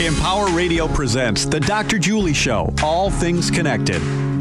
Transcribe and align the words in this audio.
Empower 0.00 0.48
Radio 0.48 0.88
presents 0.88 1.44
The 1.44 1.60
Dr. 1.60 1.98
Julie 1.98 2.32
Show, 2.32 2.72
All 2.82 3.10
Things 3.10 3.50
Connected. 3.50 4.00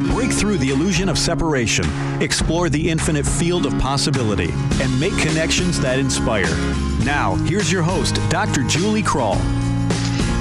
Break 0.09 0.31
through 0.31 0.57
the 0.57 0.69
illusion 0.69 1.09
of 1.09 1.17
separation, 1.17 1.83
explore 2.21 2.69
the 2.69 2.89
infinite 2.89 3.25
field 3.25 3.65
of 3.65 3.77
possibility, 3.77 4.51
and 4.81 4.99
make 5.01 5.11
connections 5.17 5.77
that 5.81 5.99
inspire. 5.99 6.55
Now, 7.03 7.35
here's 7.43 7.69
your 7.69 7.81
host, 7.83 8.21
Dr. 8.29 8.63
Julie 8.63 9.03
Krull. 9.03 9.35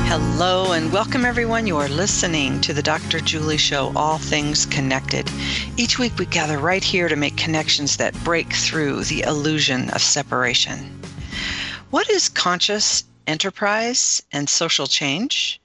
Hello 0.06 0.70
and 0.70 0.92
welcome, 0.92 1.24
everyone. 1.24 1.66
You 1.66 1.78
are 1.78 1.88
listening 1.88 2.60
to 2.60 2.72
the 2.72 2.82
Dr. 2.82 3.18
Julie 3.18 3.56
Show, 3.56 3.92
All 3.96 4.18
Things 4.18 4.66
Connected. 4.66 5.28
Each 5.76 5.98
week 5.98 6.16
we 6.20 6.26
gather 6.26 6.58
right 6.58 6.84
here 6.84 7.08
to 7.08 7.16
make 7.16 7.36
connections 7.36 7.96
that 7.96 8.14
break 8.22 8.52
through 8.52 9.02
the 9.02 9.22
illusion 9.22 9.90
of 9.90 10.00
separation. 10.00 11.02
What 11.90 12.08
is 12.08 12.28
conscious 12.28 13.02
enterprise 13.28 14.22
and 14.32 14.48
social 14.48 14.86
change? 14.86 15.60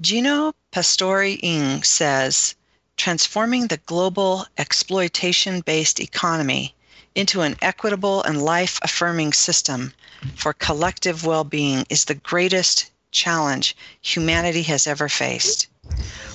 Gino 0.00 0.54
Pastori-Ing 0.72 1.82
says 1.84 2.54
transforming 2.96 3.68
the 3.68 3.76
global 3.86 4.46
exploitation 4.58 5.60
based 5.60 6.00
economy 6.00 6.74
into 7.14 7.42
an 7.42 7.56
equitable 7.62 8.22
and 8.22 8.42
life 8.42 8.78
affirming 8.82 9.32
system 9.32 9.92
for 10.34 10.52
collective 10.52 11.24
well 11.24 11.44
being 11.44 11.86
is 11.88 12.04
the 12.04 12.14
greatest 12.14 12.90
challenge 13.10 13.76
humanity 14.00 14.62
has 14.62 14.86
ever 14.86 15.08
faced. 15.08 15.68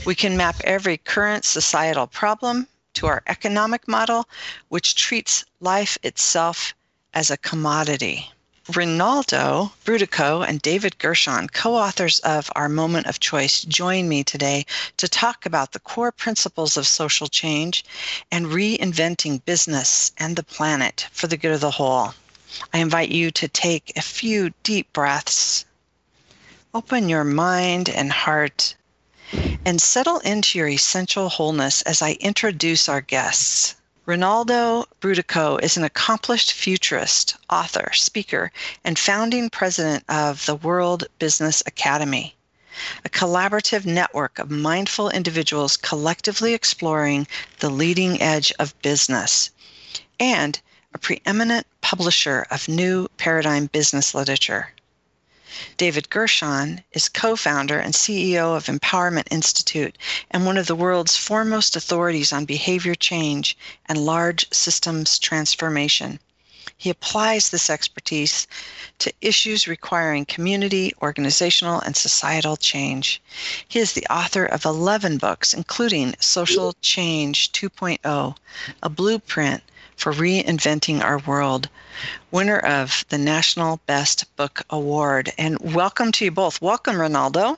We 0.06 0.16
can 0.16 0.38
map 0.38 0.56
every 0.64 0.98
current 0.98 1.46
societal 1.46 2.08
problem 2.08 2.68
to 2.94 3.08
our 3.08 3.24
economic 3.28 3.88
model, 3.88 4.28
which 4.70 4.96
treats 4.96 5.46
life 5.60 5.98
itself 6.04 6.74
as 7.14 7.32
a 7.32 7.38
commodity. 7.38 8.32
Rinaldo 8.76 9.72
Brutoco 9.86 10.46
and 10.46 10.62
David 10.62 10.98
Gershon, 10.98 11.48
co 11.48 11.76
authors 11.76 12.20
of 12.20 12.52
Our 12.54 12.68
Moment 12.68 13.08
of 13.08 13.22
Choice, 13.22 13.62
join 13.62 14.10
me 14.10 14.26
today 14.26 14.66
to 14.98 15.08
talk 15.08 15.46
about 15.46 15.72
the 15.72 15.80
core 15.80 16.12
principles 16.12 16.76
of 16.76 16.86
social 16.86 17.28
change 17.28 17.86
and 18.30 18.48
reinventing 18.48 19.46
business 19.46 20.12
and 20.18 20.36
the 20.36 20.44
planet 20.44 21.08
for 21.14 21.28
the 21.28 21.38
good 21.38 21.54
of 21.54 21.62
the 21.62 21.72
whole. 21.72 22.14
I 22.74 22.80
invite 22.80 23.10
you 23.10 23.32
to 23.32 23.48
take 23.48 23.94
a 23.96 24.02
few 24.02 24.52
deep 24.64 24.92
breaths, 24.92 25.64
open 26.74 27.08
your 27.08 27.24
mind 27.24 27.88
and 27.88 28.12
heart, 28.12 28.76
and 29.64 29.82
settle 29.82 30.20
into 30.20 30.60
your 30.60 30.68
essential 30.68 31.30
wholeness 31.30 31.84
as 31.84 32.02
I 32.02 32.18
introduce 32.20 32.90
our 32.90 33.00
guests. 33.00 33.76
Rinaldo 34.08 34.86
Brutoco 35.02 35.62
is 35.62 35.76
an 35.76 35.84
accomplished 35.84 36.54
futurist, 36.54 37.36
author, 37.50 37.92
speaker, 37.92 38.54
and 38.86 38.98
founding 38.98 39.50
president 39.50 40.06
of 40.08 40.46
the 40.46 40.56
World 40.56 41.04
Business 41.20 41.62
Academy, 41.66 42.34
a 43.04 43.10
collaborative 43.10 43.86
network 43.86 44.40
of 44.40 44.50
mindful 44.50 45.10
individuals 45.10 45.76
collectively 45.76 46.54
exploring 46.54 47.28
the 47.60 47.70
leading 47.70 48.22
edge 48.22 48.54
of 48.60 48.82
business, 48.82 49.50
and 50.22 50.62
a 50.94 50.98
preeminent 50.98 51.68
publisher 51.82 52.48
of 52.50 52.70
new 52.70 53.10
paradigm 53.18 53.66
business 53.66 54.16
literature. 54.16 54.72
David 55.76 56.12
Gershon 56.12 56.84
is 56.92 57.10
co 57.10 57.36
founder 57.36 57.80
and 57.80 57.96
CEO 57.96 58.56
of 58.56 58.68
Empowerment 58.68 59.28
Institute 59.32 59.98
and 60.30 60.46
one 60.46 60.56
of 60.56 60.68
the 60.68 60.76
world's 60.76 61.18
foremost 61.18 61.76
authorities 61.76 62.32
on 62.32 62.46
behavior 62.46 62.94
change 62.94 63.58
and 63.88 64.06
large 64.06 64.46
systems 64.54 65.18
transformation. 65.18 66.20
He 66.80 66.92
applies 66.92 67.50
this 67.50 67.72
expertise 67.72 68.46
to 69.00 69.12
issues 69.20 69.68
requiring 69.68 70.26
community, 70.26 70.94
organizational, 71.02 71.80
and 71.80 71.98
societal 71.98 72.56
change. 72.56 73.20
He 73.68 73.80
is 73.80 73.94
the 73.94 74.06
author 74.12 74.46
of 74.46 74.64
11 74.64 75.18
books, 75.18 75.56
including 75.56 76.14
Social 76.20 76.74
Change 76.82 77.52
2.0, 77.52 78.36
a 78.84 78.90
blueprint 78.90 79.64
for 79.98 80.14
reinventing 80.14 81.02
our 81.02 81.20
world, 81.20 81.68
winner 82.32 82.60
of 82.60 83.04
the 83.10 83.18
National 83.18 83.82
Best 83.86 84.34
Book 84.38 84.64
Award. 84.70 85.34
And 85.38 85.58
welcome 85.76 86.12
to 86.14 86.26
you 86.26 86.32
both. 86.32 86.62
Welcome, 86.62 86.96
Ronaldo. 86.96 87.58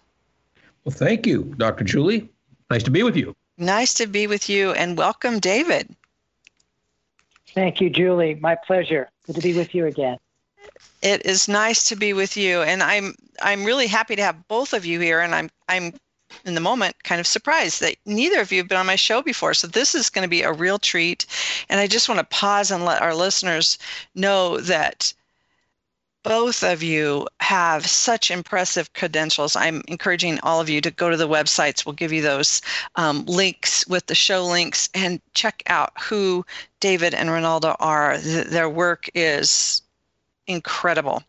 Well, 0.84 0.96
thank 0.96 1.28
you, 1.28 1.54
Dr. 1.58 1.84
Julie. 1.84 2.30
Nice 2.72 2.84
to 2.84 2.92
be 2.92 3.04
with 3.04 3.16
you. 3.16 3.36
Nice 3.58 3.94
to 3.96 4.08
be 4.08 4.26
with 4.26 4.50
you. 4.50 4.72
And 4.72 4.98
welcome, 4.98 5.40
David. 5.40 5.94
Thank 7.54 7.82
you, 7.82 7.90
Julie. 7.90 8.36
My 8.36 8.56
pleasure. 8.56 9.10
Good 9.28 9.36
to 9.36 9.42
be 9.42 9.54
with 9.54 9.76
you 9.76 9.86
again. 9.86 10.18
It 11.02 11.26
is 11.26 11.48
nice 11.48 11.86
to 11.90 11.96
be 11.96 12.14
with 12.14 12.36
you, 12.36 12.62
and 12.62 12.84
I'm 12.84 13.16
I'm 13.42 13.64
really 13.64 13.88
happy 13.88 14.16
to 14.18 14.24
have 14.24 14.48
both 14.48 14.74
of 14.74 14.86
you 14.86 15.00
here. 15.00 15.22
And 15.22 15.34
I'm 15.34 15.50
I'm 15.68 15.94
in 16.46 16.56
the 16.56 16.62
moment 16.62 17.04
kind 17.04 17.20
of 17.20 17.28
surprised 17.28 17.82
that 17.82 17.96
neither 18.06 18.42
of 18.42 18.52
you 18.52 18.60
have 18.60 18.68
been 18.68 18.78
on 18.78 18.86
my 18.86 18.96
show 18.96 19.22
before. 19.22 19.54
So 19.54 19.68
this 19.68 19.96
is 19.96 20.10
going 20.10 20.24
to 20.24 20.30
be 20.30 20.42
a 20.42 20.54
real 20.54 20.80
treat. 20.80 21.26
And 21.70 21.80
I 21.80 21.88
just 21.88 22.10
want 22.10 22.20
to 22.20 22.36
pause 22.36 22.72
and 22.72 22.86
let 22.86 23.02
our 23.02 23.16
listeners 23.16 23.78
know 24.16 24.60
that 24.62 25.14
both 26.24 26.64
of 26.64 26.84
you 26.84 27.28
have 27.40 27.88
such 27.88 28.30
impressive 28.30 28.92
credentials. 28.94 29.56
I'm 29.56 29.82
encouraging 29.88 30.40
all 30.42 30.60
of 30.60 30.70
you 30.70 30.82
to 30.82 30.92
go 30.92 31.10
to 31.10 31.18
the 31.18 31.30
websites. 31.30 31.86
We'll 31.86 31.94
give 31.94 32.12
you 32.12 32.22
those 32.22 32.62
um, 32.96 33.26
links 33.26 33.88
with 33.88 34.06
the 34.08 34.16
show 34.16 34.46
links 34.46 34.90
and 34.94 35.22
check 35.34 35.64
out 35.68 35.94
who 36.00 36.46
David 36.82 37.14
and 37.14 37.32
Rinaldo 37.32 37.76
are. 37.80 38.18
Th- 38.18 38.48
their 38.48 38.70
work 38.70 39.10
is 39.14 39.82
incredible. 40.46 41.24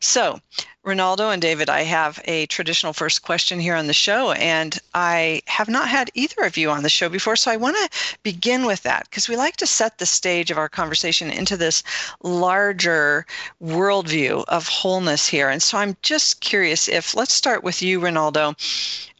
So, 0.00 0.40
Ronaldo 0.84 1.32
and 1.32 1.42
David, 1.42 1.68
I 1.68 1.82
have 1.82 2.20
a 2.24 2.46
traditional 2.46 2.92
first 2.92 3.22
question 3.22 3.60
here 3.60 3.74
on 3.74 3.88
the 3.88 3.92
show, 3.92 4.32
and 4.32 4.78
I 4.94 5.42
have 5.46 5.68
not 5.68 5.88
had 5.88 6.10
either 6.14 6.42
of 6.42 6.56
you 6.56 6.70
on 6.70 6.82
the 6.82 6.88
show 6.88 7.08
before. 7.08 7.36
So 7.36 7.50
I 7.50 7.56
want 7.56 7.76
to 7.76 8.18
begin 8.22 8.64
with 8.64 8.82
that 8.84 9.04
because 9.04 9.28
we 9.28 9.36
like 9.36 9.56
to 9.56 9.66
set 9.66 9.98
the 9.98 10.06
stage 10.06 10.50
of 10.50 10.56
our 10.56 10.68
conversation 10.68 11.30
into 11.30 11.56
this 11.56 11.82
larger 12.22 13.26
worldview 13.62 14.44
of 14.48 14.66
wholeness 14.68 15.26
here. 15.26 15.50
And 15.50 15.62
so 15.62 15.76
I'm 15.78 15.96
just 16.00 16.40
curious 16.40 16.88
if, 16.88 17.14
let's 17.14 17.34
start 17.34 17.62
with 17.62 17.82
you, 17.82 18.00
Ronaldo. 18.00 18.54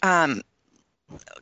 Um, 0.02 0.40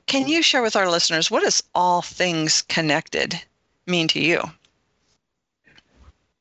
can 0.06 0.26
you 0.26 0.42
share 0.42 0.62
with 0.62 0.76
our 0.76 0.90
listeners 0.90 1.30
what 1.30 1.42
does 1.42 1.62
all 1.74 2.02
things 2.02 2.62
connected 2.62 3.40
mean 3.86 4.08
to 4.08 4.20
you? 4.20 4.40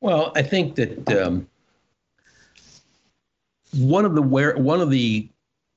Well, 0.02 0.32
I 0.36 0.42
think 0.44 0.76
that 0.76 1.10
um, 1.12 1.48
one 3.74 4.06
of 4.06 4.16
the 4.16 4.22
where 4.22 4.56
one 4.58 4.82
of 4.82 4.90
the 4.90 5.30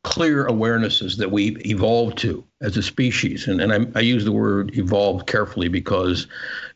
clear 0.05 0.47
awarenesses 0.47 1.17
that 1.17 1.31
we've 1.31 1.65
evolved 1.67 2.17
to 2.19 2.45
as 2.61 2.77
a 2.77 2.83
species, 2.83 3.47
and, 3.47 3.61
and 3.61 3.73
I, 3.73 3.99
I, 3.99 4.03
use 4.03 4.25
the 4.25 4.33
word 4.33 4.77
evolved 4.77 5.27
carefully 5.27 5.69
because, 5.69 6.27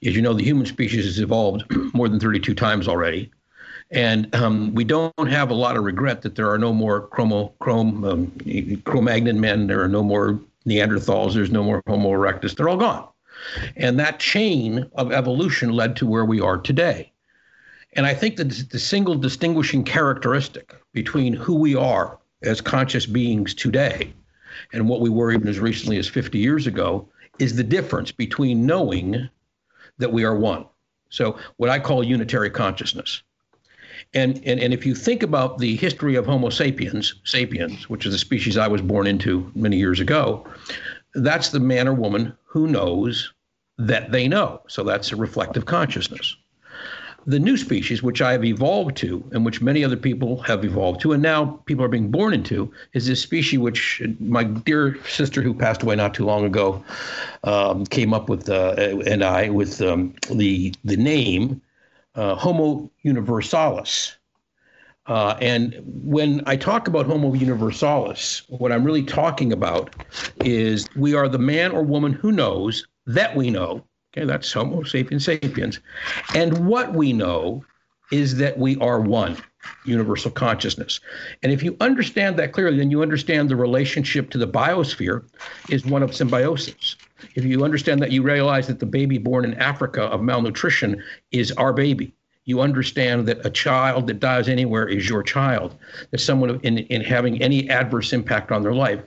as 0.05 0.15
you 0.15 0.21
know, 0.21 0.35
the 0.35 0.45
human 0.45 0.67
species 0.67 1.05
has 1.05 1.21
evolved 1.21 1.65
more 1.95 2.09
than 2.09 2.21
32 2.21 2.55
times 2.55 2.89
already. 2.89 3.31
And 3.91 4.35
um, 4.35 4.75
we 4.75 4.85
don't 4.85 5.29
have 5.29 5.51
a 5.51 5.55
lot 5.55 5.77
of 5.77 5.85
regret 5.85 6.23
that 6.23 6.35
there 6.35 6.51
are 6.51 6.59
no 6.59 6.73
more 6.73 7.03
chromo, 7.09 7.53
chrome, 7.61 8.05
um, 8.05 8.81
Cro-Magnon 8.85 9.41
men, 9.41 9.67
there 9.67 9.83
are 9.83 9.89
no 9.89 10.03
more 10.03 10.41
Neanderthals, 10.67 11.35
there's 11.35 11.51
no 11.51 11.63
more 11.63 11.83
Homo 11.87 12.11
erectus, 12.11 12.57
they're 12.57 12.69
all 12.69 12.77
gone. 12.77 13.07
And 13.77 13.99
that 13.99 14.19
chain 14.19 14.91
of 14.95 15.13
evolution 15.13 15.73
led 15.73 15.97
to 15.97 16.07
where 16.07 16.25
we 16.25 16.41
are 16.41 16.59
today. 16.59 17.12
And 17.95 18.07
I 18.07 18.15
think 18.15 18.37
that 18.37 18.49
the 18.71 18.79
single 18.79 19.15
distinguishing 19.15 19.85
characteristic 19.85 20.75
between 20.93 21.35
who 21.35 21.55
we 21.55 21.75
are 21.75 22.19
as 22.43 22.61
conscious 22.61 23.07
beings 23.07 23.55
today 23.55 24.13
and 24.73 24.89
what 24.89 25.01
we 25.01 25.11
were 25.11 25.33
even 25.33 25.49
as 25.49 25.61
recently 25.61 25.99
as 25.99 26.09
50 26.09 26.39
years 26.39 26.67
ago 26.67 27.09
is 27.39 27.57
the 27.57 27.65
difference 27.65 28.11
between 28.11 28.67
knowing 28.67 29.29
that 29.99 30.13
we 30.13 30.25
are 30.25 30.37
one. 30.37 30.67
So, 31.11 31.39
what 31.57 31.69
I 31.69 31.79
call 31.79 32.03
unitary 32.03 32.49
consciousness. 32.49 33.23
And, 34.15 34.41
and, 34.45 34.59
and 34.59 34.73
if 34.73 34.85
you 34.87 34.95
think 34.95 35.23
about 35.23 35.59
the 35.59 35.77
history 35.77 36.17
of 36.17 36.27
Homo 36.27 36.49
sapiens, 36.49 37.15
sapiens, 37.25 37.89
which 37.89 38.07
is 38.07 38.13
the 38.13 38.19
species 38.19 38.57
I 38.57 38.69
was 38.69 38.81
born 38.81 39.07
into 39.07 39.51
many 39.55 39.77
years 39.77 40.01
ago, 40.01 40.47
that's 41.15 41.51
the 41.51 41.61
man 41.61 41.89
or 41.89 41.95
woman 41.95 42.37
who 42.45 42.67
knows 42.67 43.33
that 43.79 44.13
they 44.13 44.29
know. 44.29 44.63
So 44.69 44.83
that's 44.83 45.13
a 45.13 45.17
reflective 45.17 45.67
consciousness 45.67 46.37
the 47.27 47.39
new 47.39 47.57
species, 47.57 48.03
which 48.03 48.21
I 48.21 48.33
have 48.33 48.45
evolved 48.45 48.97
to, 48.99 49.23
and 49.33 49.45
which 49.45 49.61
many 49.61 49.85
other 49.85 49.97
people 49.97 50.43
have 50.43 50.65
evolved 50.65 51.01
to, 51.03 51.13
and 51.13 51.23
now 51.23 51.61
people 51.67 51.85
are 51.85 51.89
being 51.89 52.11
born 52.11 52.35
into, 52.35 52.73
is 52.95 53.07
this 53.07 53.21
species 53.21 53.59
which 53.59 54.03
my 54.19 54.45
dear 54.45 54.99
sister, 55.05 55.43
who 55.43 55.55
passed 55.55 55.83
away 55.83 55.97
not 55.97 56.15
too 56.15 56.25
long 56.25 56.45
ago, 56.45 56.85
um, 57.45 57.87
came 57.87 58.13
up 58.13 58.29
with, 58.29 58.49
uh, 58.49 58.75
and 59.07 59.23
I 59.23 59.51
with 59.51 59.81
um, 59.83 60.15
the 60.31 60.75
the 60.85 60.97
name 60.97 61.61
uh, 62.15 62.35
Homo 62.35 62.91
universalis. 63.03 64.17
Uh, 65.07 65.37
and 65.41 65.81
when 65.85 66.43
I 66.47 66.57
talk 66.57 66.87
about 66.87 67.07
Homo 67.07 67.35
universalis, 67.35 68.43
what 68.49 68.71
I'm 68.71 68.85
really 68.85 69.03
talking 69.03 69.53
about 69.53 69.95
is 70.45 70.89
we 70.95 71.15
are 71.15 71.29
the 71.29 71.39
man 71.39 71.73
or 71.73 71.83
woman 71.83 72.13
who 72.13 72.31
knows 72.31 72.87
that 73.07 73.35
we 73.35 73.51
know 73.51 73.83
Okay, 74.15 74.27
that's 74.27 74.53
Homo 74.53 74.83
sapiens 74.83 75.25
sapiens. 75.25 75.81
And 76.35 76.67
what 76.67 76.93
we 76.93 77.13
know 77.13 77.65
is 78.11 78.37
that 78.37 78.59
we 78.59 78.77
are 78.77 79.01
one. 79.01 79.37
universal 79.85 80.31
consciousness. 80.31 81.01
And 81.43 81.53
if 81.53 81.63
you 81.63 81.77
understand 81.81 82.37
that 82.39 82.53
clearly, 82.53 82.79
then 82.79 82.91
you 82.91 83.03
understand 83.03 83.49
the 83.49 83.57
relationship 83.57 84.31
to 84.31 84.39
the 84.39 84.47
biosphere 84.47 85.25
is 85.69 85.85
one 85.85 86.03
of 86.03 86.15
symbiosis. 86.15 86.97
If 87.35 87.45
you 87.45 87.65
understand 87.65 88.03
that, 88.03 88.11
you 88.11 88.23
realize 88.23 88.67
that 88.67 88.81
the 88.81 88.87
baby 88.87 89.19
born 89.19 89.45
in 89.45 89.55
Africa 89.55 90.03
of 90.03 90.23
malnutrition 90.23 91.03
is 91.31 91.53
our 91.53 91.73
baby. 91.73 92.13
You 92.45 92.61
understand 92.61 93.29
that 93.29 93.47
a 93.47 93.51
child 93.51 94.09
that 94.09 94.19
dies 94.19 94.49
anywhere 94.49 94.89
is 94.89 95.09
your 95.09 95.23
child. 95.23 95.77
That 96.11 96.19
someone 96.19 96.59
in, 96.65 96.79
in 96.79 97.03
having 97.03 97.41
any 97.41 97.71
adverse 97.71 98.13
impact 98.13 98.51
on 98.51 98.63
their 98.63 98.75
life 98.75 99.01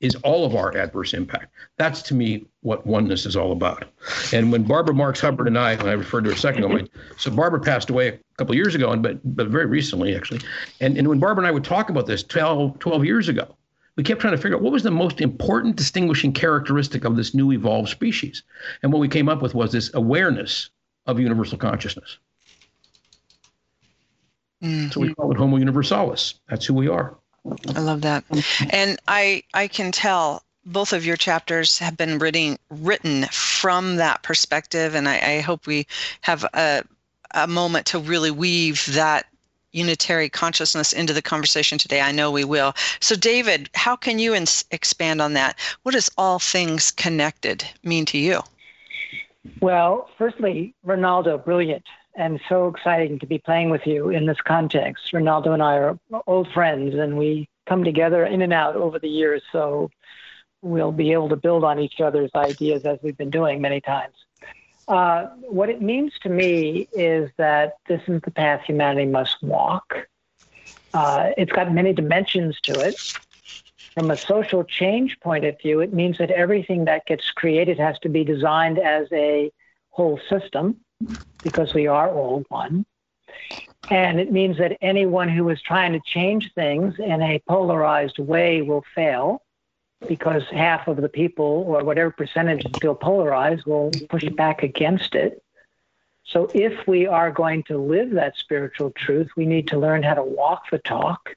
is 0.00 0.14
all 0.16 0.46
of 0.46 0.54
our 0.54 0.76
adverse 0.76 1.12
impact. 1.12 1.52
That's 1.76 2.00
to 2.02 2.14
me 2.14 2.46
what 2.62 2.86
oneness 2.86 3.26
is 3.26 3.36
all 3.36 3.52
about. 3.52 3.84
And 4.32 4.50
when 4.50 4.62
Barbara 4.62 4.94
Marx 4.94 5.20
Hubbard 5.20 5.46
and 5.46 5.58
I, 5.58 5.76
when 5.76 5.88
I 5.88 5.92
referred 5.92 6.24
to 6.24 6.30
her 6.30 6.36
a 6.36 6.38
second 6.38 6.64
ago, 6.64 6.86
so 7.18 7.30
Barbara 7.30 7.60
passed 7.60 7.90
away 7.90 8.08
a 8.08 8.18
couple 8.38 8.54
years 8.54 8.74
ago, 8.74 8.90
and 8.90 9.02
but 9.02 9.20
but 9.36 9.48
very 9.48 9.66
recently 9.66 10.14
actually. 10.16 10.40
And 10.80 10.96
and 10.96 11.06
when 11.08 11.18
Barbara 11.18 11.42
and 11.42 11.48
I 11.48 11.50
would 11.50 11.64
talk 11.64 11.90
about 11.90 12.06
this 12.06 12.22
12, 12.22 12.78
12 12.78 13.04
years 13.04 13.28
ago, 13.28 13.56
we 13.96 14.02
kept 14.02 14.20
trying 14.20 14.34
to 14.34 14.38
figure 14.38 14.56
out 14.56 14.62
what 14.62 14.72
was 14.72 14.82
the 14.82 14.90
most 14.90 15.20
important 15.20 15.76
distinguishing 15.76 16.32
characteristic 16.32 17.04
of 17.04 17.16
this 17.16 17.34
new 17.34 17.52
evolved 17.52 17.90
species. 17.90 18.42
And 18.82 18.92
what 18.92 19.00
we 19.00 19.08
came 19.08 19.28
up 19.28 19.42
with 19.42 19.54
was 19.54 19.72
this 19.72 19.92
awareness 19.92 20.70
of 21.06 21.20
universal 21.20 21.58
consciousness. 21.58 22.16
Mm-hmm. 24.62 24.88
So 24.90 25.00
we 25.00 25.14
call 25.14 25.30
it 25.32 25.36
Homo 25.36 25.56
Universalis. 25.56 26.34
That's 26.48 26.64
who 26.64 26.74
we 26.74 26.88
are. 26.88 27.16
I 27.74 27.80
love 27.80 28.02
that. 28.02 28.28
Mm-hmm. 28.28 28.68
And 28.72 28.98
I 29.08 29.42
I 29.54 29.68
can 29.68 29.92
tell 29.92 30.44
both 30.64 30.92
of 30.92 31.06
your 31.06 31.16
chapters 31.16 31.78
have 31.78 31.96
been 31.96 32.18
written 32.18 32.58
written 32.68 33.24
from 33.26 33.96
that 33.96 34.22
perspective, 34.22 34.94
and 34.94 35.08
I, 35.08 35.36
I 35.36 35.40
hope 35.40 35.66
we 35.66 35.86
have 36.22 36.44
a 36.54 36.84
a 37.32 37.46
moment 37.46 37.86
to 37.86 37.98
really 37.98 38.30
weave 38.30 38.84
that 38.92 39.26
unitary 39.72 40.28
consciousness 40.28 40.92
into 40.92 41.12
the 41.12 41.22
conversation 41.22 41.78
today. 41.78 42.00
I 42.00 42.10
know 42.10 42.30
we 42.30 42.44
will. 42.44 42.74
So, 42.98 43.14
David, 43.14 43.70
how 43.74 43.94
can 43.94 44.18
you 44.18 44.34
ins- 44.34 44.64
expand 44.72 45.22
on 45.22 45.34
that? 45.34 45.56
What 45.84 45.92
does 45.92 46.10
all 46.18 46.40
things 46.40 46.90
connected 46.90 47.64
mean 47.84 48.04
to 48.06 48.18
you? 48.18 48.40
Well, 49.60 50.10
firstly, 50.18 50.74
Ronaldo, 50.84 51.42
brilliant 51.44 51.84
and 52.14 52.40
so 52.48 52.68
exciting 52.68 53.18
to 53.20 53.26
be 53.26 53.38
playing 53.38 53.70
with 53.70 53.86
you 53.86 54.10
in 54.10 54.26
this 54.26 54.40
context. 54.40 55.12
Ronaldo 55.12 55.54
and 55.54 55.62
I 55.62 55.76
are 55.76 55.98
old 56.26 56.52
friends, 56.52 56.94
and 56.94 57.16
we 57.16 57.48
come 57.66 57.84
together 57.84 58.24
in 58.24 58.42
and 58.42 58.52
out 58.52 58.76
over 58.76 58.98
the 58.98 59.08
years, 59.08 59.42
so 59.52 59.90
we'll 60.62 60.92
be 60.92 61.12
able 61.12 61.28
to 61.28 61.36
build 61.36 61.64
on 61.64 61.78
each 61.78 62.00
other's 62.00 62.30
ideas 62.34 62.84
as 62.84 62.98
we've 63.02 63.16
been 63.16 63.30
doing 63.30 63.60
many 63.60 63.80
times. 63.80 64.14
Uh, 64.88 65.26
what 65.42 65.70
it 65.70 65.80
means 65.80 66.12
to 66.20 66.28
me 66.28 66.88
is 66.92 67.30
that 67.36 67.74
this 67.86 68.02
is 68.08 68.20
the 68.22 68.30
path 68.30 68.62
humanity 68.66 69.06
must 69.06 69.40
walk. 69.42 70.08
Uh, 70.92 71.30
it's 71.38 71.52
got 71.52 71.72
many 71.72 71.92
dimensions 71.92 72.58
to 72.60 72.72
it. 72.80 72.96
From 73.94 74.10
a 74.10 74.16
social 74.16 74.64
change 74.64 75.18
point 75.20 75.44
of 75.44 75.60
view, 75.60 75.80
it 75.80 75.92
means 75.92 76.18
that 76.18 76.30
everything 76.30 76.86
that 76.86 77.06
gets 77.06 77.30
created 77.30 77.78
has 77.78 77.98
to 78.00 78.08
be 78.08 78.24
designed 78.24 78.78
as 78.78 79.06
a 79.12 79.52
whole 79.90 80.18
system 80.28 80.80
because 81.42 81.74
we 81.74 81.86
are 81.86 82.10
all 82.10 82.44
one. 82.48 82.84
And 83.90 84.20
it 84.20 84.30
means 84.30 84.58
that 84.58 84.78
anyone 84.80 85.28
who 85.28 85.48
is 85.48 85.60
trying 85.60 85.92
to 85.94 86.00
change 86.04 86.52
things 86.54 86.94
in 86.98 87.22
a 87.22 87.42
polarized 87.48 88.18
way 88.18 88.62
will 88.62 88.84
fail 88.94 89.42
because 90.08 90.42
half 90.50 90.88
of 90.88 90.96
the 90.96 91.08
people, 91.08 91.64
or 91.66 91.84
whatever 91.84 92.10
percentage 92.10 92.64
feel 92.80 92.94
polarized, 92.94 93.66
will 93.66 93.90
push 94.08 94.24
back 94.30 94.62
against 94.62 95.14
it. 95.14 95.42
So 96.24 96.50
if 96.54 96.86
we 96.86 97.06
are 97.06 97.30
going 97.30 97.64
to 97.64 97.78
live 97.78 98.10
that 98.12 98.36
spiritual 98.36 98.92
truth, 98.92 99.28
we 99.36 99.46
need 99.46 99.68
to 99.68 99.78
learn 99.78 100.02
how 100.02 100.14
to 100.14 100.22
walk 100.22 100.70
the 100.70 100.78
talk. 100.78 101.34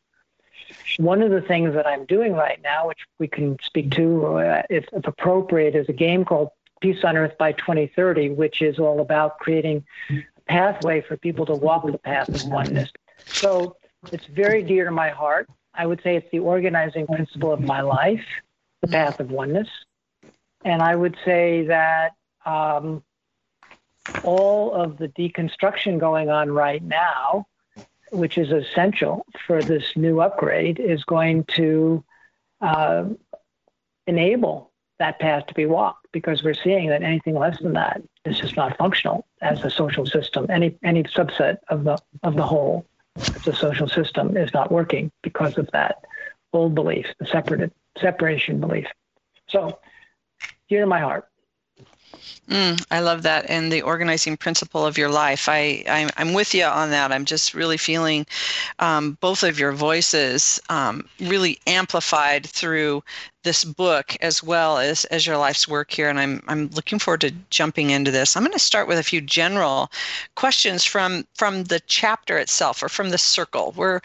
One 0.98 1.22
of 1.22 1.32
the 1.32 1.42
things 1.42 1.74
that 1.74 1.88
I'm 1.88 2.06
doing 2.06 2.34
right 2.34 2.62
now, 2.62 2.88
which 2.88 3.00
we 3.20 3.28
can 3.28 3.58
speak 3.64 3.92
to 3.92 4.26
uh, 4.38 4.64
if, 4.70 4.86
if 4.94 5.08
appropriate, 5.08 5.76
is 5.76 5.90
a 5.90 5.94
game 5.94 6.24
called 6.24 6.50
Peace 6.84 7.02
on 7.06 7.16
Earth 7.16 7.38
by 7.38 7.54
2030, 7.54 8.32
which 8.32 8.62
is 8.62 8.78
all 8.78 9.00
about 9.00 9.40
creating 9.40 9.86
a 10.10 10.42
pathway 10.50 11.00
for 11.00 11.16
people 11.16 11.46
to 11.46 11.54
walk 11.54 11.86
the 11.90 11.98
path 11.98 12.28
of 12.28 12.46
oneness. 12.52 12.92
So 13.26 13.78
it's 14.12 14.26
very 14.26 14.62
dear 14.64 14.84
to 14.84 14.92
my 14.92 15.08
heart. 15.08 15.48
I 15.74 15.86
would 15.86 16.02
say 16.04 16.18
it's 16.18 16.30
the 16.30 16.40
organizing 16.40 17.08
principle 17.08 17.54
of 17.54 17.62
my 17.62 17.80
life, 17.80 18.26
the 18.82 18.90
path 18.90 19.22
of 19.22 19.32
oneness. 19.32 19.70
And 20.66 20.82
I 20.82 20.94
would 20.94 21.16
say 21.24 21.68
that 21.68 22.16
um, 22.46 23.02
all 24.26 24.74
of 24.74 24.98
the 24.98 25.08
deconstruction 25.08 26.02
going 26.02 26.30
on 26.30 26.52
right 26.52 26.84
now, 26.84 27.48
which 28.12 28.38
is 28.38 28.52
essential 28.52 29.26
for 29.48 29.64
this 29.64 29.96
new 29.96 30.20
upgrade, 30.20 30.82
is 30.82 31.06
going 31.06 31.46
to 31.56 32.04
uh, 32.60 33.06
enable 34.06 34.73
that 35.04 35.20
path 35.20 35.46
to 35.48 35.54
be 35.54 35.66
walked 35.66 36.08
because 36.14 36.44
we're 36.44 36.54
seeing 36.54 36.88
that 36.88 37.04
anything 37.04 37.38
less 37.38 37.60
than 37.60 37.74
that 37.74 38.02
is 38.24 38.40
just 38.40 38.56
not 38.56 38.78
functional 38.78 39.26
as 39.42 39.62
a 39.66 39.70
social 39.70 40.06
system. 40.06 40.46
Any 40.50 40.78
any 40.82 41.04
subset 41.04 41.58
of 41.68 41.84
the 41.84 41.98
of 42.24 42.36
the 42.36 42.46
whole 42.46 42.86
as 43.36 43.46
a 43.46 43.54
social 43.54 43.90
system 43.90 44.38
is 44.38 44.54
not 44.54 44.72
working 44.72 45.12
because 45.22 45.58
of 45.58 45.70
that 45.74 46.06
old 46.54 46.74
belief, 46.74 47.06
the 47.20 47.26
separate 47.26 47.74
separation 47.98 48.62
belief. 48.62 48.88
So, 49.50 49.78
dear 50.70 50.82
to 50.82 50.88
my 50.88 51.02
heart. 51.02 51.28
Mm, 52.50 52.86
I 52.92 53.00
love 53.00 53.24
that 53.24 53.50
and 53.50 53.72
the 53.72 53.82
organizing 53.82 54.36
principle 54.36 54.86
of 54.86 54.98
your 54.98 55.08
life. 55.08 55.48
I, 55.48 55.84
I'm, 55.88 56.10
I'm 56.18 56.34
with 56.34 56.54
you 56.54 56.66
on 56.66 56.90
that. 56.90 57.12
I'm 57.12 57.24
just 57.24 57.54
really 57.54 57.78
feeling 57.78 58.26
um, 58.80 59.18
both 59.22 59.44
of 59.44 59.58
your 59.58 59.72
voices 59.72 60.60
um, 60.68 61.08
really 61.22 61.58
amplified 61.68 62.46
through 62.46 63.02
this 63.44 63.64
book 63.64 64.18
as 64.22 64.44
well 64.44 64.78
as, 64.78 65.06
as 65.06 65.26
your 65.26 65.38
life's 65.38 65.70
work 65.70 65.92
here. 65.92 66.10
And 66.10 66.20
I'm, 66.20 66.44
I'm 66.48 66.68
looking 66.70 67.00
forward 67.00 67.22
to 67.22 67.32
jumping 67.50 67.92
into 67.92 68.12
this. 68.12 68.36
I'm 68.36 68.44
going 68.44 68.52
to 68.52 68.60
start 68.60 68.90
with 68.90 69.00
a 69.00 69.04
few 69.04 69.22
general 69.22 69.90
questions 70.36 70.84
from, 70.84 71.26
from 71.36 71.64
the 71.66 71.80
chapter 71.88 72.38
itself 72.38 72.84
or 72.84 72.90
from 72.90 73.10
the 73.10 73.18
circle 73.18 73.72
where, 73.76 74.02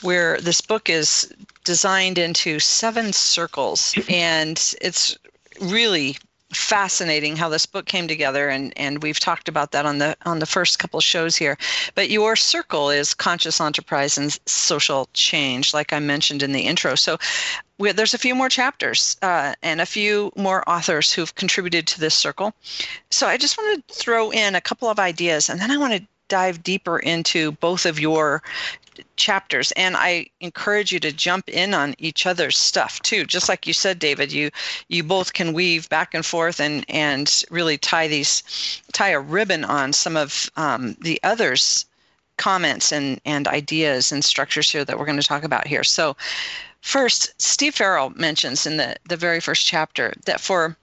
where 0.00 0.40
this 0.40 0.62
book 0.62 0.88
is 0.88 1.30
designed 1.64 2.16
into 2.16 2.58
seven 2.58 3.12
circles 3.12 3.94
and 4.08 4.74
it's 4.80 5.16
really 5.60 6.16
fascinating 6.52 7.36
how 7.36 7.48
this 7.48 7.66
book 7.66 7.86
came 7.86 8.06
together 8.06 8.48
and 8.48 8.72
and 8.76 9.02
we've 9.02 9.18
talked 9.18 9.48
about 9.48 9.72
that 9.72 9.86
on 9.86 9.98
the 9.98 10.16
on 10.24 10.38
the 10.38 10.46
first 10.46 10.78
couple 10.78 11.00
shows 11.00 11.36
here. 11.36 11.56
But 11.94 12.10
your 12.10 12.36
circle 12.36 12.90
is 12.90 13.14
conscious 13.14 13.60
enterprise 13.60 14.18
and 14.18 14.38
social 14.46 15.08
change 15.12 15.74
like 15.74 15.92
i 15.92 15.98
mentioned 15.98 16.42
in 16.42 16.52
the 16.52 16.62
intro. 16.62 16.94
So 16.94 17.18
there's 17.78 18.14
a 18.14 18.18
few 18.18 18.34
more 18.34 18.48
chapters 18.48 19.16
uh, 19.22 19.54
and 19.62 19.80
a 19.80 19.86
few 19.86 20.30
more 20.36 20.62
authors 20.68 21.12
who've 21.12 21.34
contributed 21.34 21.86
to 21.88 22.00
this 22.00 22.14
circle. 22.14 22.54
So 23.10 23.26
i 23.26 23.36
just 23.36 23.58
want 23.58 23.86
to 23.88 23.94
throw 23.94 24.30
in 24.30 24.54
a 24.54 24.60
couple 24.60 24.88
of 24.88 24.98
ideas 24.98 25.48
and 25.48 25.60
then 25.60 25.70
i 25.70 25.76
want 25.76 25.94
to 25.94 26.06
dive 26.28 26.62
deeper 26.62 26.98
into 26.98 27.52
both 27.52 27.84
of 27.84 28.00
your 28.00 28.42
chapters 29.16 29.72
and 29.72 29.96
i 29.96 30.26
encourage 30.40 30.92
you 30.92 31.00
to 31.00 31.12
jump 31.12 31.48
in 31.48 31.74
on 31.74 31.94
each 31.98 32.26
other's 32.26 32.58
stuff 32.58 33.00
too. 33.02 33.24
Just 33.24 33.48
like 33.48 33.66
you 33.66 33.72
said 33.72 33.98
david 33.98 34.32
you 34.32 34.50
you 34.88 35.02
both 35.02 35.32
can 35.32 35.52
weave 35.52 35.88
back 35.88 36.14
and 36.14 36.24
forth 36.24 36.60
and 36.60 36.84
and 36.88 37.44
really 37.50 37.78
tie 37.78 38.08
these 38.08 38.42
tie 38.92 39.10
a 39.10 39.20
ribbon 39.20 39.64
on 39.64 39.92
some 39.92 40.16
of 40.16 40.50
um, 40.56 40.96
the 41.00 41.20
others 41.22 41.86
comments 42.36 42.92
and 42.92 43.20
and 43.24 43.46
ideas 43.48 44.12
and 44.12 44.24
structures 44.24 44.70
here 44.70 44.84
that 44.84 44.98
we're 44.98 45.06
going 45.06 45.20
to 45.20 45.26
talk 45.26 45.44
about 45.44 45.66
here. 45.66 45.84
So 45.84 46.16
first 46.80 47.40
steve 47.40 47.74
farrell 47.74 48.10
mentions 48.10 48.66
in 48.66 48.76
the 48.76 48.96
the 49.08 49.16
very 49.16 49.40
first 49.40 49.66
chapter 49.66 50.12
that 50.24 50.40
for 50.40 50.76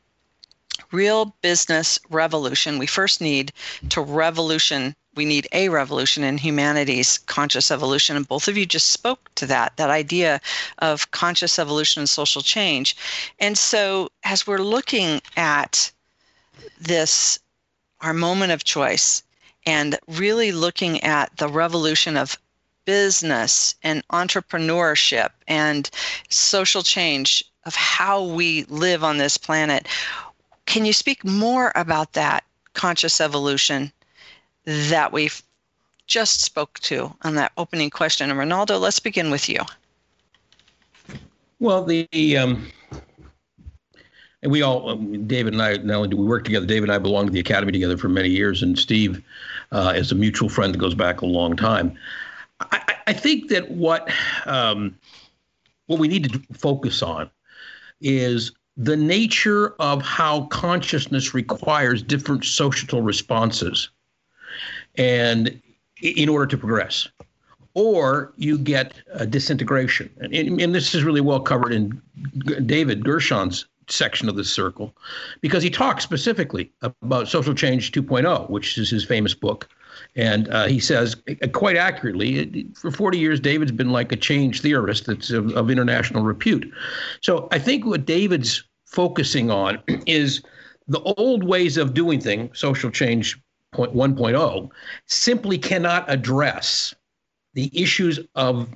real 0.92 1.36
business 1.42 2.00
revolution 2.10 2.78
we 2.78 2.88
first 2.88 3.22
need 3.22 3.52
to 3.90 4.02
revolution 4.02 4.96
we 5.16 5.26
need 5.26 5.48
a 5.52 5.68
revolution 5.68 6.24
in 6.24 6.38
humanity's 6.38 7.18
conscious 7.18 7.72
evolution. 7.72 8.16
And 8.16 8.26
both 8.26 8.48
of 8.48 8.56
you 8.56 8.66
just 8.66 8.92
spoke 8.92 9.30
to 9.36 9.46
that, 9.48 9.76
that 9.76 9.90
idea 9.90 10.40
of 10.78 11.12
conscious 11.12 11.60
evolution 11.60 12.00
and 12.00 12.10
social 12.10 12.42
change. 12.42 12.96
And 13.40 13.58
so, 13.58 14.10
as 14.24 14.48
we're 14.48 14.60
looking 14.60 15.22
at 15.36 15.92
this, 16.80 17.40
our 18.00 18.14
moment 18.14 18.54
of 18.54 18.64
choice, 18.64 19.24
and 19.66 20.00
really 20.08 20.52
looking 20.52 21.04
at 21.04 21.36
the 21.38 21.50
revolution 21.50 22.16
of 22.16 22.38
business 22.86 23.76
and 23.84 24.08
entrepreneurship 24.08 25.30
and 25.48 25.90
social 26.30 26.82
change 26.82 27.44
of 27.66 27.76
how 27.76 28.24
we 28.24 28.64
live 28.66 29.04
on 29.04 29.18
this 29.18 29.38
planet. 29.38 29.88
Can 30.70 30.86
you 30.86 30.94
speak 30.94 31.26
more 31.26 31.74
about 31.76 32.14
that 32.14 32.46
conscious 32.74 33.20
evolution 33.20 33.92
that 34.66 35.12
we've 35.12 35.42
just 36.10 36.42
spoke 36.42 36.80
to 36.80 37.14
on 37.22 37.36
that 37.36 37.52
opening 37.58 37.90
question. 37.90 38.30
And 38.30 38.40
Ronaldo, 38.40 38.80
let's 38.80 39.00
begin 39.00 39.32
with 39.32 39.48
you. 39.48 39.60
Well, 41.60 41.84
the 41.84 42.08
um, 42.38 42.68
and 44.42 44.52
we 44.52 44.62
all, 44.62 44.96
David 44.96 45.54
and 45.54 45.62
I, 45.62 45.78
not 45.78 45.98
only 45.98 46.10
do 46.10 46.18
we 46.18 46.26
work 46.26 46.46
together, 46.46 46.66
David 46.66 46.84
and 46.84 46.94
I 46.94 46.98
belong 46.98 47.28
to 47.28 47.32
the 47.32 47.40
academy 47.40 47.72
together 47.72 47.98
for 47.98 48.10
many 48.10 48.30
years, 48.30 48.64
and 48.64 48.80
Steve 48.80 49.22
uh, 49.72 49.94
is 49.96 50.12
a 50.12 50.16
mutual 50.16 50.50
friend 50.50 50.74
that 50.74 50.78
goes 50.78 50.96
back 50.96 51.22
a 51.22 51.26
long 51.26 51.56
time. 51.56 51.98
I, 52.62 52.96
I 53.08 53.14
think 53.14 53.50
that 53.50 53.70
what 53.72 54.10
um, 54.46 54.98
what 55.88 56.00
we 56.00 56.08
need 56.08 56.32
to 56.32 56.40
focus 56.54 57.04
on 57.04 57.30
is 58.02 58.52
the 58.80 58.96
nature 58.96 59.76
of 59.80 60.02
how 60.02 60.44
consciousness 60.46 61.34
requires 61.34 62.02
different 62.02 62.46
social 62.46 63.02
responses 63.02 63.90
and 64.96 65.62
in 66.02 66.30
order 66.30 66.46
to 66.48 66.58
progress. 66.58 67.08
Or 67.74 68.32
you 68.38 68.58
get 68.58 68.94
a 69.12 69.28
disintegration. 69.28 70.10
And, 70.22 70.62
and 70.62 70.74
this 70.74 70.96
is 70.96 71.04
really 71.04 71.22
well 71.22 71.42
covered 71.42 71.74
in 71.74 72.02
david 72.66 73.04
gershon's 73.04 73.66
section 73.90 74.30
of 74.30 74.36
the 74.36 74.44
circle 74.44 74.96
because 75.42 75.64
he 75.64 75.70
talks 75.70 76.04
specifically 76.04 76.72
about 76.82 77.28
social 77.28 77.54
change 77.54 77.92
2.0 77.92 78.50
which 78.50 78.78
is 78.78 78.90
his 78.90 79.04
famous 79.04 79.34
book. 79.34 79.68
And 80.16 80.48
uh, 80.50 80.68
he 80.68 80.80
says 80.80 81.18
uh, 81.30 81.48
quite 81.48 81.76
accurately, 81.76 82.68
for 82.74 82.92
40 82.92 83.18
years, 83.18 83.40
David's 83.40 83.72
been 83.72 83.92
like 83.92 84.12
a 84.12 84.16
change 84.16 84.62
theorist 84.62 85.06
that's 85.08 85.30
of, 85.30 85.52
of 85.56 85.70
international 85.70 86.24
repute. 86.24 86.72
So 87.22 87.48
I 87.52 87.60
think 87.60 87.86
what 87.86 88.06
David's 88.06 88.64
focusing 88.90 89.52
on 89.52 89.82
is 90.08 90.42
the 90.88 91.00
old 91.02 91.44
ways 91.44 91.78
of 91.78 91.94
doing 91.94 92.20
things, 92.20 92.58
social 92.60 92.90
change 92.90 93.40
1.0, 93.74 94.70
simply 95.06 95.58
cannot 95.58 96.06
address 96.08 96.96
the 97.54 97.72
issues 97.80 98.20
of 98.36 98.70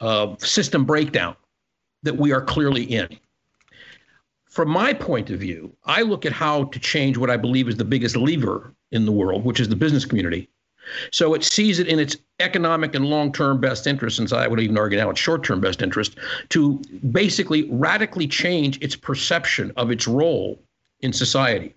uh, 0.00 0.36
system 0.36 0.84
breakdown 0.84 1.34
that 2.02 2.16
we 2.16 2.32
are 2.32 2.42
clearly 2.42 2.84
in. 2.84 3.08
From 4.44 4.68
my 4.68 4.92
point 4.92 5.30
of 5.30 5.40
view, 5.40 5.74
I 5.84 6.02
look 6.02 6.26
at 6.26 6.32
how 6.32 6.64
to 6.64 6.78
change 6.78 7.16
what 7.16 7.30
I 7.30 7.36
believe 7.36 7.68
is 7.68 7.76
the 7.76 7.84
biggest 7.84 8.16
lever 8.16 8.74
in 8.92 9.06
the 9.06 9.12
world, 9.12 9.44
which 9.44 9.60
is 9.60 9.68
the 9.68 9.76
business 9.76 10.04
community, 10.04 10.48
so 11.10 11.34
it 11.34 11.44
sees 11.44 11.78
it 11.78 11.86
in 11.86 11.98
its 11.98 12.16
economic 12.40 12.94
and 12.94 13.06
long 13.06 13.32
term 13.32 13.60
best 13.60 13.86
interest, 13.86 14.16
since 14.16 14.32
I 14.32 14.46
would 14.46 14.60
even 14.60 14.76
argue 14.78 14.98
now 14.98 15.10
it's 15.10 15.20
short 15.20 15.44
term 15.44 15.60
best 15.60 15.82
interest, 15.82 16.16
to 16.50 16.78
basically 17.10 17.68
radically 17.70 18.26
change 18.26 18.80
its 18.82 18.96
perception 18.96 19.72
of 19.76 19.90
its 19.90 20.06
role 20.06 20.60
in 21.00 21.12
society. 21.12 21.74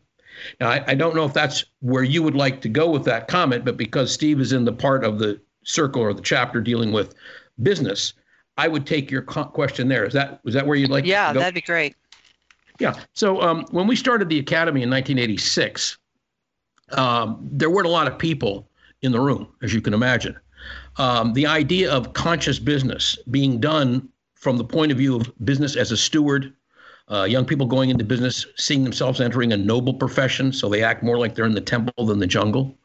Now, 0.60 0.70
I, 0.70 0.84
I, 0.88 0.96
don't 0.96 1.16
know 1.16 1.26
if 1.26 1.34
that's 1.34 1.66
where 1.82 2.04
you 2.04 2.22
would 2.22 2.36
like 2.36 2.62
to 2.62 2.70
go 2.70 2.90
with 2.90 3.04
that 3.06 3.28
comment, 3.28 3.66
but 3.66 3.76
because 3.76 4.14
Steve 4.14 4.40
is 4.40 4.54
in 4.54 4.66
the 4.66 4.72
part 4.72 5.04
of 5.04 5.18
the 5.18 5.40
circle 5.64 6.02
or 6.02 6.14
the 6.14 6.22
chapter 6.22 6.62
dealing 6.62 6.92
with 6.92 7.16
business, 7.64 8.14
I 8.58 8.68
would 8.68 8.86
take 8.86 9.10
your 9.10 9.22
question 9.22 9.88
there. 9.88 10.06
Is 10.06 10.14
that 10.14 10.40
is 10.46 10.54
that 10.54 10.66
where 10.66 10.76
you'd 10.76 10.90
like? 10.90 11.06
Yeah, 11.06 11.34
that'd 11.34 11.54
be 11.54 11.62
great. 11.62 11.96
Yeah. 12.80 13.00
So 13.14 13.42
um, 13.42 13.66
when 13.72 13.88
we 13.88 13.96
started 13.96 14.30
the 14.30 14.40
academy 14.40 14.84
in 14.84 14.90
1986, 14.90 15.98
um, 16.92 17.38
there 17.42 17.70
weren't 17.70 17.88
a 17.88 17.92
lot 17.92 18.08
of 18.08 18.18
people 18.18 18.68
in 19.02 19.12
the 19.12 19.20
room, 19.20 19.48
as 19.62 19.74
you 19.74 19.82
can 19.82 19.94
imagine. 19.94 20.36
Um, 20.98 21.34
the 21.34 21.46
idea 21.46 21.92
of 21.92 22.14
conscious 22.14 22.60
business 22.60 23.18
being 23.30 23.60
done 23.60 24.10
from 24.36 24.58
the 24.58 24.64
point 24.64 24.92
of 24.92 24.98
view 24.98 25.16
of 25.16 25.32
business 25.46 25.76
as 25.76 25.92
a 25.92 25.98
steward, 25.98 26.54
uh, 27.10 27.24
young 27.24 27.46
people 27.46 27.66
going 27.66 27.90
into 27.90 28.04
business, 28.04 28.46
seeing 28.58 28.84
themselves 28.84 29.22
entering 29.22 29.54
a 29.54 29.58
noble 29.58 29.94
profession, 29.94 30.52
so 30.52 30.68
they 30.68 30.84
act 30.84 31.04
more 31.04 31.18
like 31.18 31.36
they're 31.36 31.46
in 31.46 31.54
the 31.54 31.62
temple 31.62 32.06
than 32.06 32.20
the 32.20 32.28
jungle, 32.28 32.78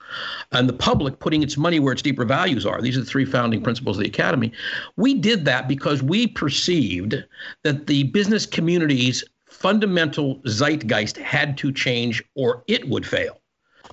and 0.53 0.69
the 0.69 0.75
public 0.75 1.19
putting 1.19 1.43
its 1.43 1.57
money 1.57 1.81
where 1.81 1.93
its 1.93 2.03
deeper 2.03 2.25
values 2.25 2.65
are. 2.65 2.81
These 2.81 2.97
are 2.97 3.01
the 3.01 3.07
three 3.07 3.25
founding 3.25 3.63
principles 3.63 3.97
of 3.97 4.03
the 4.03 4.09
academy. 4.09 4.53
We 4.97 5.15
did 5.15 5.45
that 5.47 5.67
because 5.67 6.03
we 6.03 6.27
perceived 6.27 7.25
that 7.65 7.87
the 7.87 8.05
business 8.05 8.47
community's 8.47 9.25
fundamental 9.47 10.41
zeitgeist 10.47 11.17
had 11.17 11.57
to 11.59 11.73
change 11.73 12.23
or 12.35 12.65
it 12.69 12.89
would 12.89 13.07
fail, 13.07 13.41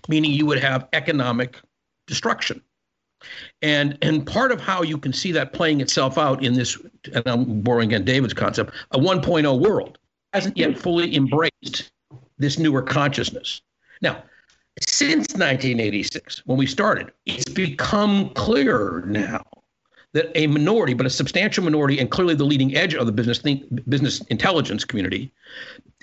meaning 0.07 0.31
you 0.31 0.45
would 0.45 0.59
have 0.59 0.87
economic 0.93 1.59
destruction. 2.09 2.61
And 3.61 3.97
and 4.01 4.25
part 4.25 4.51
of 4.51 4.59
how 4.59 4.81
you 4.81 4.97
can 4.97 5.13
see 5.13 5.31
that 5.33 5.53
playing 5.53 5.81
itself 5.81 6.17
out 6.17 6.43
in 6.43 6.53
this, 6.53 6.77
and 7.13 7.23
I'm 7.25 7.61
borrowing 7.61 7.89
again 7.89 8.03
David's 8.03 8.33
concept, 8.33 8.73
a 8.91 8.97
1.0 8.97 9.59
world 9.59 9.97
hasn't 10.33 10.57
yet 10.57 10.77
fully 10.77 11.15
embraced 11.15 11.91
this 12.37 12.57
newer 12.57 12.81
consciousness. 12.81 13.61
Now, 14.01 14.23
since 14.79 15.33
1986, 15.33 16.45
when 16.45 16.57
we 16.57 16.65
started, 16.65 17.11
it's 17.25 17.51
become 17.51 18.29
clearer 18.29 19.03
now 19.07 19.43
that 20.13 20.31
a 20.35 20.47
minority, 20.47 20.93
but 20.93 21.05
a 21.05 21.09
substantial 21.09 21.63
minority, 21.63 21.99
and 21.99 22.09
clearly 22.09 22.35
the 22.35 22.45
leading 22.45 22.75
edge 22.75 22.95
of 22.95 23.05
the 23.05 23.11
business 23.11 23.39
think, 23.39 23.63
business 23.89 24.21
intelligence 24.27 24.85
community, 24.85 25.31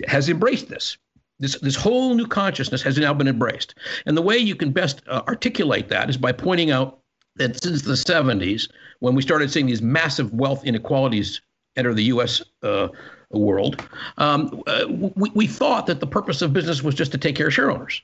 has 0.07 0.29
embraced 0.29 0.69
this. 0.69 0.97
This, 1.39 1.59
this 1.59 1.75
whole 1.75 2.15
new 2.15 2.25
consciousness 2.25 2.81
has 2.81 2.97
now 2.97 3.13
been 3.13 3.27
embraced. 3.27 3.75
And 4.05 4.17
the 4.17 4.21
way 4.21 4.37
you 4.37 4.55
can 4.55 4.71
best 4.71 5.01
uh, 5.07 5.21
articulate 5.27 5.89
that 5.89 6.09
is 6.09 6.17
by 6.17 6.31
pointing 6.31 6.71
out 6.71 6.99
that 7.35 7.61
since 7.61 7.83
the 7.83 7.93
70s, 7.93 8.69
when 8.99 9.13
we 9.13 9.21
started 9.21 9.51
seeing 9.51 9.67
these 9.67 9.81
massive 9.81 10.33
wealth 10.33 10.65
inequalities 10.65 11.41
enter 11.75 11.93
the 11.93 12.05
US 12.05 12.41
uh, 12.63 12.87
world, 13.29 13.87
um, 14.17 14.63
uh, 14.65 14.85
we, 15.15 15.29
we 15.35 15.47
thought 15.47 15.85
that 15.85 15.99
the 15.99 16.07
purpose 16.07 16.41
of 16.41 16.53
business 16.53 16.81
was 16.81 16.95
just 16.95 17.11
to 17.11 17.17
take 17.17 17.35
care 17.35 17.47
of 17.47 17.53
shareholders. 17.53 18.01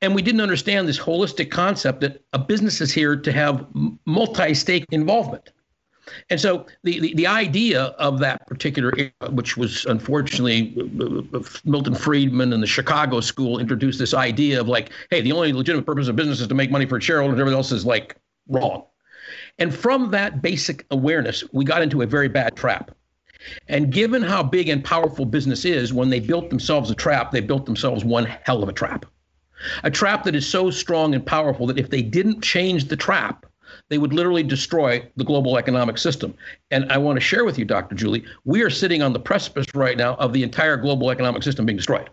And 0.00 0.14
we 0.14 0.22
didn't 0.22 0.40
understand 0.40 0.88
this 0.88 0.98
holistic 0.98 1.50
concept 1.50 2.00
that 2.00 2.22
a 2.32 2.38
business 2.38 2.80
is 2.80 2.92
here 2.92 3.16
to 3.16 3.32
have 3.32 3.66
multi 4.06 4.54
stake 4.54 4.86
involvement. 4.90 5.50
And 6.30 6.40
so 6.40 6.66
the, 6.84 7.00
the, 7.00 7.14
the, 7.14 7.26
idea 7.26 7.82
of 7.98 8.20
that 8.20 8.46
particular, 8.46 8.92
which 9.30 9.56
was 9.56 9.84
unfortunately 9.86 10.74
uh, 11.00 11.36
uh, 11.36 11.42
Milton 11.64 11.94
Friedman 11.94 12.52
and 12.52 12.62
the 12.62 12.66
Chicago 12.66 13.20
School 13.20 13.58
introduced 13.58 13.98
this 13.98 14.14
idea 14.14 14.60
of 14.60 14.68
like, 14.68 14.90
hey, 15.10 15.20
the 15.20 15.32
only 15.32 15.52
legitimate 15.52 15.84
purpose 15.84 16.08
of 16.08 16.16
business 16.16 16.40
is 16.40 16.46
to 16.46 16.54
make 16.54 16.70
money 16.70 16.86
for 16.86 17.00
shareholders, 17.00 17.34
and 17.34 17.40
everything 17.40 17.56
else 17.56 17.72
is 17.72 17.84
like 17.84 18.16
wrong. 18.48 18.84
And 19.58 19.74
from 19.74 20.10
that 20.12 20.42
basic 20.42 20.86
awareness, 20.90 21.42
we 21.52 21.64
got 21.64 21.82
into 21.82 22.02
a 22.02 22.06
very 22.06 22.28
bad 22.28 22.56
trap. 22.56 22.92
And 23.68 23.92
given 23.92 24.22
how 24.22 24.42
big 24.42 24.68
and 24.68 24.84
powerful 24.84 25.24
business 25.24 25.64
is, 25.64 25.92
when 25.92 26.10
they 26.10 26.20
built 26.20 26.50
themselves 26.50 26.90
a 26.90 26.94
trap, 26.94 27.32
they 27.32 27.40
built 27.40 27.66
themselves 27.66 28.04
one 28.04 28.24
hell 28.24 28.62
of 28.62 28.68
a 28.68 28.72
trap. 28.72 29.06
A 29.84 29.90
trap 29.90 30.24
that 30.24 30.34
is 30.34 30.46
so 30.46 30.70
strong 30.70 31.14
and 31.14 31.24
powerful 31.24 31.66
that 31.66 31.78
if 31.78 31.90
they 31.90 32.02
didn't 32.02 32.42
change 32.42 32.86
the 32.86 32.96
trap, 32.96 33.46
they 33.88 33.98
would 33.98 34.12
literally 34.12 34.42
destroy 34.42 35.06
the 35.16 35.24
global 35.24 35.58
economic 35.58 35.98
system. 35.98 36.34
And 36.70 36.90
I 36.90 36.98
want 36.98 37.16
to 37.16 37.20
share 37.20 37.44
with 37.44 37.58
you, 37.58 37.64
Dr. 37.64 37.94
Julie, 37.94 38.24
we 38.44 38.62
are 38.62 38.70
sitting 38.70 39.02
on 39.02 39.12
the 39.12 39.20
precipice 39.20 39.66
right 39.74 39.96
now 39.96 40.14
of 40.16 40.32
the 40.32 40.42
entire 40.42 40.76
global 40.76 41.10
economic 41.10 41.42
system 41.42 41.66
being 41.66 41.76
destroyed. 41.76 42.10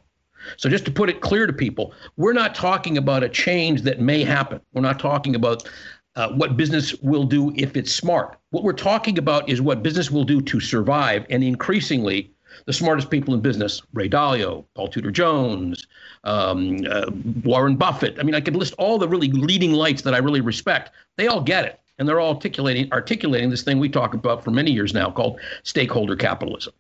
So, 0.58 0.70
just 0.70 0.84
to 0.86 0.92
put 0.92 1.10
it 1.10 1.22
clear 1.22 1.48
to 1.48 1.54
people, 1.54 1.94
we're 2.18 2.34
not 2.34 2.54
talking 2.54 2.98
about 2.98 3.24
a 3.24 3.30
change 3.30 3.84
that 3.84 4.02
may 4.02 4.24
happen. 4.24 4.60
We're 4.74 4.82
not 4.82 5.00
talking 5.00 5.36
about 5.36 5.70
uh, 6.16 6.30
what 6.34 6.58
business 6.58 6.94
will 6.96 7.24
do 7.24 7.54
if 7.56 7.78
it's 7.78 7.92
smart. 7.92 8.38
What 8.52 8.64
we're 8.64 8.74
talking 8.74 9.18
about 9.18 9.48
is 9.50 9.62
what 9.62 9.84
business 9.84 10.12
will 10.12 10.26
do 10.26 10.42
to 10.42 10.60
survive. 10.60 11.26
And 11.30 11.44
increasingly, 11.44 12.32
the 12.66 12.74
smartest 12.74 13.10
people 13.10 13.34
in 13.34 13.42
business, 13.42 13.82
Ray 13.94 14.10
Dalio, 14.10 14.66
Paul 14.76 14.88
Tudor 14.88 15.12
Jones, 15.12 15.88
um, 16.24 16.86
uh, 16.90 17.10
Warren 17.44 17.76
Buffett. 17.76 18.18
I 18.20 18.24
mean, 18.24 18.36
I 18.36 18.42
could 18.42 18.56
list 18.56 18.74
all 18.78 18.98
the 18.98 19.08
really 19.08 19.30
leading 19.30 19.74
lights 19.74 20.02
that 20.04 20.14
I 20.14 20.20
really 20.20 20.42
respect. 20.42 20.92
They 21.18 21.28
all 21.28 21.42
get 21.42 21.66
it. 21.66 21.80
And 22.00 22.08
they're 22.08 22.20
all 22.20 22.34
articulating, 22.34 22.92
articulating 22.92 23.50
this 23.50 23.62
thing 23.62 23.80
we 23.80 23.90
talk 23.90 24.14
about 24.14 24.44
for 24.44 24.52
many 24.52 24.72
years 24.72 24.94
now 24.94 25.12
called 25.12 25.40
stakeholder 25.64 26.16
capitalism. 26.16 26.74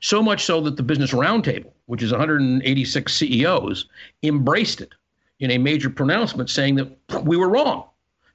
So 0.00 0.22
much 0.22 0.44
so 0.44 0.60
that 0.62 0.76
the 0.76 0.82
Business 0.82 1.12
Roundtable, 1.12 1.72
which 1.86 2.02
is 2.02 2.10
186 2.10 3.12
CEOs, 3.12 3.86
embraced 4.22 4.80
it 4.80 4.94
in 5.40 5.50
a 5.50 5.58
major 5.58 5.90
pronouncement 5.90 6.48
saying 6.48 6.76
that 6.76 6.96
we 7.24 7.36
were 7.36 7.48
wrong. 7.48 7.84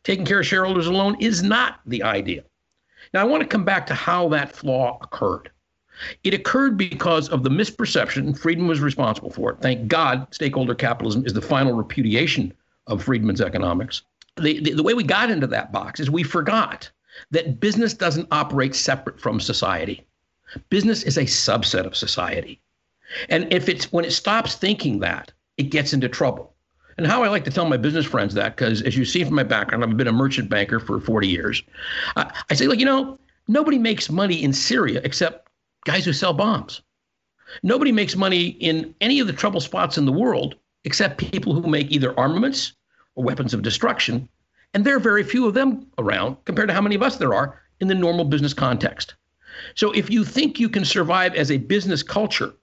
Taking 0.04 0.26
care 0.26 0.40
of 0.40 0.46
shareholders 0.46 0.88
alone 0.88 1.18
is 1.20 1.44
not 1.44 1.80
the 1.86 2.04
idea. 2.04 2.44
Now, 3.14 3.22
I 3.22 3.26
want 3.26 3.42
to 3.42 3.48
come 3.48 3.64
back 3.64 3.88
to 3.88 3.94
how 3.94 4.30
that 4.30 4.56
flaw 4.56 5.00
occurred. 5.02 5.50
It 6.24 6.34
occurred 6.34 6.78
because 6.78 7.30
of 7.30 7.44
the 7.44 7.50
misperception, 7.50 8.38
Friedman 8.38 8.68
was 8.68 8.80
responsible 8.80 9.30
for 9.30 9.52
it. 9.52 9.62
Thank 9.62 9.88
God, 9.88 10.28
stakeholder 10.32 10.76
capitalism 10.76 11.26
is 11.26 11.34
the 11.34 11.42
final 11.42 11.74
repudiation 11.74 12.54
of 12.88 13.04
Friedman's 13.04 13.42
economics. 13.42 14.02
The, 14.38 14.60
the, 14.62 14.74
the 14.74 14.84
way 14.84 14.94
we 14.94 15.04
got 15.04 15.30
into 15.30 15.48
that 15.48 15.72
box 15.72 16.00
is 16.00 16.10
we 16.10 16.24
forgot 16.24 16.90
that 17.32 17.60
business 17.60 17.94
doesn't 17.94 18.28
operate 18.32 18.76
separate 18.76 19.20
from 19.20 19.40
society. 19.40 20.06
Business 20.70 21.04
is 21.04 21.18
a 21.18 21.24
subset 21.24 21.86
of 21.86 21.96
society. 21.96 22.62
And 23.30 23.52
if 23.52 23.68
it's 23.68 23.92
when 23.92 24.06
it 24.06 24.12
stops 24.12 24.56
thinking 24.56 25.00
that, 25.00 25.32
it 25.58 25.64
gets 25.64 25.94
into 25.94 26.08
trouble. 26.08 26.54
And 26.98 27.08
how 27.08 27.24
I 27.24 27.30
like 27.30 27.46
to 27.46 27.52
tell 27.52 27.66
my 27.66 27.78
business 27.78 28.06
friends 28.06 28.34
that, 28.34 28.56
because 28.56 28.82
as 28.82 28.98
you 28.98 29.06
see 29.06 29.24
from 29.24 29.36
my 29.36 29.44
background, 29.44 29.84
I've 29.84 29.98
been 29.98 30.08
a 30.08 30.12
merchant 30.12 30.50
banker 30.50 30.80
for 30.80 31.00
40 31.00 31.28
years. 31.28 31.64
I 32.16 32.54
say, 32.54 32.68
like, 32.68 32.80
you 32.80 32.86
know, 32.86 33.18
nobody 33.48 33.78
makes 33.78 34.10
money 34.10 34.44
in 34.44 34.54
Syria 34.54 35.02
except 35.04 35.49
guys 35.86 36.06
who 36.06 36.14
sell 36.14 36.34
bombs. 36.34 36.82
Nobody 37.64 37.92
makes 37.92 38.16
money 38.16 38.48
in 38.48 38.94
any 39.02 39.20
of 39.20 39.28
the 39.28 39.34
trouble 39.34 39.62
spots 39.62 39.98
in 39.98 40.06
the 40.06 40.12
world 40.12 40.56
except 40.84 41.18
people 41.18 41.54
who 41.54 41.68
make 41.68 41.92
either 41.92 42.18
armaments 42.20 42.74
or 43.16 43.24
weapons 43.24 43.54
of 43.54 43.62
destruction. 43.62 44.30
And 44.74 44.86
there 44.86 44.96
are 44.96 45.00
very 45.00 45.24
few 45.24 45.48
of 45.48 45.54
them 45.54 45.88
around 45.98 46.38
compared 46.46 46.70
to 46.70 46.74
how 46.74 46.82
many 46.82 46.96
of 46.96 47.04
us 47.04 47.18
there 47.18 47.34
are 47.34 47.62
in 47.80 47.88
the 47.88 47.96
normal 47.96 48.26
business 48.26 48.54
context. 48.54 49.16
So 49.76 49.92
if 49.92 50.10
you 50.10 50.24
think 50.24 50.60
you 50.60 50.70
can 50.70 50.86
survive 50.86 51.36
as 51.36 51.52
a 51.52 51.58
business 51.58 52.04
culture 52.04 52.54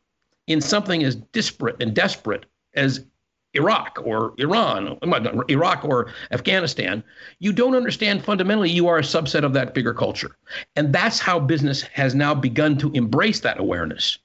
in 0.46 0.60
something 0.60 1.02
as 1.02 1.16
disparate 1.16 1.82
and 1.82 1.94
desperate 1.94 2.46
as 2.74 3.04
Iraq 3.56 3.98
or 4.04 4.34
Iran, 4.38 4.98
uh, 5.02 5.42
Iraq 5.48 5.84
or 5.84 6.12
Afghanistan, 6.30 7.02
you 7.38 7.52
don't 7.52 7.74
understand 7.74 8.24
fundamentally 8.24 8.70
you 8.70 8.86
are 8.86 8.98
a 8.98 9.02
subset 9.02 9.42
of 9.44 9.52
that 9.54 9.74
bigger 9.74 9.94
culture. 9.94 10.36
And 10.76 10.92
that's 10.92 11.18
how 11.18 11.40
business 11.40 11.82
has 11.82 12.14
now 12.14 12.34
begun 12.34 12.78
to 12.78 12.92
embrace 12.92 13.40
that 13.40 13.58
awareness. 13.58 14.18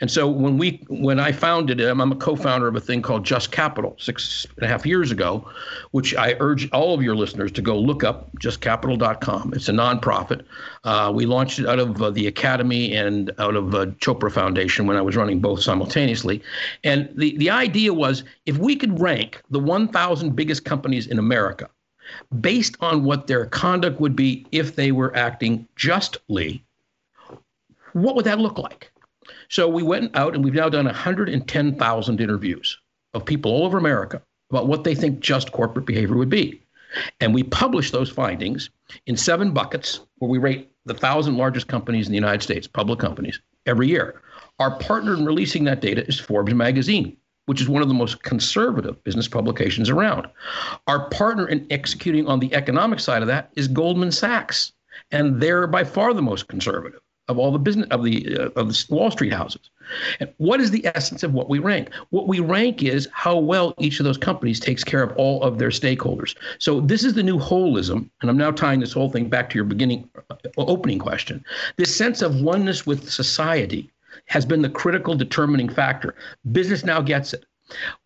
And 0.00 0.10
so 0.10 0.28
when 0.28 0.58
we 0.58 0.82
when 0.88 1.20
I 1.20 1.32
founded 1.32 1.80
it, 1.80 1.88
I'm 1.88 2.00
a 2.00 2.16
co-founder 2.16 2.66
of 2.66 2.76
a 2.76 2.80
thing 2.80 3.02
called 3.02 3.24
Just 3.24 3.52
Capital 3.52 3.96
six 3.98 4.46
and 4.56 4.64
a 4.64 4.68
half 4.68 4.84
years 4.84 5.10
ago, 5.10 5.48
which 5.92 6.14
I 6.14 6.36
urge 6.40 6.70
all 6.70 6.94
of 6.94 7.02
your 7.02 7.14
listeners 7.14 7.52
to 7.52 7.62
go 7.62 7.78
look 7.78 8.02
up 8.02 8.30
justcapital.com. 8.38 9.52
It's 9.54 9.68
a 9.68 9.72
nonprofit. 9.72 10.44
Uh, 10.84 11.12
we 11.14 11.26
launched 11.26 11.58
it 11.58 11.66
out 11.66 11.78
of 11.78 12.02
uh, 12.02 12.10
the 12.10 12.26
Academy 12.26 12.94
and 12.94 13.30
out 13.38 13.54
of 13.54 13.74
uh, 13.74 13.86
Chopra 14.00 14.32
Foundation 14.32 14.86
when 14.86 14.96
I 14.96 15.02
was 15.02 15.16
running 15.16 15.40
both 15.40 15.62
simultaneously. 15.62 16.42
And 16.84 17.08
the, 17.14 17.36
the 17.36 17.50
idea 17.50 17.94
was 17.94 18.24
if 18.46 18.58
we 18.58 18.76
could 18.76 19.00
rank 19.00 19.40
the 19.50 19.60
1,000 19.60 20.34
biggest 20.34 20.64
companies 20.64 21.06
in 21.06 21.18
America 21.18 21.68
based 22.40 22.76
on 22.80 23.04
what 23.04 23.26
their 23.26 23.46
conduct 23.46 24.00
would 24.00 24.16
be 24.16 24.46
if 24.50 24.74
they 24.74 24.90
were 24.90 25.14
acting 25.16 25.66
justly, 25.76 26.64
what 27.92 28.14
would 28.16 28.24
that 28.24 28.38
look 28.38 28.58
like? 28.58 28.89
So 29.50 29.66
we 29.66 29.82
went 29.82 30.16
out 30.16 30.36
and 30.36 30.44
we've 30.44 30.54
now 30.54 30.68
done 30.68 30.84
110,000 30.84 32.20
interviews 32.20 32.78
of 33.14 33.24
people 33.24 33.50
all 33.50 33.66
over 33.66 33.78
America 33.78 34.22
about 34.48 34.68
what 34.68 34.84
they 34.84 34.94
think 34.94 35.18
just 35.18 35.50
corporate 35.50 35.86
behavior 35.86 36.16
would 36.16 36.28
be. 36.28 36.62
And 37.18 37.34
we 37.34 37.42
publish 37.42 37.90
those 37.90 38.08
findings 38.08 38.70
in 39.06 39.16
seven 39.16 39.50
buckets 39.50 40.00
where 40.18 40.30
we 40.30 40.38
rate 40.38 40.70
the 40.84 40.94
thousand 40.94 41.36
largest 41.36 41.66
companies 41.66 42.06
in 42.06 42.12
the 42.12 42.16
United 42.16 42.42
States, 42.42 42.68
public 42.68 43.00
companies, 43.00 43.40
every 43.66 43.88
year. 43.88 44.22
Our 44.60 44.78
partner 44.78 45.14
in 45.14 45.26
releasing 45.26 45.64
that 45.64 45.80
data 45.80 46.06
is 46.06 46.20
Forbes 46.20 46.54
magazine, 46.54 47.16
which 47.46 47.60
is 47.60 47.68
one 47.68 47.82
of 47.82 47.88
the 47.88 47.94
most 47.94 48.22
conservative 48.22 49.02
business 49.02 49.26
publications 49.26 49.90
around. 49.90 50.28
Our 50.86 51.10
partner 51.10 51.48
in 51.48 51.66
executing 51.70 52.28
on 52.28 52.38
the 52.38 52.54
economic 52.54 53.00
side 53.00 53.22
of 53.22 53.28
that 53.28 53.50
is 53.56 53.66
Goldman 53.66 54.12
Sachs, 54.12 54.72
and 55.10 55.40
they're 55.40 55.66
by 55.66 55.82
far 55.82 56.14
the 56.14 56.22
most 56.22 56.46
conservative 56.46 57.00
of 57.30 57.38
all 57.38 57.52
the 57.52 57.58
business 57.58 57.86
of 57.90 58.04
the 58.04 58.36
uh, 58.36 58.60
of 58.60 58.68
the 58.68 58.86
Wall 58.90 59.10
Street 59.10 59.32
houses. 59.32 59.70
And 60.18 60.32
what 60.38 60.60
is 60.60 60.70
the 60.70 60.86
essence 60.94 61.22
of 61.22 61.32
what 61.32 61.48
we 61.48 61.58
rank? 61.58 61.90
What 62.10 62.28
we 62.28 62.40
rank 62.40 62.82
is 62.82 63.08
how 63.12 63.38
well 63.38 63.74
each 63.78 64.00
of 64.00 64.04
those 64.04 64.18
companies 64.18 64.60
takes 64.60 64.84
care 64.84 65.02
of 65.02 65.16
all 65.16 65.42
of 65.42 65.58
their 65.58 65.70
stakeholders. 65.70 66.36
So 66.58 66.80
this 66.80 67.04
is 67.04 67.14
the 67.14 67.22
new 67.22 67.38
holism, 67.38 68.10
and 68.20 68.30
I'm 68.30 68.36
now 68.36 68.50
tying 68.50 68.80
this 68.80 68.92
whole 68.92 69.10
thing 69.10 69.28
back 69.28 69.48
to 69.50 69.56
your 69.56 69.64
beginning 69.64 70.08
uh, 70.30 70.36
opening 70.58 70.98
question. 70.98 71.44
This 71.76 71.96
sense 71.96 72.20
of 72.20 72.40
oneness 72.40 72.84
with 72.84 73.08
society 73.08 73.90
has 74.26 74.44
been 74.44 74.62
the 74.62 74.68
critical 74.68 75.14
determining 75.14 75.68
factor. 75.68 76.14
Business 76.50 76.84
now 76.84 77.00
gets 77.00 77.32
it. 77.32 77.44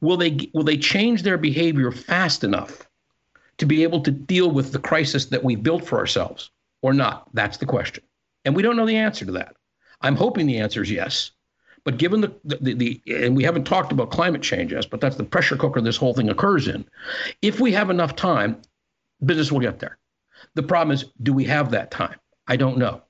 Will 0.00 0.18
they 0.18 0.50
will 0.52 0.64
they 0.64 0.76
change 0.76 1.22
their 1.22 1.38
behavior 1.38 1.90
fast 1.90 2.44
enough 2.44 2.88
to 3.56 3.66
be 3.66 3.82
able 3.82 4.00
to 4.02 4.10
deal 4.10 4.50
with 4.50 4.72
the 4.72 4.78
crisis 4.78 5.26
that 5.26 5.44
we 5.44 5.56
built 5.56 5.86
for 5.86 5.98
ourselves 5.98 6.50
or 6.82 6.92
not? 6.92 7.28
That's 7.32 7.56
the 7.56 7.66
question. 7.66 8.04
And 8.44 8.54
we 8.54 8.62
don't 8.62 8.76
know 8.76 8.86
the 8.86 8.96
answer 8.96 9.24
to 9.24 9.32
that. 9.32 9.56
I'm 10.00 10.16
hoping 10.16 10.46
the 10.46 10.58
answer 10.58 10.82
is 10.82 10.90
yes. 10.90 11.30
But 11.84 11.98
given 11.98 12.22
the, 12.22 12.34
the, 12.44 12.74
the, 12.74 13.02
and 13.06 13.36
we 13.36 13.44
haven't 13.44 13.64
talked 13.64 13.92
about 13.92 14.10
climate 14.10 14.42
change 14.42 14.72
yet, 14.72 14.86
but 14.90 15.00
that's 15.00 15.16
the 15.16 15.24
pressure 15.24 15.56
cooker 15.56 15.80
this 15.80 15.96
whole 15.96 16.14
thing 16.14 16.30
occurs 16.30 16.66
in. 16.66 16.84
If 17.42 17.60
we 17.60 17.72
have 17.72 17.90
enough 17.90 18.16
time, 18.16 18.60
business 19.24 19.52
will 19.52 19.60
get 19.60 19.78
there. 19.78 19.98
The 20.54 20.62
problem 20.62 20.94
is, 20.94 21.04
do 21.22 21.32
we 21.32 21.44
have 21.44 21.70
that 21.70 21.90
time? 21.90 22.18
I 22.48 22.56
don't 22.56 22.78
know. 22.78 23.02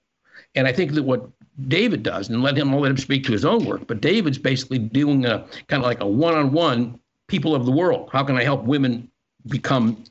And 0.57 0.67
I 0.67 0.73
think 0.73 0.93
that 0.93 1.05
what 1.05 1.29
David 1.69 2.03
does, 2.03 2.29
and 2.29 2.43
let 2.43 2.57
him 2.57 2.75
I'll 2.75 2.81
let 2.81 2.91
him 2.91 2.99
speak 2.99 3.25
to 3.25 3.33
his 3.33 3.45
own 3.45 3.65
work, 3.65 3.87
but 3.87 4.01
David's 4.01 4.39
basically 4.39 4.79
doing 4.79 5.25
a 5.25 5.47
kind 5.69 5.83
of 5.83 5.87
like 5.87 6.01
a 6.01 6.07
one-on-one 6.07 6.99
people 7.29 7.55
of 7.55 7.65
the 7.67 7.73
world. 7.73 8.11
How 8.13 8.25
can 8.25 8.37
I 8.37 8.43
help 8.43 8.65
women 8.65 9.09
become 9.47 10.03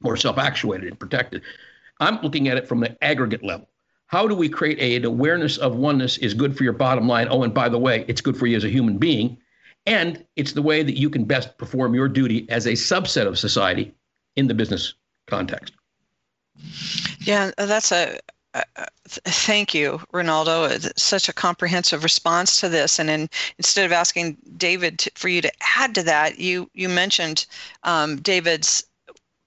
more 0.00 0.16
self-actuated 0.16 0.88
and 0.88 0.98
protected? 0.98 1.42
I'm 2.00 2.20
looking 2.22 2.48
at 2.48 2.56
it 2.56 2.66
from 2.66 2.80
the 2.80 2.96
aggregate 3.04 3.44
level 3.44 3.68
how 4.06 4.28
do 4.28 4.34
we 4.34 4.48
create 4.48 4.78
a, 4.78 4.96
an 4.96 5.04
awareness 5.04 5.58
of 5.58 5.76
oneness 5.76 6.18
is 6.18 6.34
good 6.34 6.56
for 6.56 6.64
your 6.64 6.72
bottom 6.72 7.08
line? 7.08 7.28
Oh, 7.30 7.42
and 7.42 7.52
by 7.52 7.68
the 7.68 7.78
way, 7.78 8.04
it's 8.08 8.20
good 8.20 8.36
for 8.36 8.46
you 8.46 8.56
as 8.56 8.64
a 8.64 8.68
human 8.68 8.98
being. 8.98 9.38
And 9.84 10.24
it's 10.36 10.52
the 10.52 10.62
way 10.62 10.82
that 10.82 10.98
you 10.98 11.10
can 11.10 11.24
best 11.24 11.58
perform 11.58 11.94
your 11.94 12.08
duty 12.08 12.48
as 12.50 12.66
a 12.66 12.72
subset 12.72 13.26
of 13.26 13.38
society 13.38 13.94
in 14.34 14.48
the 14.48 14.54
business 14.54 14.94
context. 15.26 15.74
Yeah, 17.20 17.50
that's 17.56 17.92
a, 17.92 18.18
thank 19.06 19.74
you, 19.74 20.00
Ronaldo. 20.12 20.92
Such 20.98 21.28
a 21.28 21.32
comprehensive 21.32 22.02
response 22.02 22.56
to 22.60 22.68
this. 22.68 22.98
And 22.98 23.10
in, 23.10 23.28
instead 23.58 23.86
of 23.86 23.92
asking 23.92 24.36
David 24.56 24.98
to, 25.00 25.10
for 25.14 25.28
you 25.28 25.42
to 25.42 25.52
add 25.76 25.94
to 25.96 26.02
that, 26.04 26.38
you 26.38 26.70
you 26.74 26.88
mentioned 26.88 27.46
um, 27.82 28.16
David's 28.16 28.84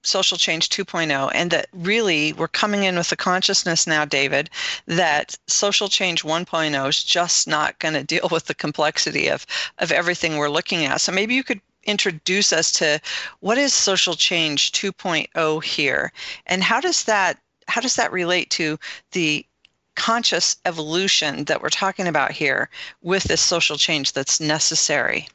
social 0.02 0.38
change 0.38 0.68
2.0 0.68 1.30
and 1.34 1.50
that 1.50 1.66
really 1.72 2.32
we're 2.34 2.48
coming 2.48 2.84
in 2.84 2.96
with 2.96 3.10
the 3.10 3.16
consciousness 3.16 3.86
now 3.86 4.04
david 4.04 4.48
that 4.86 5.36
social 5.46 5.88
change 5.88 6.22
1.0 6.22 6.88
is 6.88 7.04
just 7.04 7.46
not 7.46 7.78
going 7.78 7.94
to 8.00 8.04
deal 8.04 8.28
with 8.30 8.46
the 8.46 8.54
complexity 8.54 9.28
of 9.28 9.46
of 9.78 9.92
everything 9.92 10.36
we're 10.36 10.48
looking 10.48 10.84
at. 10.84 11.00
So 11.00 11.12
maybe 11.12 11.34
you 11.34 11.44
could 11.44 11.60
introduce 11.84 12.52
us 12.52 12.70
to 12.72 13.00
what 13.40 13.58
is 13.58 13.72
social 13.72 14.14
change 14.14 14.72
2.0 14.72 15.64
here? 15.64 16.12
And 16.46 16.62
how 16.62 16.80
does 16.80 17.04
that 17.04 17.38
how 17.68 17.80
does 17.80 17.96
that 17.96 18.12
relate 18.12 18.50
to 18.50 18.78
the 19.12 19.46
conscious 19.94 20.56
evolution 20.64 21.44
that 21.44 21.62
we're 21.62 21.68
talking 21.68 22.06
about 22.06 22.32
here 22.32 22.70
with 23.02 23.24
this 23.24 23.40
social 23.40 23.76
change 23.76 24.12
that's 24.12 24.40
necessary 24.40 25.28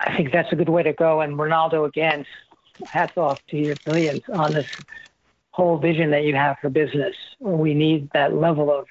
I 0.00 0.16
think 0.16 0.32
that's 0.32 0.52
a 0.52 0.56
good 0.56 0.68
way 0.68 0.82
to 0.82 0.92
go. 0.92 1.20
And 1.20 1.36
Ronaldo, 1.36 1.86
again, 1.86 2.26
hats 2.86 3.16
off 3.16 3.44
to 3.48 3.56
your 3.56 3.76
brilliance 3.84 4.24
on 4.32 4.52
this 4.52 4.66
whole 5.50 5.78
vision 5.78 6.10
that 6.10 6.24
you 6.24 6.34
have 6.34 6.58
for 6.60 6.68
business. 6.68 7.14
We 7.38 7.74
need 7.74 8.10
that 8.12 8.34
level 8.34 8.72
of 8.72 8.86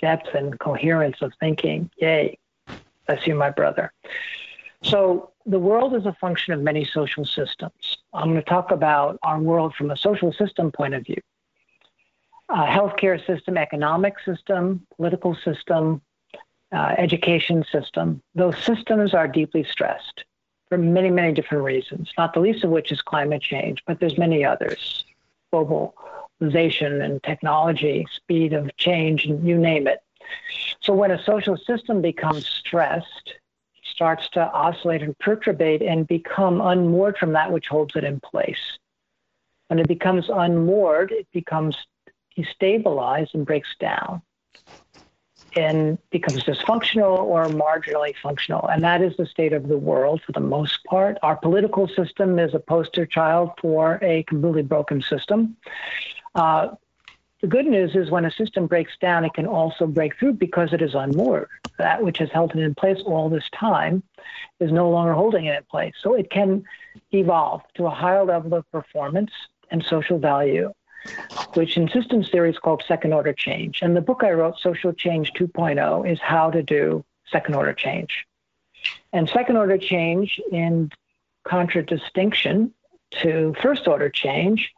depth 0.00 0.34
and 0.34 0.58
coherence 0.58 1.16
of 1.22 1.32
thinking. 1.40 1.90
Yay. 1.98 2.38
Bless 3.06 3.26
you, 3.26 3.34
my 3.34 3.50
brother. 3.50 3.92
So, 4.82 5.30
the 5.46 5.58
world 5.58 5.94
is 5.94 6.04
a 6.04 6.12
function 6.20 6.52
of 6.52 6.60
many 6.60 6.84
social 6.84 7.24
systems. 7.24 7.96
I'm 8.12 8.30
going 8.30 8.36
to 8.36 8.42
talk 8.42 8.70
about 8.70 9.18
our 9.22 9.40
world 9.40 9.74
from 9.74 9.90
a 9.90 9.96
social 9.96 10.30
system 10.30 10.70
point 10.70 10.92
of 10.92 11.06
view. 11.06 11.20
Uh, 12.50 12.66
healthcare 12.66 13.24
system, 13.26 13.56
economic 13.56 14.14
system, 14.24 14.86
political 14.96 15.34
system, 15.34 16.02
uh, 16.70 16.94
education 16.98 17.64
system. 17.72 18.22
Those 18.34 18.58
systems 18.62 19.14
are 19.14 19.26
deeply 19.26 19.64
stressed 19.64 20.24
for 20.68 20.78
many, 20.78 21.10
many 21.10 21.32
different 21.32 21.64
reasons, 21.64 22.10
not 22.18 22.34
the 22.34 22.40
least 22.40 22.64
of 22.64 22.70
which 22.70 22.92
is 22.92 23.00
climate 23.00 23.42
change, 23.42 23.82
but 23.86 24.00
there's 24.00 24.18
many 24.18 24.44
others. 24.44 25.04
Globalization 25.52 27.02
and 27.02 27.22
technology, 27.22 28.06
speed 28.14 28.52
of 28.52 28.74
change, 28.76 29.24
and 29.24 29.46
you 29.46 29.56
name 29.56 29.86
it. 29.86 30.02
So 30.80 30.92
when 30.92 31.10
a 31.10 31.22
social 31.22 31.56
system 31.56 32.02
becomes 32.02 32.46
stressed, 32.46 33.26
it 33.26 33.84
starts 33.84 34.28
to 34.30 34.40
oscillate 34.40 35.02
and 35.02 35.18
perturbate 35.18 35.82
and 35.82 36.06
become 36.06 36.60
unmoored 36.60 37.16
from 37.16 37.32
that 37.32 37.50
which 37.50 37.68
holds 37.68 37.96
it 37.96 38.04
in 38.04 38.20
place. 38.20 38.78
When 39.68 39.78
it 39.78 39.88
becomes 39.88 40.28
unmoored, 40.28 41.12
it 41.12 41.26
becomes 41.32 41.76
destabilized 42.36 43.34
and 43.34 43.44
breaks 43.44 43.74
down 43.80 44.22
and 45.56 45.98
becomes 46.10 46.44
dysfunctional 46.44 47.18
or 47.18 47.46
marginally 47.46 48.14
functional. 48.22 48.68
And 48.68 48.82
that 48.84 49.02
is 49.02 49.16
the 49.16 49.26
state 49.26 49.52
of 49.52 49.68
the 49.68 49.78
world 49.78 50.20
for 50.24 50.32
the 50.32 50.40
most 50.40 50.84
part. 50.84 51.18
Our 51.22 51.36
political 51.36 51.88
system 51.88 52.38
is 52.38 52.54
a 52.54 52.58
poster 52.58 53.06
child 53.06 53.50
for 53.60 53.98
a 54.02 54.22
completely 54.24 54.62
broken 54.62 55.02
system. 55.02 55.56
Uh, 56.34 56.68
the 57.40 57.46
good 57.46 57.66
news 57.66 57.94
is 57.94 58.10
when 58.10 58.24
a 58.24 58.32
system 58.32 58.66
breaks 58.66 58.92
down, 59.00 59.24
it 59.24 59.32
can 59.32 59.46
also 59.46 59.86
break 59.86 60.18
through 60.18 60.34
because 60.34 60.72
it 60.72 60.82
is 60.82 60.94
unmoored. 60.94 61.48
That 61.78 62.02
which 62.02 62.18
has 62.18 62.30
held 62.30 62.54
it 62.56 62.58
in 62.58 62.74
place 62.74 62.98
all 63.06 63.28
this 63.28 63.48
time 63.54 64.02
is 64.58 64.72
no 64.72 64.90
longer 64.90 65.12
holding 65.12 65.44
it 65.44 65.56
in 65.56 65.62
place. 65.70 65.94
So 66.02 66.14
it 66.14 66.30
can 66.30 66.64
evolve 67.12 67.62
to 67.74 67.86
a 67.86 67.90
higher 67.90 68.24
level 68.24 68.54
of 68.54 68.70
performance 68.72 69.30
and 69.70 69.84
social 69.84 70.18
value 70.18 70.72
which 71.54 71.76
in 71.76 71.88
systems 71.88 72.30
theory 72.30 72.50
is 72.50 72.58
called 72.58 72.82
second 72.86 73.12
order 73.12 73.32
change. 73.32 73.80
And 73.82 73.96
the 73.96 74.00
book 74.00 74.22
I 74.22 74.32
wrote, 74.32 74.58
Social 74.58 74.92
Change 74.92 75.32
2.0, 75.32 76.10
is 76.10 76.20
how 76.20 76.50
to 76.50 76.62
do 76.62 77.04
second 77.30 77.54
order 77.54 77.72
change. 77.72 78.26
And 79.12 79.28
second 79.28 79.56
order 79.56 79.78
change, 79.78 80.40
in 80.50 80.90
contradistinction 81.44 82.72
to 83.22 83.54
first 83.60 83.88
order 83.88 84.10
change, 84.10 84.72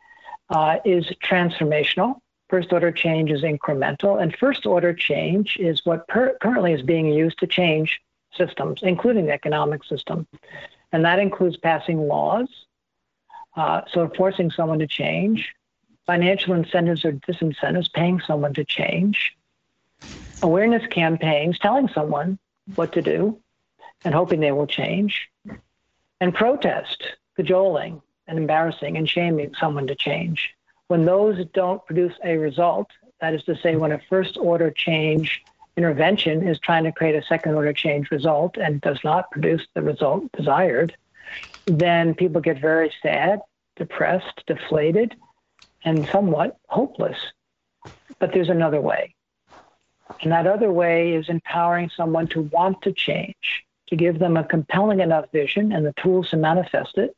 uh, 0.51 0.79
is 0.85 1.07
transformational. 1.23 2.17
First 2.49 2.73
order 2.73 2.91
change 2.91 3.31
is 3.31 3.43
incremental, 3.43 4.21
and 4.21 4.35
first 4.37 4.67
order 4.67 4.93
change 4.93 5.57
is 5.59 5.85
what 5.85 6.09
per- 6.09 6.37
currently 6.41 6.73
is 6.73 6.83
being 6.83 7.07
used 7.07 7.39
to 7.39 7.47
change 7.47 8.01
systems, 8.37 8.81
including 8.83 9.27
the 9.27 9.33
economic 9.33 9.85
system. 9.85 10.27
And 10.93 11.05
that 11.05 11.21
includes 11.21 11.57
passing 11.57 12.09
laws, 12.09 12.49
uh, 13.57 13.83
so 13.93 14.11
forcing 14.17 14.51
someone 14.51 14.81
to 14.81 14.87
change, 14.87 15.53
financial 16.11 16.55
incentives 16.55 17.05
or 17.05 17.13
disincentives, 17.13 17.93
paying 17.93 18.21
someone 18.27 18.53
to 18.53 18.65
change, 18.65 19.37
awareness 20.43 20.85
campaigns, 20.89 21.57
telling 21.61 21.87
someone 21.87 22.37
what 22.75 22.93
to 22.93 23.01
do, 23.01 23.39
and 24.05 24.13
hoping 24.13 24.41
they 24.41 24.51
will 24.51 24.67
change, 24.67 25.29
and 26.21 26.35
protest, 26.35 27.01
cajoling, 27.37 28.03
and 28.27 28.39
embarrassing 28.39 28.97
and 28.97 29.09
shaming 29.09 29.55
someone 29.55 29.87
to 29.87 29.95
change. 29.95 30.53
When 30.89 31.05
those 31.05 31.47
don't 31.55 31.87
produce 31.87 32.15
a 32.25 32.37
result, 32.37 32.89
that 33.21 33.33
is 33.33 33.45
to 33.45 33.55
say, 33.63 33.77
when 33.77 33.93
a 33.93 34.01
first 34.09 34.37
order 34.37 34.73
change 34.73 35.45
intervention 35.77 36.49
is 36.49 36.59
trying 36.59 36.83
to 36.83 36.91
create 36.91 37.15
a 37.15 37.23
second 37.23 37.55
order 37.55 37.73
change 37.73 38.11
result 38.11 38.57
and 38.57 38.81
does 38.81 38.99
not 39.05 39.31
produce 39.31 39.65
the 39.75 39.83
result 39.83 40.25
desired, 40.37 40.97
then 41.67 42.17
people 42.17 42.41
get 42.41 42.61
very 42.61 42.93
sad, 43.01 43.43
depressed, 43.77 44.43
deflated, 44.49 45.15
and 45.85 46.07
somewhat 46.09 46.59
hopeless. 46.69 47.19
But 48.19 48.33
there's 48.33 48.49
another 48.49 48.81
way. 48.81 49.15
And 50.23 50.33
that 50.33 50.47
other 50.47 50.73
way 50.73 51.15
is 51.15 51.29
empowering 51.29 51.91
someone 51.97 52.27
to 52.29 52.43
want 52.43 52.83
to 52.83 52.93
change, 52.93 53.65
to 53.89 53.97
give 53.97 54.19
them 54.19 54.37
a 54.37 54.45
compelling 54.45 55.01
enough 55.01 55.27
vision 55.33 55.73
and 55.73 55.87
the 55.87 55.95
tools 55.95 56.31
to 56.31 56.37
manifest 56.37 56.99
it 56.99 57.17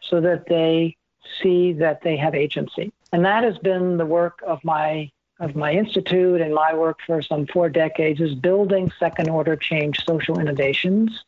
so 0.00 0.20
that 0.20 0.46
they 0.46 0.96
see 1.42 1.72
that 1.74 2.02
they 2.02 2.16
have 2.16 2.34
agency. 2.34 2.92
And 3.12 3.24
that 3.24 3.44
has 3.44 3.58
been 3.58 3.96
the 3.96 4.06
work 4.06 4.42
of 4.46 4.62
my 4.64 5.10
of 5.40 5.54
my 5.54 5.72
institute 5.72 6.40
and 6.40 6.52
my 6.52 6.74
work 6.74 6.98
for 7.06 7.22
some 7.22 7.46
four 7.46 7.68
decades 7.68 8.20
is 8.20 8.34
building 8.34 8.90
second 8.98 9.30
order 9.30 9.54
change 9.54 10.04
social 10.04 10.40
innovations 10.40 11.24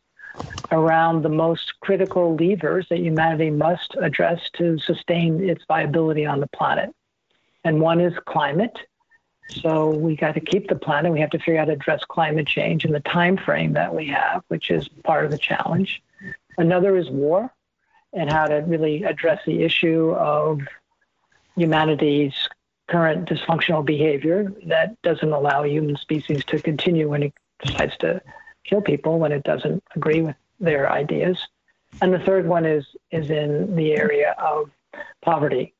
around 0.71 1.21
the 1.21 1.29
most 1.29 1.79
critical 1.81 2.35
levers 2.35 2.87
that 2.89 2.99
humanity 2.99 3.49
must 3.49 3.95
address 3.99 4.49
to 4.53 4.77
sustain 4.79 5.49
its 5.49 5.63
viability 5.67 6.25
on 6.25 6.39
the 6.39 6.47
planet. 6.47 6.93
And 7.63 7.81
one 7.81 7.99
is 7.99 8.13
climate. 8.25 8.77
So 9.49 9.89
we 9.89 10.15
got 10.15 10.33
to 10.35 10.39
keep 10.39 10.69
the 10.69 10.75
planet. 10.75 11.11
We 11.11 11.19
have 11.19 11.29
to 11.31 11.39
figure 11.39 11.57
out 11.57 11.61
how 11.61 11.65
to 11.65 11.73
address 11.73 12.03
climate 12.05 12.47
change 12.47 12.85
in 12.85 12.93
the 12.93 13.01
time 13.01 13.37
frame 13.37 13.73
that 13.73 13.93
we 13.93 14.07
have, 14.07 14.43
which 14.47 14.71
is 14.71 14.87
part 15.03 15.25
of 15.25 15.31
the 15.31 15.37
challenge. 15.37 16.01
Another 16.57 16.95
is 16.95 17.09
war 17.09 17.53
and 18.13 18.31
how 18.31 18.45
to 18.45 18.55
really 18.55 19.03
address 19.03 19.41
the 19.45 19.63
issue 19.63 20.11
of 20.11 20.61
humanity's 21.55 22.33
current 22.87 23.29
dysfunctional 23.29 23.85
behavior 23.85 24.53
that 24.65 25.01
doesn't 25.01 25.31
allow 25.31 25.63
human 25.63 25.95
species 25.95 26.43
to 26.45 26.61
continue 26.61 27.09
when 27.09 27.23
it 27.23 27.33
decides 27.63 27.95
to 27.97 28.21
kill 28.63 28.81
people 28.81 29.19
when 29.19 29.31
it 29.31 29.43
doesn't 29.43 29.83
agree 29.95 30.21
with 30.21 30.35
their 30.59 30.91
ideas. 30.91 31.37
And 32.01 32.13
the 32.13 32.19
third 32.19 32.47
one 32.47 32.65
is 32.65 32.85
is 33.11 33.29
in 33.29 33.75
the 33.75 33.93
area 33.93 34.35
of 34.37 34.69
poverty, 35.21 35.73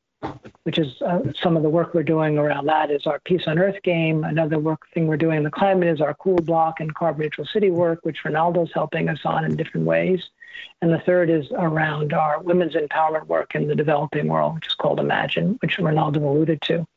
which 0.64 0.78
is 0.78 1.02
uh, 1.02 1.20
some 1.42 1.56
of 1.56 1.64
the 1.64 1.70
work 1.70 1.94
we're 1.94 2.04
doing 2.04 2.38
around 2.38 2.66
that 2.66 2.92
is 2.92 3.08
our 3.08 3.20
Peace 3.22 3.44
on 3.48 3.58
Earth 3.60 3.82
game. 3.84 4.24
Another 4.24 4.60
work 4.60 4.82
thing 4.94 5.08
we're 5.08 5.18
doing 5.18 5.38
in 5.38 5.44
the 5.44 5.52
climate 5.52 5.88
is 5.88 6.02
our 6.02 6.14
Cool 6.16 6.38
Block 6.38 6.80
and 6.80 6.94
Carbon 6.94 7.22
Neutral 7.22 7.48
City 7.48 7.72
work, 7.72 8.00
which 8.04 8.24
Ronaldo's 8.24 8.72
helping 8.74 9.10
us 9.10 9.20
on 9.26 9.46
in 9.46 9.56
different 9.56 9.86
ways. 9.86 10.22
And 10.82 10.92
the 10.92 11.00
third 11.00 11.30
is 11.30 11.52
around 11.52 12.12
our 12.12 12.42
women's 12.42 12.74
empowerment 12.74 13.28
work 13.28 13.54
in 13.54 13.68
the 13.68 13.76
developing 13.76 14.28
world, 14.28 14.56
which 14.56 14.68
is 14.68 14.74
called 14.74 15.00
Imagine, 15.00 15.58
which 15.62 15.78
Ronaldo 15.78 16.24
alluded 16.24 16.62
to. 16.64 16.88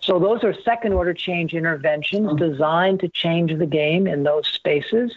So 0.00 0.20
those 0.20 0.44
are 0.44 0.54
second 0.62 0.92
order 0.92 1.12
change 1.12 1.52
interventions 1.52 2.28
mm-hmm. 2.28 2.50
designed 2.50 3.00
to 3.00 3.08
change 3.08 3.56
the 3.58 3.66
game 3.66 4.06
in 4.06 4.22
those 4.22 4.46
spaces. 4.46 5.12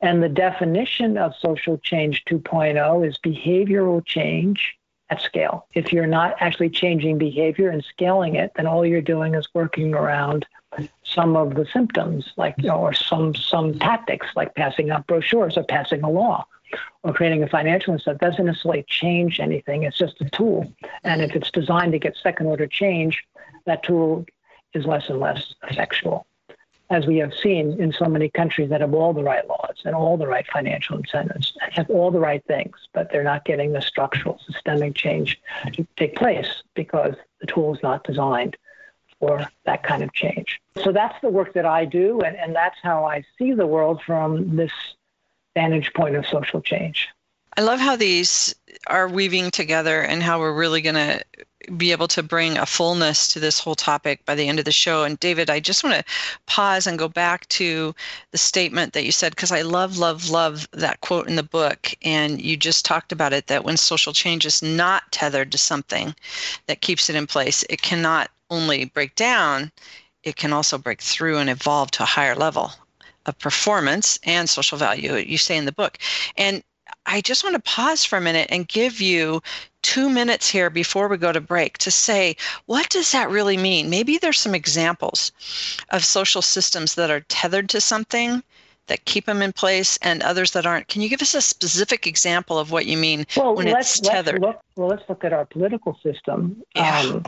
And 0.00 0.22
the 0.22 0.28
definition 0.28 1.18
of 1.18 1.34
social 1.40 1.78
change 1.78 2.24
2.0 2.26 3.08
is 3.08 3.18
behavioral 3.18 4.04
change 4.04 4.76
at 5.10 5.20
scale. 5.20 5.66
If 5.74 5.92
you're 5.92 6.06
not 6.06 6.36
actually 6.38 6.70
changing 6.70 7.18
behavior 7.18 7.70
and 7.70 7.82
scaling 7.82 8.36
it, 8.36 8.52
then 8.54 8.68
all 8.68 8.86
you're 8.86 9.02
doing 9.02 9.34
is 9.34 9.48
working 9.52 9.94
around 9.94 10.46
some 11.02 11.34
of 11.34 11.54
the 11.54 11.66
symptoms, 11.72 12.32
like 12.36 12.54
you 12.58 12.68
know, 12.68 12.76
or 12.76 12.92
some 12.92 13.34
some 13.34 13.78
tactics, 13.78 14.28
like 14.36 14.54
passing 14.54 14.90
out 14.90 15.06
brochures 15.06 15.56
or 15.56 15.64
passing 15.64 16.02
a 16.02 16.10
law 16.10 16.46
or 17.02 17.12
creating 17.12 17.42
a 17.42 17.48
financial 17.48 17.92
incentive 17.94 18.20
doesn't 18.20 18.46
necessarily 18.46 18.84
change 18.88 19.40
anything. 19.40 19.84
It's 19.84 19.98
just 19.98 20.20
a 20.20 20.28
tool. 20.30 20.72
And 21.04 21.22
if 21.22 21.34
it's 21.34 21.50
designed 21.50 21.92
to 21.92 21.98
get 21.98 22.16
second 22.16 22.46
order 22.46 22.66
change, 22.66 23.24
that 23.66 23.82
tool 23.82 24.26
is 24.74 24.84
less 24.84 25.08
and 25.08 25.20
less 25.20 25.54
effectual. 25.70 26.26
As 26.90 27.06
we 27.06 27.18
have 27.18 27.34
seen 27.34 27.78
in 27.80 27.92
so 27.92 28.06
many 28.06 28.30
countries 28.30 28.70
that 28.70 28.80
have 28.80 28.94
all 28.94 29.12
the 29.12 29.22
right 29.22 29.46
laws 29.46 29.82
and 29.84 29.94
all 29.94 30.16
the 30.16 30.26
right 30.26 30.46
financial 30.50 30.96
incentives, 30.96 31.52
and 31.60 31.72
have 31.74 31.90
all 31.90 32.10
the 32.10 32.18
right 32.18 32.42
things, 32.46 32.76
but 32.94 33.12
they're 33.12 33.22
not 33.22 33.44
getting 33.44 33.72
the 33.72 33.82
structural 33.82 34.38
systemic 34.46 34.94
change 34.94 35.38
to 35.74 35.86
take 35.96 36.16
place 36.16 36.62
because 36.74 37.14
the 37.40 37.46
tool 37.46 37.74
is 37.74 37.82
not 37.82 38.04
designed 38.04 38.56
for 39.20 39.46
that 39.64 39.82
kind 39.82 40.02
of 40.02 40.12
change. 40.14 40.60
So 40.82 40.92
that's 40.92 41.20
the 41.20 41.28
work 41.28 41.52
that 41.54 41.66
I 41.66 41.84
do, 41.84 42.20
and, 42.20 42.36
and 42.36 42.54
that's 42.54 42.78
how 42.82 43.04
I 43.04 43.22
see 43.36 43.52
the 43.52 43.66
world 43.66 44.00
from 44.06 44.56
this 44.56 44.72
vantage 45.58 45.92
point 45.92 46.14
of 46.14 46.24
social 46.24 46.60
change. 46.60 47.08
I 47.56 47.62
love 47.62 47.80
how 47.80 47.96
these 47.96 48.54
are 48.86 49.08
weaving 49.08 49.50
together 49.50 50.02
and 50.02 50.22
how 50.22 50.38
we're 50.38 50.54
really 50.54 50.80
going 50.80 50.94
to 50.94 51.24
be 51.76 51.90
able 51.90 52.06
to 52.06 52.22
bring 52.22 52.56
a 52.56 52.64
fullness 52.64 53.26
to 53.32 53.40
this 53.40 53.58
whole 53.58 53.74
topic 53.74 54.24
by 54.24 54.36
the 54.36 54.46
end 54.46 54.60
of 54.60 54.64
the 54.64 54.70
show. 54.70 55.02
And 55.02 55.18
David, 55.18 55.50
I 55.50 55.58
just 55.58 55.82
want 55.82 55.96
to 55.96 56.04
pause 56.46 56.86
and 56.86 56.96
go 56.96 57.08
back 57.08 57.48
to 57.48 57.92
the 58.30 58.38
statement 58.38 58.92
that 58.92 59.04
you 59.04 59.10
said, 59.10 59.32
because 59.32 59.50
I 59.50 59.62
love, 59.62 59.98
love, 59.98 60.30
love 60.30 60.68
that 60.72 61.00
quote 61.00 61.28
in 61.28 61.34
the 61.34 61.42
book. 61.42 61.92
And 62.02 62.40
you 62.40 62.56
just 62.56 62.84
talked 62.84 63.10
about 63.10 63.32
it 63.32 63.48
that 63.48 63.64
when 63.64 63.76
social 63.76 64.12
change 64.12 64.46
is 64.46 64.62
not 64.62 65.10
tethered 65.10 65.50
to 65.50 65.58
something 65.58 66.14
that 66.68 66.80
keeps 66.80 67.10
it 67.10 67.16
in 67.16 67.26
place, 67.26 67.64
it 67.68 67.82
cannot 67.82 68.30
only 68.50 68.84
break 68.84 69.16
down, 69.16 69.72
it 70.22 70.36
can 70.36 70.52
also 70.52 70.78
break 70.78 71.02
through 71.02 71.38
and 71.38 71.50
evolve 71.50 71.90
to 71.90 72.04
a 72.04 72.06
higher 72.06 72.36
level 72.36 72.70
of 73.28 73.38
performance 73.38 74.18
and 74.24 74.48
social 74.48 74.78
value, 74.78 75.14
you 75.14 75.38
say 75.38 75.56
in 75.56 75.66
the 75.66 75.72
book. 75.72 75.98
And 76.36 76.62
I 77.06 77.20
just 77.20 77.44
want 77.44 77.54
to 77.54 77.60
pause 77.60 78.04
for 78.04 78.16
a 78.16 78.20
minute 78.20 78.48
and 78.50 78.66
give 78.66 79.00
you 79.00 79.42
two 79.82 80.10
minutes 80.10 80.48
here 80.48 80.70
before 80.70 81.08
we 81.08 81.16
go 81.16 81.32
to 81.32 81.40
break 81.40 81.78
to 81.78 81.90
say, 81.90 82.36
what 82.66 82.88
does 82.90 83.12
that 83.12 83.30
really 83.30 83.56
mean? 83.56 83.88
Maybe 83.88 84.18
there's 84.18 84.38
some 84.38 84.54
examples 84.54 85.32
of 85.90 86.04
social 86.04 86.42
systems 86.42 86.94
that 86.96 87.10
are 87.10 87.20
tethered 87.20 87.68
to 87.70 87.80
something 87.80 88.42
that 88.88 89.04
keep 89.04 89.26
them 89.26 89.42
in 89.42 89.52
place 89.52 89.98
and 90.02 90.22
others 90.22 90.52
that 90.52 90.66
aren't. 90.66 90.88
Can 90.88 91.02
you 91.02 91.08
give 91.08 91.22
us 91.22 91.34
a 91.34 91.42
specific 91.42 92.06
example 92.06 92.58
of 92.58 92.70
what 92.70 92.86
you 92.86 92.96
mean 92.96 93.26
well, 93.36 93.54
when 93.54 93.68
it's 93.68 94.00
tethered? 94.00 94.40
Let's 94.40 94.56
look, 94.56 94.62
well, 94.76 94.88
let's 94.88 95.08
look 95.08 95.24
at 95.24 95.32
our 95.32 95.44
political 95.44 95.98
system. 96.02 96.62
Yeah. 96.74 97.00
Um, 97.00 97.24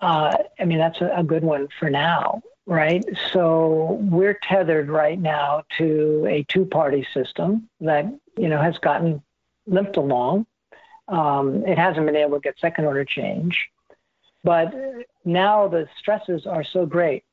uh, 0.00 0.36
I 0.58 0.64
mean, 0.64 0.78
that's 0.78 1.00
a, 1.00 1.10
a 1.16 1.24
good 1.24 1.42
one 1.42 1.68
for 1.78 1.88
now 1.88 2.42
right? 2.66 3.04
So 3.32 3.98
we're 4.00 4.38
tethered 4.42 4.88
right 4.88 5.18
now 5.18 5.64
to 5.78 6.26
a 6.28 6.44
two-party 6.44 7.06
system 7.12 7.68
that 7.80 8.06
you 8.36 8.48
know 8.48 8.60
has 8.60 8.78
gotten 8.78 9.22
limped 9.66 9.96
along. 9.96 10.46
Um, 11.08 11.66
it 11.66 11.76
hasn't 11.76 12.06
been 12.06 12.16
able 12.16 12.38
to 12.38 12.40
get 12.40 12.58
second-order 12.58 13.04
change, 13.04 13.68
but 14.42 14.74
now 15.24 15.68
the 15.68 15.88
stresses 15.98 16.46
are 16.46 16.64
so 16.64 16.86
great 16.86 17.24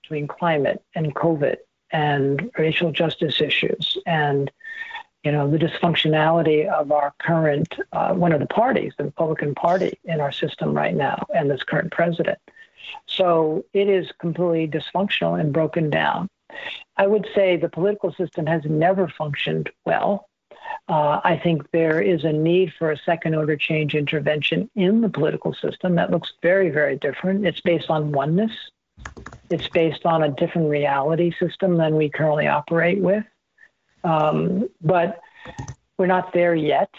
between 0.00 0.26
climate 0.26 0.82
and 0.94 1.14
COVID 1.14 1.56
and 1.90 2.50
racial 2.58 2.92
justice 2.92 3.40
issues 3.40 3.96
and 4.06 4.50
you 5.24 5.32
know 5.32 5.50
the 5.50 5.58
dysfunctionality 5.58 6.66
of 6.66 6.92
our 6.92 7.12
current 7.18 7.74
uh, 7.92 8.14
one 8.14 8.32
of 8.32 8.40
the 8.40 8.46
parties, 8.46 8.92
the 8.96 9.04
Republican 9.04 9.54
Party 9.54 9.98
in 10.04 10.20
our 10.20 10.32
system 10.32 10.72
right 10.72 10.94
now, 10.94 11.26
and 11.34 11.50
this 11.50 11.62
current 11.62 11.90
president 11.92 12.38
so 13.06 13.64
it 13.72 13.88
is 13.88 14.10
completely 14.18 14.68
dysfunctional 14.68 15.40
and 15.40 15.52
broken 15.52 15.90
down. 15.90 16.28
I 16.96 17.06
would 17.06 17.26
say 17.34 17.56
the 17.56 17.68
political 17.68 18.12
system 18.12 18.46
has 18.46 18.62
never 18.64 19.08
functioned 19.08 19.70
well. 19.84 20.28
Uh, 20.88 21.20
I 21.22 21.40
think 21.42 21.70
there 21.70 22.00
is 22.00 22.24
a 22.24 22.32
need 22.32 22.72
for 22.78 22.90
a 22.90 22.96
second 22.96 23.34
order 23.34 23.56
change 23.56 23.94
intervention 23.94 24.70
in 24.74 25.00
the 25.00 25.08
political 25.08 25.54
system 25.54 25.94
that 25.96 26.10
looks 26.10 26.32
very, 26.42 26.70
very 26.70 26.96
different. 26.96 27.46
It's 27.46 27.60
based 27.60 27.90
on 27.90 28.12
oneness, 28.12 28.52
it's 29.50 29.68
based 29.68 30.04
on 30.04 30.22
a 30.22 30.30
different 30.30 30.68
reality 30.68 31.32
system 31.38 31.76
than 31.76 31.96
we 31.96 32.08
currently 32.08 32.48
operate 32.48 33.00
with. 33.00 33.24
Um, 34.04 34.68
but 34.80 35.20
we're 35.98 36.06
not 36.06 36.32
there 36.32 36.54
yet 36.54 36.90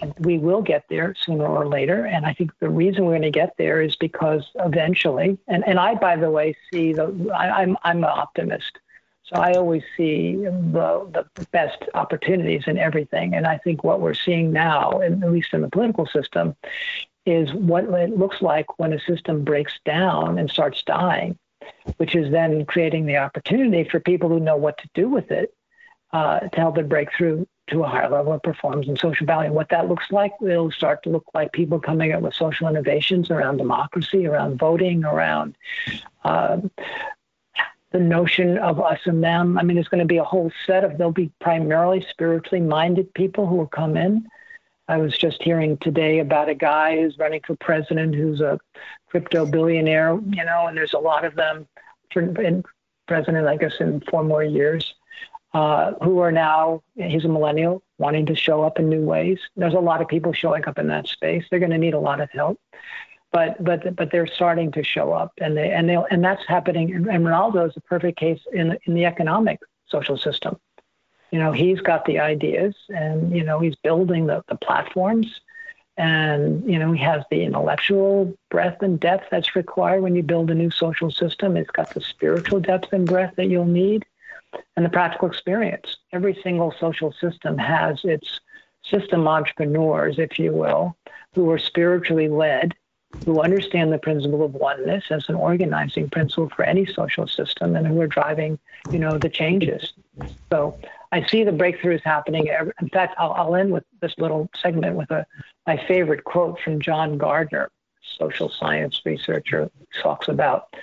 and 0.00 0.14
we 0.18 0.38
will 0.38 0.62
get 0.62 0.84
there 0.88 1.14
sooner 1.14 1.46
or 1.46 1.66
later. 1.66 2.04
And 2.04 2.26
I 2.26 2.34
think 2.34 2.50
the 2.60 2.68
reason 2.68 3.04
we're 3.04 3.12
going 3.12 3.22
to 3.22 3.30
get 3.30 3.54
there 3.56 3.80
is 3.80 3.96
because 3.96 4.44
eventually, 4.56 5.38
and, 5.48 5.66
and 5.66 5.78
I, 5.78 5.94
by 5.94 6.16
the 6.16 6.30
way, 6.30 6.56
see 6.72 6.92
the, 6.92 7.30
I, 7.34 7.62
I'm, 7.62 7.76
I'm 7.82 7.98
an 7.98 8.04
optimist. 8.04 8.78
So 9.24 9.36
I 9.36 9.54
always 9.54 9.82
see 9.96 10.36
the, 10.36 11.26
the 11.34 11.46
best 11.46 11.82
opportunities 11.94 12.64
in 12.66 12.78
everything. 12.78 13.34
And 13.34 13.46
I 13.46 13.58
think 13.58 13.82
what 13.82 14.00
we're 14.00 14.14
seeing 14.14 14.52
now, 14.52 15.00
at 15.00 15.18
least 15.20 15.52
in 15.52 15.62
the 15.62 15.68
political 15.68 16.06
system, 16.06 16.54
is 17.24 17.52
what 17.52 17.84
it 17.84 18.16
looks 18.16 18.40
like 18.40 18.78
when 18.78 18.92
a 18.92 19.00
system 19.00 19.42
breaks 19.42 19.72
down 19.84 20.38
and 20.38 20.48
starts 20.48 20.82
dying, 20.84 21.36
which 21.96 22.14
is 22.14 22.30
then 22.30 22.64
creating 22.66 23.06
the 23.06 23.16
opportunity 23.16 23.88
for 23.88 23.98
people 23.98 24.28
who 24.28 24.38
know 24.38 24.56
what 24.56 24.78
to 24.78 24.88
do 24.94 25.08
with 25.08 25.32
it 25.32 25.52
uh, 26.12 26.40
to 26.40 26.60
help 26.60 26.78
it 26.78 26.88
break 26.88 27.08
through 27.16 27.48
to 27.68 27.82
a 27.82 27.88
higher 27.88 28.08
level 28.08 28.32
of 28.32 28.42
performance 28.42 28.86
and 28.88 28.98
social 28.98 29.26
value. 29.26 29.46
And 29.46 29.54
what 29.54 29.68
that 29.70 29.88
looks 29.88 30.10
like, 30.10 30.32
it'll 30.40 30.70
start 30.70 31.02
to 31.02 31.10
look 31.10 31.24
like 31.34 31.52
people 31.52 31.80
coming 31.80 32.12
up 32.12 32.22
with 32.22 32.34
social 32.34 32.68
innovations 32.68 33.30
around 33.30 33.56
democracy, 33.56 34.26
around 34.26 34.58
voting, 34.58 35.04
around 35.04 35.56
uh, 36.24 36.58
the 37.92 38.00
notion 38.00 38.58
of 38.58 38.80
us 38.80 39.00
and 39.06 39.22
them. 39.22 39.58
I 39.58 39.62
mean, 39.62 39.74
there's 39.74 39.88
going 39.88 40.00
to 40.00 40.06
be 40.06 40.18
a 40.18 40.24
whole 40.24 40.52
set 40.66 40.84
of, 40.84 40.98
they'll 40.98 41.12
be 41.12 41.30
primarily 41.40 42.06
spiritually 42.08 42.60
minded 42.60 43.12
people 43.14 43.46
who 43.46 43.56
will 43.56 43.66
come 43.66 43.96
in. 43.96 44.26
I 44.88 44.98
was 44.98 45.18
just 45.18 45.42
hearing 45.42 45.76
today 45.78 46.20
about 46.20 46.48
a 46.48 46.54
guy 46.54 46.96
who's 47.00 47.18
running 47.18 47.40
for 47.44 47.56
president 47.56 48.14
who's 48.14 48.40
a 48.40 48.60
crypto 49.08 49.44
billionaire, 49.44 50.18
you 50.30 50.44
know, 50.44 50.66
and 50.68 50.76
there's 50.76 50.92
a 50.92 50.98
lot 50.98 51.24
of 51.24 51.34
them, 51.34 51.66
for 52.12 52.22
president, 53.08 53.46
I 53.48 53.56
guess, 53.56 53.74
in 53.80 54.00
four 54.10 54.22
more 54.22 54.44
years, 54.44 54.94
uh, 55.54 55.92
who 56.02 56.18
are 56.18 56.32
now, 56.32 56.82
he's 56.96 57.24
a 57.24 57.28
millennial, 57.28 57.82
wanting 57.98 58.26
to 58.26 58.34
show 58.34 58.62
up 58.62 58.78
in 58.78 58.88
new 58.88 59.02
ways. 59.02 59.38
There's 59.56 59.74
a 59.74 59.80
lot 59.80 60.02
of 60.02 60.08
people 60.08 60.32
showing 60.32 60.66
up 60.66 60.78
in 60.78 60.88
that 60.88 61.06
space. 61.06 61.44
They're 61.50 61.60
going 61.60 61.70
to 61.70 61.78
need 61.78 61.94
a 61.94 62.00
lot 62.00 62.20
of 62.20 62.30
help 62.30 62.60
but 63.36 63.62
but 63.62 63.94
but 63.94 64.10
they're 64.10 64.26
starting 64.26 64.72
to 64.72 64.82
show 64.82 65.12
up, 65.12 65.32
and 65.42 65.54
they 65.56 65.70
and 65.70 65.86
they 65.86 65.98
and 66.10 66.24
that's 66.24 66.46
happening. 66.46 66.94
And, 66.94 67.06
and 67.06 67.22
Ronaldo 67.22 67.68
is 67.68 67.76
a 67.76 67.82
perfect 67.82 68.18
case 68.18 68.40
in 68.52 68.78
in 68.84 68.94
the 68.94 69.04
economic 69.04 69.60
social 69.86 70.16
system. 70.16 70.58
You 71.30 71.40
know, 71.40 71.52
he's 71.52 71.80
got 71.82 72.06
the 72.06 72.18
ideas, 72.18 72.74
and 72.88 73.36
you 73.36 73.44
know, 73.44 73.58
he's 73.58 73.76
building 73.76 74.26
the, 74.26 74.42
the 74.48 74.56
platforms, 74.56 75.40
and 75.98 76.64
you 76.70 76.78
know, 76.78 76.92
he 76.92 77.02
has 77.02 77.24
the 77.30 77.42
intellectual 77.42 78.34
breadth 78.50 78.82
and 78.82 78.98
depth 78.98 79.26
that's 79.30 79.54
required 79.54 80.02
when 80.02 80.14
you 80.14 80.22
build 80.22 80.50
a 80.50 80.54
new 80.54 80.70
social 80.70 81.10
system. 81.10 81.58
It's 81.58 81.70
got 81.70 81.92
the 81.92 82.00
spiritual 82.00 82.60
depth 82.60 82.92
and 82.94 83.06
breadth 83.06 83.36
that 83.36 83.48
you'll 83.48 83.66
need, 83.66 84.06
and 84.76 84.84
the 84.84 84.90
practical 84.90 85.28
experience. 85.28 85.96
Every 86.12 86.38
single 86.42 86.74
social 86.78 87.12
system 87.12 87.58
has 87.58 88.00
its 88.04 88.40
system 88.84 89.26
entrepreneurs, 89.26 90.18
if 90.18 90.38
you 90.38 90.52
will, 90.52 90.96
who 91.34 91.50
are 91.50 91.58
spiritually 91.58 92.28
led 92.28 92.74
who 93.24 93.40
understand 93.40 93.92
the 93.92 93.98
principle 93.98 94.44
of 94.44 94.54
oneness 94.54 95.04
as 95.10 95.28
an 95.28 95.34
organizing 95.34 96.08
principle 96.10 96.48
for 96.48 96.64
any 96.64 96.84
social 96.84 97.26
system 97.26 97.76
and 97.76 97.86
who 97.86 98.00
are 98.00 98.06
driving, 98.06 98.58
you 98.90 98.98
know, 98.98 99.16
the 99.16 99.28
changes. 99.28 99.92
So 100.50 100.78
I 101.12 101.26
see 101.26 101.44
the 101.44 101.52
breakthroughs 101.52 102.02
happening. 102.02 102.48
In 102.80 102.88
fact, 102.90 103.14
I'll, 103.18 103.32
I'll 103.32 103.54
end 103.54 103.72
with 103.72 103.84
this 104.00 104.14
little 104.18 104.50
segment 104.60 104.96
with 104.96 105.10
a 105.10 105.26
my 105.66 105.82
favorite 105.88 106.24
quote 106.24 106.60
from 106.60 106.80
John 106.80 107.16
Gardner, 107.16 107.70
social 108.18 108.50
science 108.50 109.00
researcher, 109.04 109.70
talks 110.02 110.28
about 110.28 110.74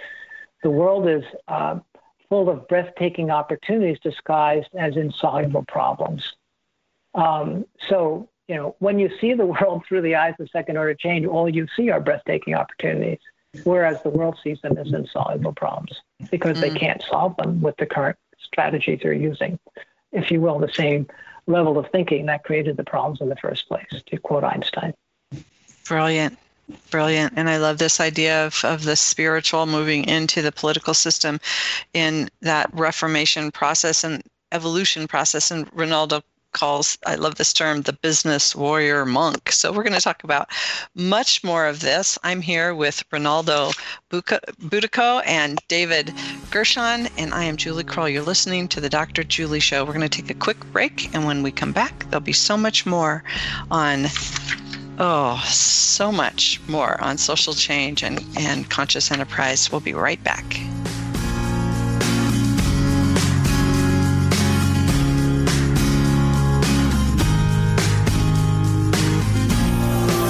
the 0.63 0.69
world 0.69 1.07
is 1.07 1.23
uh, 1.47 1.79
full 2.33 2.49
of 2.49 2.67
breathtaking 2.67 3.29
opportunities 3.29 3.99
disguised 3.99 4.69
as 4.73 4.97
insoluble 4.97 5.63
problems. 5.67 6.33
Um, 7.13 7.65
so 7.87 8.27
you 8.47 8.55
know, 8.55 8.75
when 8.79 8.97
you 8.97 9.11
see 9.21 9.35
the 9.35 9.45
world 9.55 9.83
through 9.87 10.01
the 10.01 10.15
eyes 10.15 10.33
of 10.39 10.49
second 10.49 10.77
order 10.77 10.95
change, 10.95 11.27
all 11.27 11.47
you 11.47 11.67
see 11.75 11.91
are 11.91 11.99
breathtaking 11.99 12.55
opportunities, 12.55 13.19
whereas 13.65 14.01
the 14.01 14.09
world 14.09 14.35
sees 14.43 14.59
them 14.61 14.79
as 14.79 14.91
insoluble 14.91 15.53
problems 15.53 16.01
because 16.31 16.57
mm. 16.57 16.61
they 16.61 16.71
can't 16.71 17.03
solve 17.07 17.37
them 17.37 17.61
with 17.61 17.77
the 17.77 17.85
current 17.85 18.17
strategies 18.39 19.01
they're 19.03 19.13
using. 19.13 19.59
If 20.11 20.31
you 20.31 20.41
will, 20.41 20.57
the 20.57 20.73
same 20.73 21.05
level 21.45 21.77
of 21.77 21.85
thinking 21.91 22.25
that 22.25 22.43
created 22.43 22.77
the 22.77 22.83
problems 22.83 23.21
in 23.21 23.29
the 23.29 23.35
first 23.35 23.67
place, 23.67 24.01
to 24.07 24.17
quote 24.17 24.43
Einstein. 24.43 24.95
Brilliant. 25.87 26.39
Brilliant. 26.89 27.33
And 27.35 27.49
I 27.49 27.57
love 27.57 27.77
this 27.77 27.99
idea 27.99 28.45
of, 28.45 28.63
of 28.63 28.83
the 28.83 28.95
spiritual 28.95 29.65
moving 29.65 30.05
into 30.05 30.41
the 30.41 30.51
political 30.51 30.93
system 30.93 31.39
in 31.93 32.29
that 32.41 32.69
reformation 32.73 33.51
process 33.51 34.03
and 34.03 34.23
evolution 34.51 35.07
process. 35.07 35.51
And 35.51 35.69
Ronaldo 35.71 36.23
calls, 36.53 36.97
I 37.05 37.15
love 37.15 37.35
this 37.35 37.51
term, 37.51 37.81
the 37.81 37.93
business 37.93 38.55
warrior 38.55 39.05
monk. 39.05 39.51
So 39.51 39.73
we're 39.73 39.83
going 39.83 39.93
to 39.93 39.99
talk 39.99 40.23
about 40.23 40.49
much 40.95 41.43
more 41.43 41.65
of 41.65 41.81
this. 41.81 42.17
I'm 42.23 42.41
here 42.41 42.73
with 42.73 43.03
Ronaldo 43.11 43.75
Butico 44.11 45.21
and 45.25 45.59
David 45.67 46.13
Gershon, 46.51 47.09
and 47.17 47.33
I 47.33 47.43
am 47.43 47.57
Julie 47.57 47.83
Krull. 47.83 48.11
You're 48.11 48.23
listening 48.23 48.67
to 48.69 48.79
the 48.79 48.89
Dr. 48.89 49.23
Julie 49.23 49.59
Show. 49.59 49.83
We're 49.83 49.93
going 49.93 50.07
to 50.07 50.21
take 50.21 50.29
a 50.29 50.39
quick 50.39 50.63
break, 50.71 51.13
and 51.13 51.25
when 51.25 51.43
we 51.43 51.51
come 51.51 51.73
back, 51.73 52.09
there'll 52.09 52.21
be 52.21 52.33
so 52.33 52.55
much 52.55 52.85
more 52.85 53.23
on 53.71 54.05
Oh, 54.99 55.41
so 55.47 56.11
much 56.11 56.61
more 56.67 57.01
on 57.01 57.17
social 57.17 57.53
change 57.53 58.03
and, 58.03 58.23
and 58.37 58.69
conscious 58.69 59.11
enterprise. 59.11 59.71
We'll 59.71 59.81
be 59.81 59.93
right 59.93 60.23
back. 60.23 60.43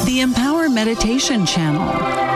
The 0.05 0.21
Empower 0.21 0.69
Meditation 0.69 1.45
channel. 1.45 1.85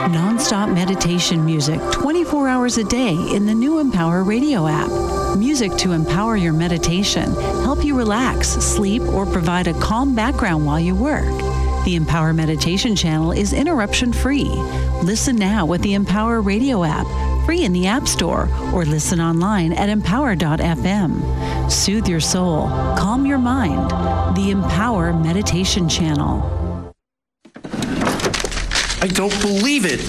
Nonstop 0.08 0.74
meditation 0.74 1.44
music 1.44 1.80
24 1.92 2.48
hours 2.48 2.76
a 2.76 2.84
day 2.84 3.14
in 3.14 3.46
the 3.46 3.54
new 3.54 3.78
Empower 3.78 4.22
radio 4.22 4.66
app. 4.66 4.90
Music 5.38 5.72
to 5.76 5.92
empower 5.92 6.36
your 6.36 6.52
meditation, 6.52 7.32
help 7.62 7.84
you 7.84 7.96
relax, 7.96 8.48
sleep, 8.48 9.02
or 9.02 9.24
provide 9.24 9.68
a 9.68 9.74
calm 9.80 10.14
background 10.14 10.66
while 10.66 10.80
you 10.80 10.94
work. 10.94 11.47
The 11.88 11.96
Empower 11.96 12.34
Meditation 12.34 12.94
channel 12.94 13.32
is 13.32 13.54
interruption 13.54 14.12
free. 14.12 14.44
Listen 15.02 15.36
now 15.36 15.64
with 15.64 15.80
the 15.80 15.94
Empower 15.94 16.42
radio 16.42 16.84
app, 16.84 17.06
free 17.46 17.64
in 17.64 17.72
the 17.72 17.86
App 17.86 18.06
Store, 18.06 18.46
or 18.74 18.84
listen 18.84 19.22
online 19.22 19.72
at 19.72 19.88
empower.fm. 19.88 21.70
Soothe 21.72 22.06
your 22.06 22.20
soul, 22.20 22.68
calm 22.98 23.24
your 23.24 23.38
mind. 23.38 23.90
The 24.36 24.50
Empower 24.50 25.14
Meditation 25.14 25.88
channel. 25.88 26.92
I 27.64 29.08
don't 29.10 29.40
believe 29.40 29.86
it. 29.86 30.00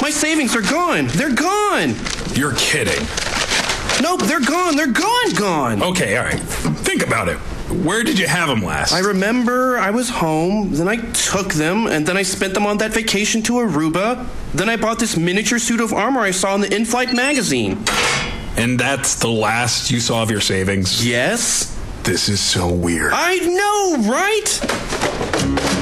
My 0.00 0.10
savings 0.10 0.54
are 0.54 0.62
gone. 0.62 1.08
They're 1.08 1.34
gone. 1.34 1.96
You're 2.34 2.54
kidding. 2.54 3.04
Nope, 4.00 4.22
they're 4.28 4.38
gone. 4.38 4.76
They're 4.76 4.92
gone, 4.92 5.34
gone. 5.34 5.82
Okay, 5.82 6.16
all 6.16 6.24
right. 6.24 6.38
Think 6.38 7.04
about 7.04 7.28
it. 7.28 7.36
Where 7.70 8.02
did 8.02 8.18
you 8.18 8.26
have 8.26 8.48
them 8.48 8.62
last? 8.62 8.92
I 8.92 8.98
remember 8.98 9.78
I 9.78 9.90
was 9.90 10.08
home, 10.10 10.72
then 10.72 10.88
I 10.88 10.96
took 11.12 11.54
them, 11.54 11.86
and 11.86 12.04
then 12.04 12.16
I 12.16 12.22
spent 12.22 12.54
them 12.54 12.66
on 12.66 12.78
that 12.78 12.92
vacation 12.92 13.42
to 13.42 13.54
Aruba. 13.54 14.26
Then 14.52 14.68
I 14.68 14.76
bought 14.76 14.98
this 14.98 15.16
miniature 15.16 15.60
suit 15.60 15.80
of 15.80 15.92
armor 15.92 16.20
I 16.20 16.32
saw 16.32 16.54
in 16.56 16.62
the 16.62 16.74
in 16.74 16.84
flight 16.84 17.14
magazine. 17.14 17.78
And 18.56 18.78
that's 18.78 19.14
the 19.14 19.28
last 19.28 19.90
you 19.90 20.00
saw 20.00 20.22
of 20.22 20.30
your 20.30 20.40
savings? 20.40 21.06
Yes. 21.06 21.76
This 22.02 22.28
is 22.28 22.40
so 22.40 22.72
weird. 22.72 23.12
I 23.14 23.36
know, 23.36 24.10
right? 24.10 24.89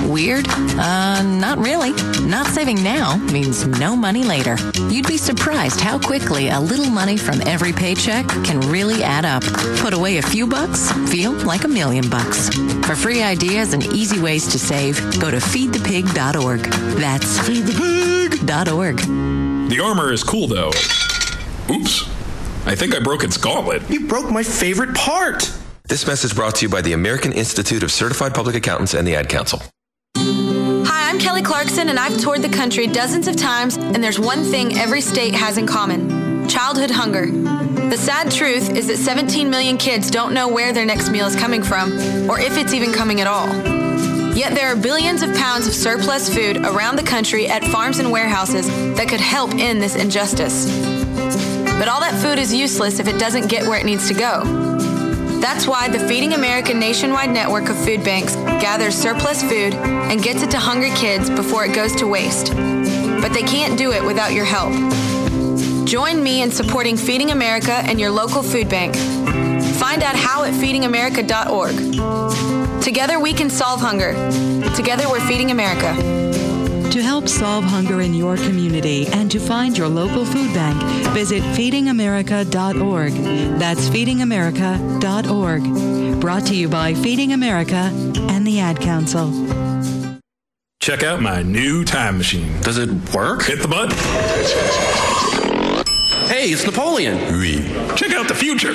Weird? 0.09 0.49
Uh, 0.49 1.23
not 1.23 1.59
really. 1.59 1.93
Not 2.27 2.47
saving 2.47 2.83
now 2.83 3.19
means 3.31 3.67
no 3.67 3.95
money 3.95 4.25
later. 4.25 4.57
You'd 4.89 5.07
be 5.07 5.19
surprised 5.19 5.81
how 5.81 5.99
quickly 5.99 6.49
a 6.49 6.59
little 6.59 6.87
money 6.91 7.19
from 7.19 7.43
every 7.47 7.75
paycheck 7.75 8.27
can 8.43 8.59
really 8.63 9.03
add 9.03 9.27
up. 9.27 9.43
Put 9.81 9.93
away 9.93 10.17
a 10.17 10.23
few 10.23 10.47
bucks, 10.47 10.91
feel 11.11 11.33
like 11.33 11.65
a 11.65 11.69
million 11.69 12.09
bucks. 12.09 12.49
For 12.87 12.97
free 12.97 13.23
ideas 13.23 13.75
and 13.75 13.85
easy 13.85 14.19
ways 14.19 14.49
to 14.49 14.59
save, 14.59 14.99
go 15.21 15.31
to 15.31 15.37
feedthepig.org. 15.37 16.61
That's 16.99 17.39
feedthepig.org. 17.41 18.97
The 19.69 19.81
armor 19.81 20.11
is 20.11 20.25
cool 20.25 20.47
though. 20.47 20.71
Oops. 21.71 22.09
I 22.67 22.75
think 22.75 22.95
I 22.95 23.01
broke 23.01 23.25
its 23.25 23.37
gauntlet. 23.37 23.83
You 23.91 24.07
broke 24.07 24.31
my 24.31 24.43
favorite 24.43 24.95
part. 24.95 25.53
This 25.85 26.07
message 26.07 26.35
brought 26.35 26.55
to 26.57 26.65
you 26.65 26.71
by 26.71 26.81
the 26.81 26.95
American 26.95 27.33
Institute 27.33 27.83
of 27.83 27.93
Certified 27.93 28.35
Public 28.35 28.57
Accountants 28.57 28.95
and 28.95 29.07
the 29.07 29.15
Ad 29.15 29.29
Council. 29.29 29.61
Kelly 31.19 31.43
Clarkson, 31.43 31.89
and 31.89 31.99
I've 31.99 32.17
toured 32.19 32.43
the 32.43 32.49
country 32.49 32.87
dozens 32.87 33.27
of 33.27 33.37
times, 33.37 33.77
and 33.77 34.03
there's 34.03 34.21
one 34.21 34.45
thing 34.45 34.79
every 34.79 35.01
state 35.01 35.35
has 35.35 35.59
in 35.59 35.67
common 35.67 36.49
childhood 36.49 36.91
hunger. 36.91 37.27
The 37.27 37.97
sad 37.97 38.31
truth 38.31 38.71
is 38.77 38.87
that 38.87 38.97
17 38.99 39.51
million 39.51 39.77
kids 39.77 40.11
don't 40.11 40.33
know 40.33 40.49
where 40.49 40.73
their 40.73 40.87
next 40.87 41.11
meal 41.11 41.27
is 41.27 41.35
coming 41.35 41.63
from, 41.63 41.93
or 42.31 42.39
if 42.39 42.57
it's 42.57 42.73
even 42.73 42.93
coming 42.93 43.21
at 43.21 43.27
all. 43.27 43.49
Yet 44.35 44.55
there 44.55 44.69
are 44.69 44.77
billions 44.77 45.23
of 45.23 45.35
pounds 45.35 45.67
of 45.67 45.75
surplus 45.75 46.33
food 46.33 46.59
around 46.59 46.97
the 46.97 47.03
country 47.03 47.49
at 47.49 47.65
farms 47.65 47.99
and 47.99 48.13
warehouses 48.13 48.69
that 48.97 49.09
could 49.09 49.21
help 49.21 49.53
end 49.55 49.83
this 49.83 49.97
injustice. 49.97 50.67
But 51.79 51.89
all 51.89 52.01
that 52.01 52.21
food 52.23 52.39
is 52.39 52.55
useless 52.55 53.01
if 53.01 53.09
it 53.09 53.19
doesn't 53.19 53.49
get 53.49 53.67
where 53.67 53.79
it 53.79 53.85
needs 53.85 54.07
to 54.09 54.15
go. 54.15 54.68
That's 55.41 55.67
why 55.67 55.89
the 55.89 56.01
Feeding 56.01 56.35
America 56.35 56.75
nationwide 56.75 57.31
network 57.31 57.69
of 57.69 57.77
food 57.77 58.05
banks 58.05 58.35
gathers 58.61 58.95
surplus 58.95 59.41
food 59.41 59.75
and 59.75 60.23
gets 60.23 60.43
it 60.43 60.51
to 60.51 60.59
hungry 60.59 60.91
kids 60.91 61.31
before 61.31 61.65
it 61.65 61.75
goes 61.75 61.95
to 61.97 62.07
waste. 62.07 62.55
But 62.55 63.33
they 63.33 63.43
can't 63.43 63.79
do 63.79 63.93
it 63.93 64.05
without 64.05 64.33
your 64.33 64.45
help. 64.45 64.73
Join 65.87 66.23
me 66.23 66.43
in 66.43 66.51
supporting 66.51 66.97
Feeding 66.97 67.31
America 67.31 67.73
and 67.73 68.01
your 68.01 68.11
local 68.11 68.43
food 68.43 68.69
bank. 68.69 68.95
Find 69.77 70.03
out 70.03 70.17
how 70.17 70.45
at 70.45 70.55
feedingamerica.org. 70.55 72.83
Together 72.83 73.21
we 73.21 73.33
can 73.33 73.49
solve 73.49 73.81
hunger. 73.81 74.13
Together 74.75 75.09
we're 75.09 75.27
Feeding 75.27 75.51
America. 75.51 76.18
To 76.93 77.03
help 77.03 77.29
solve 77.29 77.65
hunger 77.65 78.01
in 78.01 78.15
your 78.15 78.37
community 78.37 79.07
and 79.09 79.31
to 79.31 79.39
find 79.39 79.77
your 79.77 79.89
local 79.89 80.25
food 80.25 80.55
bank, 80.55 80.81
visit 81.13 81.43
feedingamerica.org. 81.43 83.13
That's 83.59 83.89
feedingamerica.org. 83.89 86.21
Brought 86.21 86.47
to 86.47 86.55
you 86.55 86.69
by 86.69 86.95
Feeding 86.95 87.33
America 87.35 87.91
and 88.31 88.47
the 88.47 88.61
Ad 88.61 88.81
Council. 88.81 89.31
Check 90.81 91.03
out 91.03 91.21
my 91.21 91.43
new 91.43 91.85
time 91.85 92.17
machine. 92.17 92.59
Does 92.63 92.79
it 92.79 92.89
work? 93.15 93.43
Hit 93.43 93.61
the 93.61 93.69
button. 93.69 93.95
Hey, 96.27 96.49
it's 96.51 96.65
Napoleon. 96.65 97.19
Oui. 97.35 97.59
Check 97.97 98.13
out 98.13 98.29
the 98.29 98.35
future. 98.35 98.73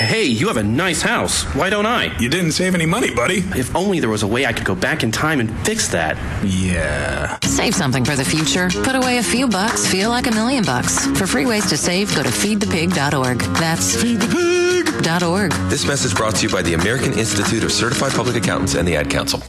Hey, 0.00 0.24
you 0.24 0.48
have 0.48 0.56
a 0.56 0.62
nice 0.62 1.02
house. 1.02 1.42
Why 1.54 1.68
don't 1.68 1.84
I? 1.84 2.16
You 2.18 2.30
didn't 2.30 2.52
save 2.52 2.74
any 2.74 2.86
money, 2.86 3.14
buddy. 3.14 3.44
If 3.54 3.76
only 3.76 4.00
there 4.00 4.08
was 4.08 4.22
a 4.22 4.26
way 4.26 4.46
I 4.46 4.52
could 4.54 4.64
go 4.64 4.74
back 4.74 5.02
in 5.02 5.12
time 5.12 5.40
and 5.40 5.54
fix 5.66 5.88
that. 5.88 6.16
Yeah. 6.42 7.38
Save 7.42 7.74
something 7.74 8.02
for 8.02 8.16
the 8.16 8.24
future. 8.24 8.70
Put 8.82 8.94
away 8.94 9.18
a 9.18 9.22
few 9.22 9.46
bucks, 9.46 9.86
feel 9.86 10.08
like 10.08 10.26
a 10.26 10.30
million 10.30 10.64
bucks. 10.64 11.06
For 11.18 11.26
free 11.26 11.44
ways 11.44 11.68
to 11.68 11.76
save, 11.76 12.16
go 12.16 12.22
to 12.22 12.30
feedthepig.org. 12.30 13.40
That's 13.60 14.02
feedthepig.org. 14.02 15.52
This 15.68 15.86
message 15.86 16.14
brought 16.16 16.34
to 16.36 16.46
you 16.46 16.52
by 16.52 16.62
the 16.62 16.72
American 16.72 17.12
Institute 17.12 17.62
of 17.62 17.70
Certified 17.70 18.12
Public 18.12 18.36
Accountants 18.36 18.76
and 18.76 18.88
the 18.88 18.96
Ad 18.96 19.10
Council. 19.10 19.42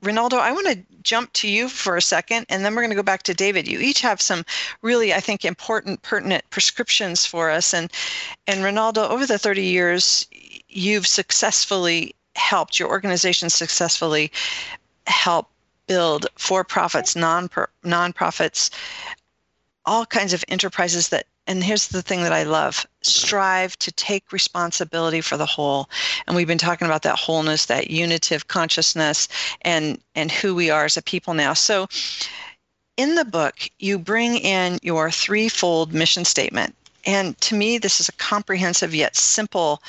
Rinaldo, 0.03 0.39
I 0.39 0.53
want 0.53 0.67
to 0.67 0.83
jump 1.03 1.33
to 1.35 1.49
you 1.49 1.69
for 1.69 1.97
a 1.97 2.03
second, 2.03 2.47
and 2.49 2.65
then 2.65 2.75
we're 2.75 2.81
going 2.81 2.91
to 2.91 2.97
go 2.97 3.03
back 3.03 3.23
to 3.25 3.35
David. 3.35 3.69
You 3.69 3.81
each 3.81 4.01
have 4.01 4.21
some 4.21 4.47
really, 4.81 5.13
I 5.13 5.21
think, 5.21 5.45
important, 5.45 6.01
pertinent 6.01 6.49
prescriptions 6.49 7.27
for 7.27 7.51
us. 7.51 7.75
And 7.75 7.93
and 8.47 8.65
Rinaldo, 8.65 9.07
over 9.09 9.27
the 9.27 9.39
30 9.39 9.63
years, 9.63 10.27
you've 10.69 11.07
successfully 11.07 12.15
helped 12.35 12.79
your 12.79 12.89
organization 12.89 13.51
successfully 13.51 14.33
help 15.07 15.51
build 15.87 16.27
for-profits, 16.37 17.15
non 17.15 17.51
non-profits, 17.85 18.71
all 19.85 20.07
kinds 20.07 20.33
of 20.33 20.45
enterprises 20.49 21.09
that 21.09 21.27
and 21.51 21.65
here's 21.65 21.89
the 21.89 22.01
thing 22.01 22.23
that 22.23 22.33
I 22.33 22.45
love 22.45 22.87
strive 23.03 23.77
to 23.81 23.91
take 23.91 24.31
responsibility 24.31 25.21
for 25.21 25.37
the 25.37 25.47
whole. 25.47 25.91
And 26.29 26.37
we've 26.37 26.47
been 26.47 26.59
talking 26.59 26.87
about 26.87 27.03
that 27.03 27.19
wholeness, 27.19 27.67
that 27.67 27.91
unitive 27.91 28.47
consciousness, 28.47 29.27
and, 29.63 30.01
and 30.15 30.31
who 30.31 30.55
we 30.55 30.71
are 30.71 30.85
as 30.85 30.97
a 30.97 31.03
people 31.03 31.35
now. 31.35 31.55
So 31.55 31.89
in 32.97 33.17
the 33.17 33.25
book, 33.25 33.69
you 33.81 33.99
bring 33.99 34.37
in 34.37 34.79
your 34.83 35.11
threefold 35.11 35.93
mission 35.93 36.25
statement. 36.25 36.73
And 37.05 37.37
to 37.41 37.57
me, 37.57 37.79
this 37.79 37.99
is 37.99 38.09
a 38.09 38.13
comprehensive 38.13 38.95
yet 38.95 39.17
simple 39.17 39.83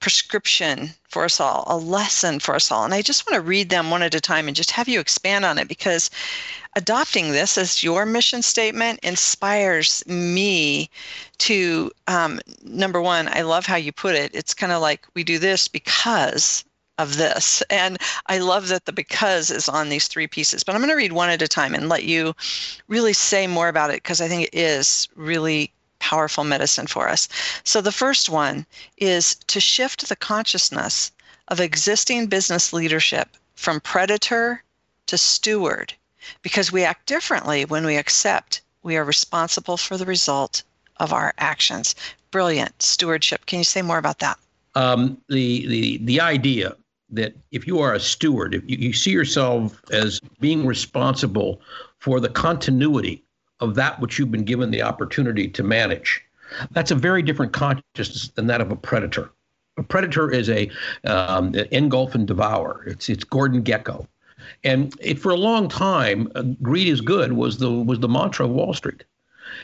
prescription 0.00 0.90
for 1.08 1.24
us 1.24 1.40
all, 1.40 1.64
a 1.66 1.76
lesson 1.76 2.40
for 2.40 2.54
us 2.54 2.70
all. 2.70 2.84
And 2.84 2.94
I 2.94 3.02
just 3.02 3.26
want 3.26 3.34
to 3.34 3.48
read 3.48 3.68
them 3.68 3.90
one 3.90 4.02
at 4.02 4.14
a 4.14 4.20
time 4.20 4.48
and 4.48 4.56
just 4.56 4.70
have 4.70 4.88
you 4.88 4.98
expand 4.98 5.44
on 5.44 5.58
it 5.58 5.68
because 5.68 6.10
adopting 6.76 7.32
this 7.32 7.58
as 7.58 7.82
your 7.82 8.06
mission 8.06 8.42
statement 8.42 8.98
inspires 9.02 10.04
me 10.06 10.88
to, 11.38 11.90
um, 12.06 12.40
number 12.62 13.00
one, 13.00 13.28
I 13.28 13.42
love 13.42 13.66
how 13.66 13.76
you 13.76 13.92
put 13.92 14.14
it. 14.14 14.34
It's 14.34 14.54
kind 14.54 14.72
of 14.72 14.80
like 14.80 15.06
we 15.14 15.22
do 15.22 15.38
this 15.38 15.68
because 15.68 16.64
of 16.98 17.16
this. 17.16 17.62
And 17.70 17.98
I 18.26 18.38
love 18.38 18.68
that 18.68 18.84
the 18.84 18.92
because 18.92 19.50
is 19.50 19.68
on 19.68 19.88
these 19.88 20.06
three 20.06 20.26
pieces. 20.26 20.62
But 20.62 20.74
I'm 20.74 20.80
going 20.80 20.90
to 20.90 20.96
read 20.96 21.12
one 21.12 21.30
at 21.30 21.42
a 21.42 21.48
time 21.48 21.74
and 21.74 21.88
let 21.88 22.04
you 22.04 22.34
really 22.88 23.14
say 23.14 23.46
more 23.46 23.68
about 23.68 23.90
it 23.90 24.02
because 24.02 24.20
I 24.20 24.28
think 24.28 24.44
it 24.44 24.54
is 24.54 25.08
really 25.16 25.72
powerful 26.00 26.44
medicine 26.44 26.86
for 26.86 27.08
us. 27.08 27.28
So 27.64 27.80
the 27.80 27.92
first 27.92 28.28
one 28.28 28.66
is 28.96 29.36
to 29.46 29.60
shift 29.60 30.08
the 30.08 30.16
consciousness 30.16 31.12
of 31.48 31.60
existing 31.60 32.26
business 32.26 32.72
leadership 32.72 33.28
from 33.54 33.80
predator 33.80 34.62
to 35.06 35.18
steward 35.18 35.94
because 36.42 36.72
we 36.72 36.84
act 36.84 37.06
differently 37.06 37.64
when 37.64 37.84
we 37.84 37.96
accept 37.96 38.62
we 38.82 38.96
are 38.96 39.04
responsible 39.04 39.76
for 39.76 39.96
the 39.96 40.06
result 40.06 40.62
of 40.96 41.12
our 41.12 41.34
actions. 41.38 41.94
Brilliant 42.30 42.80
stewardship. 42.80 43.46
Can 43.46 43.58
you 43.58 43.64
say 43.64 43.82
more 43.82 43.98
about 43.98 44.20
that? 44.20 44.38
Um, 44.74 45.18
the 45.28 45.66
the 45.66 45.98
the 45.98 46.20
idea 46.20 46.76
that 47.10 47.34
if 47.50 47.66
you 47.66 47.80
are 47.80 47.92
a 47.92 48.00
steward, 48.00 48.54
if 48.54 48.62
you, 48.68 48.76
you 48.78 48.92
see 48.92 49.10
yourself 49.10 49.82
as 49.90 50.20
being 50.38 50.64
responsible 50.64 51.60
for 51.98 52.20
the 52.20 52.28
continuity 52.28 53.24
of 53.60 53.74
that 53.74 54.00
which 54.00 54.18
you've 54.18 54.30
been 54.30 54.44
given 54.44 54.70
the 54.70 54.82
opportunity 54.82 55.48
to 55.48 55.62
manage. 55.62 56.22
That's 56.72 56.90
a 56.90 56.94
very 56.94 57.22
different 57.22 57.52
consciousness 57.52 58.28
than 58.34 58.46
that 58.48 58.60
of 58.60 58.70
a 58.70 58.76
predator. 58.76 59.30
A 59.76 59.82
predator 59.82 60.30
is 60.30 60.50
a 60.50 60.70
um, 61.04 61.54
engulf 61.70 62.14
and 62.14 62.26
devour. 62.26 62.82
It's 62.86 63.08
it's 63.08 63.24
Gordon 63.24 63.62
Gekko, 63.62 64.06
and 64.64 64.92
it, 65.00 65.18
for 65.18 65.30
a 65.30 65.36
long 65.36 65.68
time, 65.68 66.30
uh, 66.34 66.42
greed 66.60 66.88
is 66.88 67.00
good 67.00 67.32
was 67.32 67.58
the 67.58 67.70
was 67.70 68.00
the 68.00 68.08
mantra 68.08 68.46
of 68.46 68.52
Wall 68.52 68.74
Street. 68.74 69.04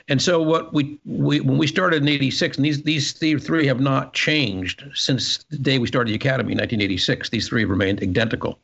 And 0.08 0.22
so 0.22 0.40
what 0.40 0.72
we, 0.72 0.98
we 1.04 1.40
when 1.40 1.58
we 1.58 1.66
started 1.66 2.02
in 2.02 2.08
'86, 2.08 2.56
and 2.56 2.64
these 2.64 2.82
these 2.82 3.12
three 3.12 3.66
have 3.66 3.80
not 3.80 4.14
changed 4.14 4.84
since 4.94 5.44
the 5.50 5.58
day 5.58 5.78
we 5.78 5.88
started 5.88 6.10
the 6.10 6.16
academy 6.16 6.52
in 6.52 6.58
1986. 6.58 7.30
These 7.30 7.48
three 7.48 7.62
have 7.62 7.70
remained 7.70 8.02
identical. 8.02 8.58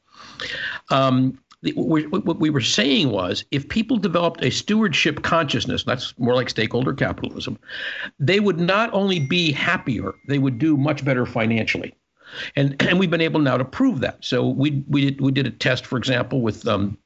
Um, 0.91 1.39
what 1.75 2.41
we 2.41 2.51
were 2.51 2.61
saying 2.61 3.11
was 3.11 3.45
if 3.51 3.69
people 3.69 3.97
developed 3.97 4.45
a 4.45 4.51
stewardship 4.51 5.23
consciousness, 5.23 5.85
that's 5.85 6.15
more 6.19 6.35
like 6.35 6.51
stakeholder 6.51 6.93
capitalism, 6.93 7.59
they 8.19 8.41
would 8.41 8.59
not 8.59 8.93
only 8.93 9.21
be 9.21 9.53
happier, 9.53 10.13
they 10.27 10.39
would 10.39 10.59
do 10.59 10.77
much 10.77 11.05
better 11.05 11.25
financially. 11.25 11.95
And, 12.57 12.81
and 12.89 12.99
we've 12.99 13.11
been 13.11 13.21
able 13.21 13.41
now 13.41 13.57
to 13.57 13.65
prove 13.65 14.01
that. 14.01 14.25
So 14.25 14.49
we, 14.49 14.85
we, 14.89 15.11
did, 15.11 15.21
we 15.21 15.31
did 15.31 15.47
a 15.47 15.51
test, 15.51 15.87
for 15.87 15.97
example, 15.97 16.41
with 16.41 16.67
um, 16.67 16.99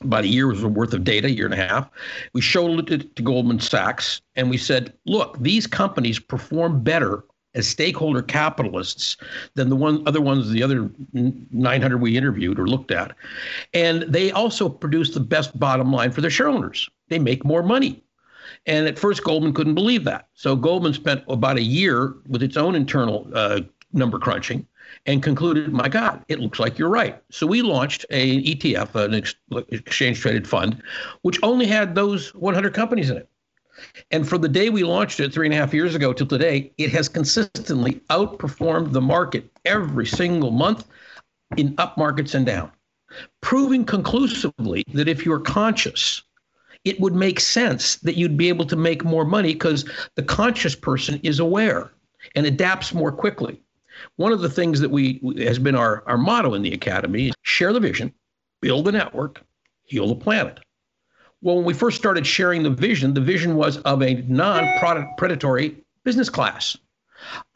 about 0.00 0.24
a 0.24 0.28
year's 0.28 0.64
worth 0.64 0.94
of 0.94 1.04
data, 1.04 1.28
a 1.28 1.30
year 1.30 1.44
and 1.44 1.54
a 1.54 1.68
half. 1.68 1.88
We 2.32 2.40
showed 2.40 2.90
it 2.90 3.14
to 3.14 3.22
Goldman 3.22 3.60
Sachs 3.60 4.20
and 4.34 4.50
we 4.50 4.58
said, 4.58 4.92
look, 5.06 5.38
these 5.40 5.66
companies 5.68 6.18
perform 6.18 6.82
better 6.82 7.24
as 7.54 7.68
stakeholder 7.68 8.22
capitalists 8.22 9.16
than 9.54 9.68
the 9.68 9.76
one 9.76 10.02
other 10.06 10.20
ones 10.20 10.50
the 10.50 10.62
other 10.62 10.90
900 11.12 11.98
we 11.98 12.16
interviewed 12.16 12.58
or 12.58 12.66
looked 12.66 12.90
at. 12.90 13.14
And 13.74 14.02
they 14.02 14.30
also 14.32 14.68
produce 14.68 15.10
the 15.10 15.20
best 15.20 15.58
bottom 15.58 15.92
line 15.92 16.12
for 16.12 16.20
their 16.20 16.30
shareholders 16.30 16.88
they 17.08 17.18
make 17.18 17.44
more 17.44 17.62
money. 17.62 18.02
And 18.64 18.86
at 18.86 18.98
first 18.98 19.22
goldman 19.22 19.52
couldn't 19.52 19.74
believe 19.74 20.04
that. 20.04 20.28
So 20.34 20.56
goldman 20.56 20.94
spent 20.94 21.24
about 21.28 21.58
a 21.58 21.62
year 21.62 22.14
with 22.26 22.42
its 22.42 22.56
own 22.56 22.74
internal 22.74 23.28
uh, 23.34 23.60
number 23.92 24.18
crunching 24.18 24.66
and 25.06 25.22
concluded 25.22 25.72
my 25.72 25.88
god 25.88 26.24
it 26.28 26.38
looks 26.38 26.58
like 26.58 26.78
you're 26.78 26.88
right. 26.88 27.22
So 27.30 27.46
we 27.46 27.62
launched 27.62 28.04
an 28.10 28.42
etf 28.42 28.94
an 28.94 29.14
ex- 29.14 29.34
exchange 29.68 30.20
traded 30.20 30.46
fund 30.48 30.82
which 31.22 31.38
only 31.42 31.66
had 31.66 31.94
those 31.94 32.34
100 32.34 32.72
companies 32.74 33.10
in 33.10 33.16
it 33.16 33.28
and 34.10 34.28
from 34.28 34.42
the 34.42 34.48
day 34.48 34.68
we 34.70 34.84
launched 34.84 35.20
it 35.20 35.32
three 35.32 35.46
and 35.46 35.54
a 35.54 35.56
half 35.56 35.74
years 35.74 35.94
ago 35.94 36.12
till 36.12 36.26
today, 36.26 36.72
it 36.78 36.90
has 36.90 37.08
consistently 37.08 38.00
outperformed 38.10 38.92
the 38.92 39.00
market 39.00 39.50
every 39.64 40.06
single 40.06 40.50
month 40.50 40.86
in 41.56 41.74
up 41.78 41.96
markets 41.98 42.34
and 42.34 42.46
down, 42.46 42.70
proving 43.40 43.84
conclusively 43.84 44.84
that 44.94 45.08
if 45.08 45.24
you're 45.24 45.40
conscious, 45.40 46.22
it 46.84 46.98
would 47.00 47.14
make 47.14 47.38
sense 47.38 47.96
that 47.96 48.16
you'd 48.16 48.36
be 48.36 48.48
able 48.48 48.66
to 48.66 48.76
make 48.76 49.04
more 49.04 49.24
money 49.24 49.52
because 49.52 49.84
the 50.16 50.22
conscious 50.22 50.74
person 50.74 51.20
is 51.22 51.38
aware 51.38 51.92
and 52.34 52.46
adapts 52.46 52.92
more 52.92 53.12
quickly. 53.12 53.60
One 54.16 54.32
of 54.32 54.40
the 54.40 54.50
things 54.50 54.80
that 54.80 54.90
we 54.90 55.20
has 55.38 55.58
been 55.58 55.74
our, 55.74 56.02
our 56.06 56.18
motto 56.18 56.54
in 56.54 56.62
the 56.62 56.72
academy 56.72 57.28
is 57.28 57.34
share 57.42 57.72
the 57.72 57.80
vision, 57.80 58.12
build 58.60 58.86
the 58.86 58.92
network, 58.92 59.42
heal 59.84 60.08
the 60.08 60.16
planet. 60.16 60.60
Well, 61.42 61.56
when 61.56 61.64
we 61.64 61.74
first 61.74 61.96
started 61.96 62.24
sharing 62.24 62.62
the 62.62 62.70
vision, 62.70 63.14
the 63.14 63.20
vision 63.20 63.56
was 63.56 63.78
of 63.78 64.00
a 64.02 64.14
non-predatory 64.28 65.76
business 66.04 66.30
class. 66.30 66.76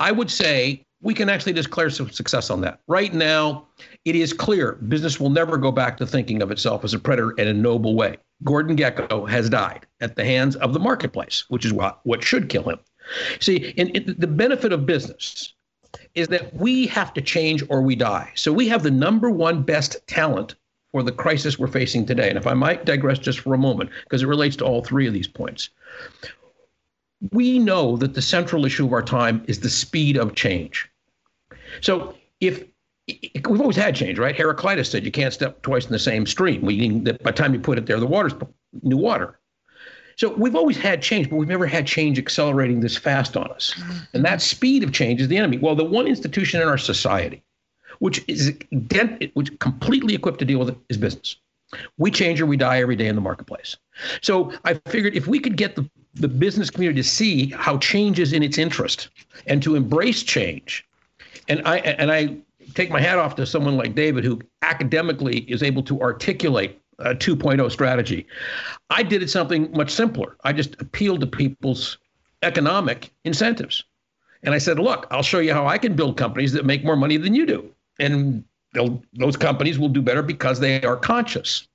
I 0.00 0.10
would 0.10 0.30
say 0.30 0.84
we 1.02 1.14
can 1.14 1.28
actually 1.28 1.52
declare 1.52 1.90
some 1.90 2.10
success 2.10 2.50
on 2.50 2.60
that. 2.62 2.80
Right 2.88 3.14
now, 3.14 3.68
it 4.04 4.16
is 4.16 4.32
clear 4.32 4.72
business 4.72 5.20
will 5.20 5.30
never 5.30 5.56
go 5.56 5.70
back 5.70 5.96
to 5.98 6.06
thinking 6.06 6.42
of 6.42 6.50
itself 6.50 6.84
as 6.84 6.94
a 6.94 6.98
predator 6.98 7.30
in 7.32 7.46
a 7.46 7.54
noble 7.54 7.94
way. 7.94 8.16
Gordon 8.42 8.76
Gekko 8.76 9.28
has 9.28 9.48
died 9.48 9.86
at 10.00 10.16
the 10.16 10.24
hands 10.24 10.56
of 10.56 10.72
the 10.72 10.80
marketplace, 10.80 11.44
which 11.48 11.64
is 11.64 11.72
what, 11.72 12.00
what 12.02 12.24
should 12.24 12.48
kill 12.48 12.68
him. 12.68 12.80
See, 13.40 13.56
in 13.76 14.16
the 14.18 14.26
benefit 14.26 14.72
of 14.72 14.84
business 14.84 15.54
is 16.14 16.26
that 16.28 16.52
we 16.54 16.88
have 16.88 17.14
to 17.14 17.22
change 17.22 17.62
or 17.68 17.82
we 17.82 17.94
die. 17.94 18.32
So 18.34 18.52
we 18.52 18.68
have 18.68 18.82
the 18.82 18.90
number 18.90 19.30
one 19.30 19.62
best 19.62 20.04
talent 20.08 20.56
for 20.92 21.02
the 21.02 21.12
crisis 21.12 21.58
we're 21.58 21.66
facing 21.66 22.06
today. 22.06 22.28
And 22.28 22.38
if 22.38 22.46
I 22.46 22.54
might 22.54 22.84
digress 22.84 23.18
just 23.18 23.40
for 23.40 23.54
a 23.54 23.58
moment, 23.58 23.90
because 24.04 24.22
it 24.22 24.26
relates 24.26 24.56
to 24.56 24.64
all 24.64 24.82
three 24.82 25.06
of 25.06 25.12
these 25.12 25.28
points. 25.28 25.68
We 27.32 27.58
know 27.58 27.96
that 27.96 28.14
the 28.14 28.22
central 28.22 28.64
issue 28.64 28.86
of 28.86 28.92
our 28.92 29.02
time 29.02 29.42
is 29.48 29.60
the 29.60 29.70
speed 29.70 30.16
of 30.16 30.34
change. 30.34 30.88
So 31.80 32.14
if 32.40 32.64
we've 33.48 33.60
always 33.60 33.76
had 33.76 33.94
change, 33.94 34.18
right? 34.18 34.36
Heraclitus 34.36 34.90
said 34.90 35.04
you 35.04 35.12
can't 35.12 35.32
step 35.32 35.62
twice 35.62 35.86
in 35.86 35.92
the 35.92 35.98
same 35.98 36.26
stream. 36.26 36.64
Meaning 36.64 37.04
that 37.04 37.22
by 37.22 37.30
the 37.30 37.36
time 37.36 37.54
you 37.54 37.60
put 37.60 37.78
it 37.78 37.86
there, 37.86 38.00
the 38.00 38.06
water's 38.06 38.34
new 38.82 38.96
water. 38.96 39.38
So 40.16 40.32
we've 40.34 40.56
always 40.56 40.78
had 40.78 41.02
change, 41.02 41.28
but 41.28 41.36
we've 41.36 41.48
never 41.48 41.66
had 41.66 41.86
change 41.86 42.18
accelerating 42.18 42.80
this 42.80 42.96
fast 42.96 43.36
on 43.36 43.50
us. 43.50 43.74
Mm-hmm. 43.76 43.98
And 44.14 44.24
that 44.24 44.40
speed 44.40 44.82
of 44.82 44.92
change 44.92 45.20
is 45.20 45.28
the 45.28 45.36
enemy. 45.36 45.58
Well, 45.58 45.74
the 45.74 45.84
one 45.84 46.06
institution 46.06 46.60
in 46.60 46.68
our 46.68 46.78
society, 46.78 47.42
which 47.98 48.24
is 48.28 48.54
which 49.34 49.58
completely 49.58 50.14
equipped 50.14 50.38
to 50.38 50.44
deal 50.44 50.58
with 50.58 50.70
it, 50.70 50.78
is 50.88 50.96
business. 50.96 51.36
We 51.98 52.10
change 52.10 52.40
or 52.40 52.46
we 52.46 52.56
die 52.56 52.80
every 52.80 52.96
day 52.96 53.06
in 53.06 53.16
the 53.16 53.20
marketplace. 53.20 53.76
So 54.22 54.52
I 54.64 54.74
figured 54.86 55.16
if 55.16 55.26
we 55.26 55.40
could 55.40 55.56
get 55.56 55.74
the, 55.74 55.88
the 56.14 56.28
business 56.28 56.70
community 56.70 57.02
to 57.02 57.08
see 57.08 57.50
how 57.50 57.78
change 57.78 58.20
is 58.20 58.32
in 58.32 58.42
its 58.42 58.56
interest 58.56 59.08
and 59.46 59.62
to 59.62 59.74
embrace 59.74 60.22
change, 60.22 60.86
and 61.48 61.60
I 61.66 61.78
and 61.78 62.12
I 62.12 62.36
take 62.74 62.90
my 62.90 63.00
hat 63.00 63.18
off 63.18 63.36
to 63.36 63.46
someone 63.46 63.76
like 63.76 63.94
David 63.94 64.24
who 64.24 64.40
academically 64.62 65.40
is 65.50 65.62
able 65.62 65.82
to 65.84 66.00
articulate 66.00 66.80
a 66.98 67.14
2.0 67.14 67.70
strategy. 67.70 68.26
I 68.90 69.02
did 69.02 69.22
it 69.22 69.30
something 69.30 69.70
much 69.72 69.90
simpler. 69.90 70.36
I 70.44 70.52
just 70.52 70.80
appealed 70.80 71.20
to 71.20 71.26
people's 71.26 71.98
economic 72.42 73.12
incentives. 73.24 73.84
And 74.42 74.54
I 74.54 74.58
said, 74.58 74.78
look, 74.78 75.06
I'll 75.10 75.22
show 75.22 75.40
you 75.40 75.52
how 75.52 75.66
I 75.66 75.78
can 75.78 75.94
build 75.94 76.16
companies 76.16 76.52
that 76.52 76.64
make 76.64 76.84
more 76.84 76.96
money 76.96 77.16
than 77.16 77.34
you 77.34 77.46
do. 77.46 77.70
And 77.98 78.44
those 79.14 79.36
companies 79.36 79.78
will 79.78 79.88
do 79.88 80.02
better 80.02 80.22
because 80.22 80.60
they 80.60 80.82
are 80.82 80.96
conscious. 80.96 81.66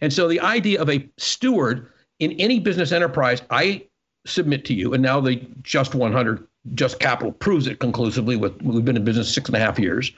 And 0.00 0.12
so 0.12 0.28
the 0.28 0.40
idea 0.40 0.80
of 0.80 0.88
a 0.88 1.08
steward 1.18 1.90
in 2.18 2.32
any 2.32 2.58
business 2.58 2.90
enterprise, 2.90 3.42
I 3.50 3.86
submit 4.26 4.64
to 4.66 4.74
you, 4.74 4.94
and 4.94 5.02
now 5.02 5.20
the 5.20 5.40
Just 5.62 5.94
100 5.94 6.46
Just 6.74 6.98
Capital 6.98 7.32
proves 7.32 7.66
it 7.66 7.78
conclusively. 7.78 8.36
With 8.36 8.60
we've 8.62 8.84
been 8.84 8.96
in 8.96 9.04
business 9.04 9.32
six 9.32 9.48
and 9.48 9.56
a 9.56 9.60
half 9.60 9.78
years, 9.78 10.12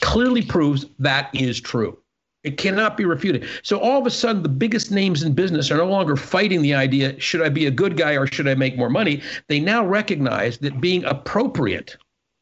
clearly 0.00 0.42
proves 0.42 0.86
that 0.98 1.30
is 1.34 1.60
true. 1.60 1.98
It 2.42 2.56
cannot 2.56 2.96
be 2.96 3.04
refuted. 3.04 3.46
So 3.62 3.78
all 3.78 4.00
of 4.00 4.06
a 4.06 4.10
sudden, 4.10 4.42
the 4.42 4.48
biggest 4.48 4.90
names 4.90 5.22
in 5.22 5.34
business 5.34 5.70
are 5.70 5.76
no 5.76 5.86
longer 5.86 6.16
fighting 6.16 6.62
the 6.62 6.74
idea: 6.74 7.18
should 7.20 7.42
I 7.42 7.48
be 7.48 7.66
a 7.66 7.70
good 7.70 7.96
guy 7.96 8.12
or 8.12 8.26
should 8.26 8.48
I 8.48 8.54
make 8.54 8.78
more 8.78 8.88
money? 8.88 9.22
They 9.48 9.60
now 9.60 9.84
recognize 9.84 10.58
that 10.58 10.80
being 10.80 11.04
appropriate, 11.04 11.96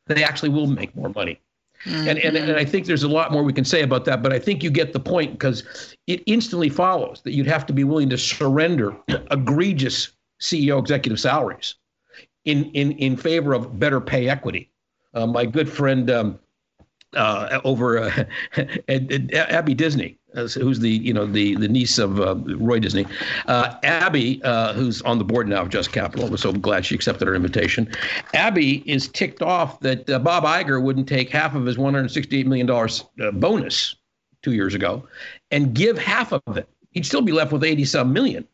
they 0.06 0.22
actually 0.22 0.50
will 0.50 0.66
make 0.66 0.94
more 0.94 1.08
money. 1.08 1.40
Mm-hmm. 1.88 2.08
And, 2.08 2.18
and, 2.18 2.36
and 2.36 2.56
I 2.56 2.64
think 2.64 2.86
there's 2.86 3.02
a 3.02 3.08
lot 3.08 3.32
more 3.32 3.42
we 3.42 3.52
can 3.52 3.64
say 3.64 3.82
about 3.82 4.04
that, 4.04 4.22
but 4.22 4.32
I 4.32 4.38
think 4.38 4.62
you 4.62 4.70
get 4.70 4.92
the 4.92 5.00
point 5.00 5.32
because 5.32 5.64
it 6.06 6.22
instantly 6.26 6.68
follows 6.68 7.22
that 7.22 7.32
you'd 7.32 7.46
have 7.46 7.64
to 7.66 7.72
be 7.72 7.82
willing 7.82 8.10
to 8.10 8.18
surrender 8.18 8.94
egregious 9.30 10.10
CEO 10.40 10.78
executive 10.78 11.18
salaries 11.18 11.76
in, 12.44 12.64
in, 12.72 12.92
in 12.92 13.16
favor 13.16 13.54
of 13.54 13.78
better 13.78 14.00
pay 14.00 14.28
equity. 14.28 14.70
Uh, 15.14 15.26
my 15.26 15.46
good 15.46 15.70
friend 15.70 16.10
um, 16.10 16.38
uh, 17.14 17.60
over 17.64 17.98
uh, 17.98 18.24
Abby 18.88 19.72
Disney, 19.72 20.17
who's 20.34 20.80
the 20.80 20.90
you 20.90 21.12
know 21.12 21.26
the 21.26 21.56
the 21.56 21.68
niece 21.68 21.98
of 21.98 22.20
uh, 22.20 22.36
Roy 22.36 22.78
Disney. 22.78 23.06
Uh, 23.46 23.76
Abby, 23.82 24.40
uh, 24.44 24.72
who's 24.74 25.02
on 25.02 25.18
the 25.18 25.24
board 25.24 25.48
now 25.48 25.62
of 25.62 25.70
Just 25.70 25.92
Capital, 25.92 26.28
was 26.28 26.42
so 26.42 26.52
glad 26.52 26.84
she 26.84 26.94
accepted 26.94 27.28
our 27.28 27.34
invitation. 27.34 27.90
Abby 28.34 28.82
is 28.90 29.08
ticked 29.08 29.42
off 29.42 29.80
that 29.80 30.06
Bob 30.06 30.44
Iger 30.44 30.82
wouldn't 30.82 31.08
take 31.08 31.30
half 31.30 31.54
of 31.54 31.64
his 31.64 31.78
168 31.78 32.46
million 32.46 32.66
dollars 32.66 33.04
bonus 33.34 33.96
two 34.42 34.52
years 34.52 34.74
ago 34.74 35.06
and 35.50 35.74
give 35.74 35.98
half 35.98 36.32
of 36.32 36.56
it. 36.56 36.68
He'd 36.92 37.06
still 37.06 37.22
be 37.22 37.32
left 37.32 37.52
with 37.52 37.64
80 37.64 37.84
some 37.84 38.12
million 38.12 38.46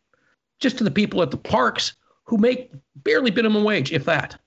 just 0.60 0.78
to 0.78 0.84
the 0.84 0.90
people 0.90 1.22
at 1.22 1.30
the 1.30 1.36
parks 1.36 1.94
who 2.24 2.38
make 2.38 2.70
barely 2.96 3.30
minimum 3.30 3.64
wage, 3.64 3.92
if 3.92 4.04
that. 4.06 4.38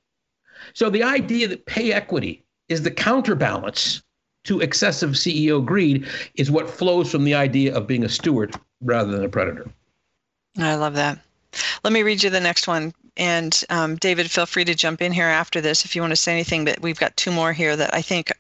So 0.74 0.90
the 0.90 1.04
idea 1.04 1.48
that 1.48 1.66
pay 1.66 1.94
equity 1.94 2.44
is 2.70 2.82
the 2.82 2.92
counterbalance 2.92 4.02
to 4.48 4.62
excessive 4.62 5.12
CEO 5.12 5.64
greed 5.64 6.08
is 6.36 6.50
what 6.50 6.70
flows 6.70 7.12
from 7.12 7.26
the 7.26 7.36
idea 7.36 7.76
of 7.76 7.86
being 7.86 8.04
a 8.04 8.10
steward 8.10 8.56
rather 8.82 9.12
than 9.12 9.24
a 9.24 9.30
predator. 9.30 9.70
I 10.58 10.76
love 10.76 10.96
that. 10.96 11.20
Let 11.84 11.94
me 11.94 12.04
read 12.04 12.24
you 12.24 12.30
the 12.30 12.40
next 12.40 12.68
one. 12.68 12.94
And 13.18 13.64
um, 13.70 13.96
David, 13.96 14.30
feel 14.30 14.46
free 14.46 14.64
to 14.66 14.76
jump 14.76 15.02
in 15.02 15.12
here 15.12 15.26
after 15.26 15.60
this 15.60 15.84
if 15.84 15.96
you 15.96 16.02
want 16.02 16.12
to 16.12 16.16
say 16.16 16.32
anything. 16.32 16.66
But 16.66 16.82
we've 16.82 17.00
got 17.00 17.18
two 17.18 17.32
more 17.32 17.52
here 17.52 17.76
that 17.76 17.94
I 17.94 18.02
think, 18.02 18.32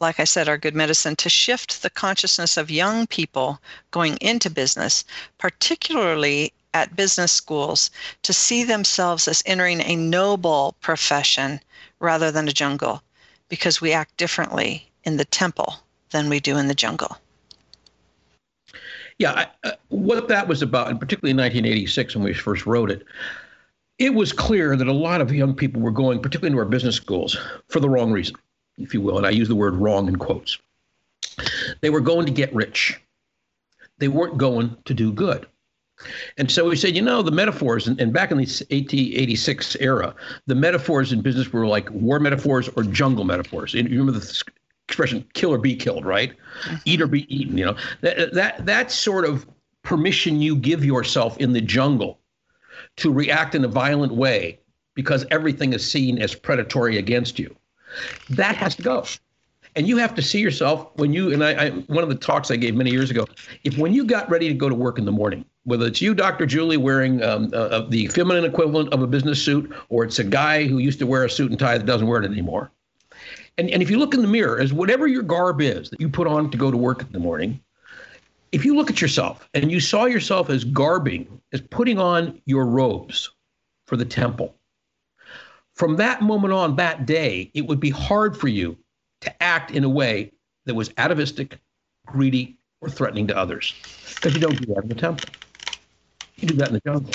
like 0.00 0.20
I 0.20 0.24
said, 0.24 0.48
are 0.48 0.58
good 0.58 0.74
medicine 0.74 1.16
to 1.16 1.28
shift 1.28 1.82
the 1.82 1.90
consciousness 1.90 2.56
of 2.56 2.70
young 2.70 3.06
people 3.06 3.60
going 3.90 4.16
into 4.20 4.50
business, 4.50 5.04
particularly 5.38 6.52
at 6.74 6.94
business 6.94 7.32
schools, 7.32 7.90
to 8.22 8.32
see 8.32 8.64
themselves 8.64 9.26
as 9.26 9.42
entering 9.46 9.80
a 9.80 9.96
noble 9.96 10.76
profession 10.80 11.60
rather 11.98 12.30
than 12.30 12.48
a 12.48 12.52
jungle 12.52 13.02
because 13.48 13.80
we 13.80 13.92
act 13.92 14.16
differently 14.18 14.88
in 15.08 15.16
the 15.16 15.24
temple 15.24 15.74
than 16.10 16.28
we 16.28 16.38
do 16.38 16.58
in 16.58 16.68
the 16.68 16.74
jungle. 16.74 17.16
Yeah, 19.18 19.32
I, 19.32 19.68
uh, 19.68 19.72
what 19.88 20.28
that 20.28 20.46
was 20.46 20.62
about, 20.62 20.88
and 20.88 21.00
particularly 21.00 21.30
in 21.30 21.38
1986 21.38 22.14
when 22.14 22.24
we 22.24 22.34
first 22.34 22.66
wrote 22.66 22.90
it, 22.90 23.04
it 23.98 24.14
was 24.14 24.32
clear 24.32 24.76
that 24.76 24.86
a 24.86 24.92
lot 24.92 25.20
of 25.20 25.32
young 25.32 25.54
people 25.54 25.80
were 25.80 25.90
going, 25.90 26.20
particularly 26.20 26.52
into 26.52 26.58
our 26.58 26.68
business 26.68 26.94
schools, 26.94 27.36
for 27.68 27.80
the 27.80 27.88
wrong 27.88 28.12
reason, 28.12 28.36
if 28.76 28.94
you 28.94 29.00
will. 29.00 29.16
And 29.16 29.26
I 29.26 29.30
use 29.30 29.48
the 29.48 29.56
word 29.56 29.74
wrong 29.74 30.06
in 30.06 30.16
quotes. 30.16 30.58
They 31.80 31.90
were 31.90 32.00
going 32.00 32.26
to 32.26 32.32
get 32.32 32.54
rich, 32.54 33.00
they 33.96 34.08
weren't 34.08 34.36
going 34.36 34.76
to 34.84 34.94
do 34.94 35.10
good. 35.10 35.46
And 36.36 36.48
so 36.48 36.68
we 36.68 36.76
said, 36.76 36.94
you 36.94 37.02
know, 37.02 37.22
the 37.22 37.32
metaphors, 37.32 37.88
and, 37.88 38.00
and 38.00 38.12
back 38.12 38.30
in 38.30 38.36
the 38.36 38.44
1886 38.44 39.76
era, 39.80 40.14
the 40.46 40.54
metaphors 40.54 41.12
in 41.12 41.22
business 41.22 41.52
were 41.52 41.66
like 41.66 41.90
war 41.90 42.20
metaphors 42.20 42.68
or 42.76 42.84
jungle 42.84 43.24
metaphors. 43.24 43.74
You 43.74 43.82
remember 43.82 44.12
the 44.12 44.20
expression 44.88 45.24
"kill 45.34 45.52
or 45.52 45.58
be 45.58 45.76
killed," 45.76 46.04
right? 46.04 46.32
Mm-hmm. 46.64 46.76
Eat 46.84 47.00
or 47.02 47.06
be 47.06 47.34
eaten. 47.34 47.56
You 47.56 47.66
know 47.66 47.76
that 48.00 48.34
that 48.34 48.66
that 48.66 48.90
sort 48.90 49.24
of 49.24 49.46
permission 49.82 50.40
you 50.40 50.56
give 50.56 50.84
yourself 50.84 51.36
in 51.38 51.52
the 51.52 51.60
jungle 51.60 52.20
to 52.96 53.12
react 53.12 53.54
in 53.54 53.64
a 53.64 53.68
violent 53.68 54.14
way 54.14 54.58
because 54.94 55.24
everything 55.30 55.72
is 55.72 55.88
seen 55.88 56.18
as 56.18 56.34
predatory 56.34 56.98
against 56.98 57.38
you. 57.38 57.54
That 58.30 58.56
has 58.56 58.74
to 58.76 58.82
go 58.82 59.04
and 59.76 59.86
you 59.86 59.96
have 59.96 60.14
to 60.14 60.22
see 60.22 60.40
yourself 60.40 60.88
when 60.96 61.12
you 61.12 61.32
and 61.32 61.44
I, 61.44 61.66
I, 61.66 61.70
one 61.70 62.02
of 62.02 62.08
the 62.08 62.16
talks 62.16 62.50
I 62.50 62.56
gave 62.56 62.74
many 62.74 62.90
years 62.90 63.10
ago. 63.10 63.26
If 63.64 63.78
when 63.78 63.92
you 63.92 64.04
got 64.04 64.28
ready 64.28 64.48
to 64.48 64.54
go 64.54 64.68
to 64.68 64.74
work 64.74 64.98
in 64.98 65.04
the 65.04 65.12
morning, 65.12 65.44
whether 65.64 65.86
it's 65.86 66.02
you, 66.02 66.14
Dr. 66.14 66.46
Julie, 66.46 66.76
wearing 66.76 67.22
um, 67.22 67.50
uh, 67.52 67.56
uh, 67.56 67.88
the 67.88 68.08
feminine 68.08 68.44
equivalent 68.44 68.92
of 68.92 69.02
a 69.02 69.06
business 69.06 69.42
suit, 69.42 69.72
or 69.88 70.04
it's 70.04 70.18
a 70.18 70.24
guy 70.24 70.66
who 70.66 70.78
used 70.78 70.98
to 70.98 71.06
wear 71.06 71.24
a 71.24 71.30
suit 71.30 71.50
and 71.50 71.60
tie 71.60 71.78
that 71.78 71.86
doesn't 71.86 72.06
wear 72.06 72.20
it 72.20 72.30
anymore. 72.30 72.70
And, 73.58 73.68
and 73.70 73.82
if 73.82 73.90
you 73.90 73.98
look 73.98 74.14
in 74.14 74.22
the 74.22 74.28
mirror, 74.28 74.60
as 74.60 74.72
whatever 74.72 75.06
your 75.06 75.22
garb 75.22 75.60
is 75.60 75.90
that 75.90 76.00
you 76.00 76.08
put 76.08 76.28
on 76.28 76.50
to 76.50 76.56
go 76.56 76.70
to 76.70 76.76
work 76.76 77.02
in 77.02 77.10
the 77.10 77.18
morning, 77.18 77.60
if 78.52 78.64
you 78.64 78.74
look 78.74 78.88
at 78.88 79.00
yourself 79.00 79.48
and 79.52 79.70
you 79.70 79.80
saw 79.80 80.06
yourself 80.06 80.48
as 80.48 80.64
garbing, 80.64 81.40
as 81.52 81.60
putting 81.60 81.98
on 81.98 82.40
your 82.46 82.64
robes 82.64 83.30
for 83.86 83.96
the 83.96 84.04
temple, 84.04 84.54
from 85.74 85.96
that 85.96 86.22
moment 86.22 86.52
on, 86.54 86.76
that 86.76 87.04
day, 87.04 87.50
it 87.52 87.66
would 87.66 87.80
be 87.80 87.90
hard 87.90 88.36
for 88.36 88.48
you 88.48 88.76
to 89.20 89.42
act 89.42 89.72
in 89.72 89.84
a 89.84 89.88
way 89.88 90.32
that 90.66 90.74
was 90.74 90.90
atavistic, 90.96 91.58
greedy, 92.06 92.56
or 92.80 92.88
threatening 92.88 93.26
to 93.26 93.36
others. 93.36 93.74
Because 94.14 94.34
you 94.34 94.40
don't 94.40 94.60
do 94.60 94.74
that 94.74 94.82
in 94.84 94.88
the 94.88 94.94
temple. 94.94 95.28
You 96.36 96.48
do 96.48 96.54
that 96.54 96.68
in 96.68 96.74
the 96.74 96.80
jungle. 96.80 97.12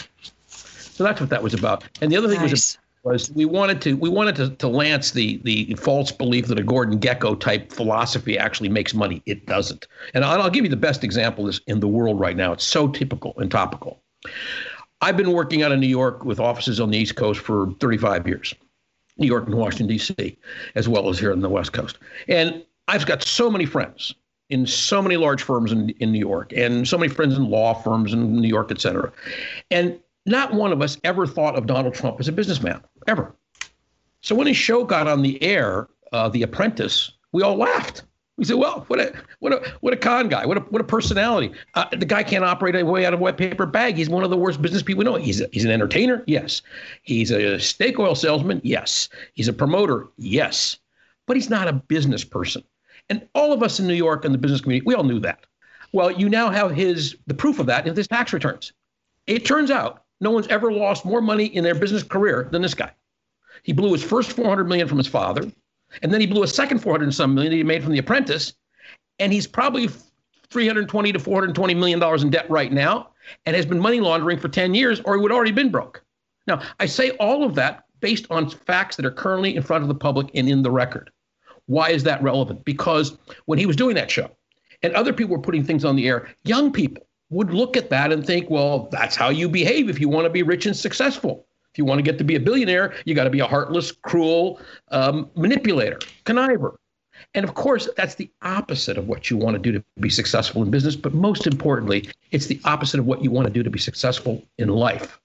So 0.47 1.03
that's 1.03 1.21
what 1.21 1.29
that 1.29 1.41
was 1.41 1.53
about. 1.53 1.85
And 2.01 2.11
the 2.11 2.17
other 2.17 2.27
thing 2.27 2.41
nice. 2.41 2.51
was 2.51 2.77
was 3.03 3.31
we 3.31 3.45
wanted 3.45 3.81
to 3.81 3.93
we 3.93 4.09
wanted 4.09 4.35
to, 4.35 4.49
to 4.49 4.67
lance 4.67 5.11
the 5.11 5.37
the 5.43 5.73
false 5.75 6.11
belief 6.11 6.47
that 6.47 6.59
a 6.59 6.63
Gordon 6.63 6.99
Gekko 6.99 7.39
type 7.39 7.71
philosophy 7.71 8.37
actually 8.37 8.69
makes 8.69 8.93
money. 8.93 9.21
It 9.25 9.45
doesn't. 9.45 9.87
And 10.13 10.23
I'll, 10.23 10.41
I'll 10.41 10.49
give 10.49 10.63
you 10.63 10.69
the 10.69 10.77
best 10.77 11.03
example 11.03 11.47
is 11.47 11.61
in 11.67 11.79
the 11.79 11.87
world 11.87 12.19
right 12.19 12.35
now. 12.35 12.53
It's 12.53 12.63
so 12.63 12.87
typical 12.87 13.33
and 13.37 13.51
topical. 13.51 14.01
I've 15.01 15.17
been 15.17 15.33
working 15.33 15.63
out 15.63 15.73
of 15.73 15.79
New 15.79 15.87
York 15.87 16.23
with 16.23 16.39
offices 16.39 16.79
on 16.79 16.91
the 16.91 16.97
East 16.97 17.17
Coast 17.17 17.41
for 17.41 17.71
35 17.79 18.25
years. 18.25 18.55
New 19.17 19.27
York 19.27 19.45
and 19.45 19.55
Washington, 19.55 19.87
D.C., 19.87 20.37
as 20.75 20.89
well 20.89 21.09
as 21.09 21.19
here 21.19 21.31
on 21.31 21.41
the 21.41 21.49
West 21.49 21.73
Coast. 21.73 21.99
And 22.27 22.63
I've 22.87 23.05
got 23.05 23.21
so 23.21 23.51
many 23.51 23.65
friends 23.65 24.15
in 24.49 24.65
so 24.65 25.01
many 25.01 25.17
large 25.17 25.43
firms 25.43 25.71
in, 25.71 25.89
in 25.99 26.11
New 26.11 26.19
York 26.19 26.53
and 26.53 26.87
so 26.87 26.97
many 26.97 27.13
friends 27.13 27.35
in 27.35 27.49
law 27.49 27.73
firms 27.73 28.13
in 28.13 28.39
New 28.39 28.47
York, 28.47 28.71
et 28.71 28.79
cetera. 28.79 29.11
And 29.71 29.99
not 30.25 30.53
one 30.53 30.71
of 30.71 30.81
us 30.81 30.97
ever 31.03 31.27
thought 31.27 31.55
of 31.55 31.65
Donald 31.65 31.93
Trump 31.93 32.19
as 32.19 32.27
a 32.27 32.31
businessman, 32.31 32.81
ever. 33.07 33.35
So 34.21 34.35
when 34.35 34.47
his 34.47 34.57
show 34.57 34.83
got 34.83 35.07
on 35.07 35.21
the 35.21 35.41
air, 35.43 35.87
uh, 36.11 36.29
The 36.29 36.43
Apprentice, 36.43 37.11
we 37.31 37.43
all 37.43 37.55
laughed. 37.55 38.03
We 38.37 38.45
said, 38.45 38.55
"Well, 38.55 38.85
what 38.87 38.99
a 38.99 39.13
what 39.39 39.53
a 39.53 39.73
what 39.81 39.93
a 39.93 39.97
con 39.97 40.27
guy! 40.27 40.45
What 40.45 40.57
a 40.57 40.61
what 40.61 40.81
a 40.81 40.85
personality! 40.85 41.51
Uh, 41.75 41.85
the 41.91 42.05
guy 42.05 42.23
can't 42.23 42.43
operate 42.43 42.75
a 42.75 42.83
way 42.83 43.05
out 43.05 43.13
of 43.13 43.19
a 43.19 43.23
wet 43.23 43.37
paper 43.37 43.67
bag. 43.67 43.95
He's 43.95 44.09
one 44.09 44.23
of 44.23 44.31
the 44.31 44.37
worst 44.37 44.59
business 44.59 44.81
people 44.81 44.99
we 44.99 45.05
know. 45.05 45.15
He's 45.15 45.39
a, 45.39 45.47
he's 45.51 45.65
an 45.65 45.71
entertainer, 45.71 46.23
yes. 46.25 46.63
He's 47.03 47.29
a 47.29 47.59
steak 47.59 47.99
oil 47.99 48.15
salesman, 48.15 48.59
yes. 48.63 49.07
He's 49.35 49.47
a 49.47 49.53
promoter, 49.53 50.07
yes. 50.17 50.77
But 51.27 51.37
he's 51.37 51.49
not 51.49 51.67
a 51.67 51.73
business 51.73 52.23
person. 52.23 52.63
And 53.09 53.27
all 53.35 53.53
of 53.53 53.61
us 53.61 53.79
in 53.79 53.87
New 53.87 53.93
York 53.93 54.25
and 54.25 54.33
the 54.33 54.39
business 54.39 54.61
community, 54.61 54.85
we 54.85 54.95
all 54.95 55.03
knew 55.03 55.19
that. 55.19 55.45
Well, 55.91 56.09
you 56.09 56.27
now 56.27 56.49
have 56.49 56.71
his 56.71 57.15
the 57.27 57.35
proof 57.35 57.59
of 57.59 57.67
that 57.67 57.85
in 57.85 57.95
his 57.95 58.07
tax 58.07 58.33
returns. 58.33 58.73
It 59.27 59.45
turns 59.45 59.69
out 59.69 60.02
no 60.23 60.31
one's 60.31 60.47
ever 60.47 60.71
lost 60.71 61.05
more 61.05 61.21
money 61.21 61.45
in 61.45 61.63
their 61.63 61.75
business 61.75 62.03
career 62.03 62.47
than 62.51 62.61
this 62.61 62.73
guy. 62.73 62.91
He 63.63 63.73
blew 63.73 63.91
his 63.91 64.03
first 64.03 64.31
400 64.31 64.67
million 64.67 64.87
from 64.87 64.97
his 64.97 65.07
father. 65.07 65.51
And 66.01 66.11
then 66.11 66.21
he 66.21 66.27
blew 66.27 66.43
a 66.43 66.47
second 66.47 66.79
400 66.79 67.03
and 67.03 67.13
some 67.13 67.35
million 67.35 67.51
that 67.51 67.57
he 67.57 67.63
made 67.63 67.83
from 67.83 67.91
The 67.91 67.99
Apprentice. 67.99 68.53
And 69.19 69.31
he's 69.31 69.45
probably 69.45 69.89
320 70.49 71.11
to 71.11 71.19
420 71.19 71.73
million 71.75 71.99
dollars 71.99 72.23
in 72.23 72.29
debt 72.29 72.49
right 72.49 72.71
now 72.71 73.09
and 73.45 73.55
has 73.55 73.65
been 73.65 73.79
money 73.79 73.99
laundering 73.99 74.39
for 74.39 74.49
10 74.49 74.73
years 74.73 75.01
or 75.01 75.15
he 75.15 75.21
would 75.21 75.31
already 75.31 75.51
been 75.51 75.69
broke. 75.69 76.03
Now, 76.47 76.61
I 76.79 76.87
say 76.87 77.11
all 77.11 77.43
of 77.43 77.55
that 77.55 77.83
based 77.99 78.27
on 78.29 78.49
facts 78.49 78.95
that 78.97 79.05
are 79.05 79.11
currently 79.11 79.55
in 79.55 79.63
front 79.63 79.81
of 79.81 79.87
the 79.87 79.95
public 79.95 80.29
and 80.35 80.49
in 80.49 80.61
the 80.61 80.71
record. 80.71 81.09
Why 81.67 81.89
is 81.91 82.03
that 82.03 82.21
relevant? 82.21 82.65
Because 82.65 83.17
when 83.45 83.57
he 83.57 83.65
was 83.65 83.75
doing 83.75 83.95
that 83.95 84.11
show 84.11 84.29
and 84.81 84.93
other 84.93 85.13
people 85.13 85.35
were 85.35 85.41
putting 85.41 85.63
things 85.63 85.85
on 85.85 85.95
the 85.95 86.07
air, 86.07 86.29
young 86.43 86.71
people 86.71 87.07
would 87.33 87.53
look 87.53 87.75
at 87.75 87.89
that 87.89 88.11
and 88.11 88.25
think, 88.25 88.49
well, 88.49 88.87
that's 88.91 89.15
how 89.15 89.29
you 89.29 89.49
behave 89.49 89.89
if 89.89 89.99
you 89.99 90.09
want 90.09 90.25
to 90.25 90.29
be 90.29 90.43
rich 90.43 90.65
and 90.65 90.75
successful. 90.75 91.45
If 91.71 91.77
you 91.79 91.85
want 91.85 91.97
to 91.97 92.03
get 92.03 92.17
to 92.19 92.23
be 92.23 92.35
a 92.35 92.39
billionaire, 92.39 92.93
you 93.05 93.15
got 93.15 93.23
to 93.23 93.31
be 93.31 93.39
a 93.39 93.47
heartless, 93.47 93.91
cruel 93.91 94.61
um, 94.91 95.29
manipulator, 95.35 95.99
conniver. 96.25 96.75
And 97.33 97.43
of 97.43 97.55
course, 97.55 97.89
that's 97.97 98.15
the 98.15 98.29
opposite 98.43 98.97
of 98.97 99.07
what 99.07 99.31
you 99.31 99.37
want 99.37 99.55
to 99.55 99.59
do 99.59 99.71
to 99.71 99.83
be 99.99 100.09
successful 100.09 100.61
in 100.61 100.69
business. 100.69 100.95
But 100.95 101.13
most 101.13 101.47
importantly, 101.47 102.09
it's 102.31 102.45
the 102.45 102.61
opposite 102.65 102.99
of 102.99 103.07
what 103.07 103.23
you 103.23 103.31
want 103.31 103.47
to 103.47 103.53
do 103.53 103.63
to 103.63 103.71
be 103.71 103.79
successful 103.79 104.43
in 104.59 104.69
life. 104.69 105.19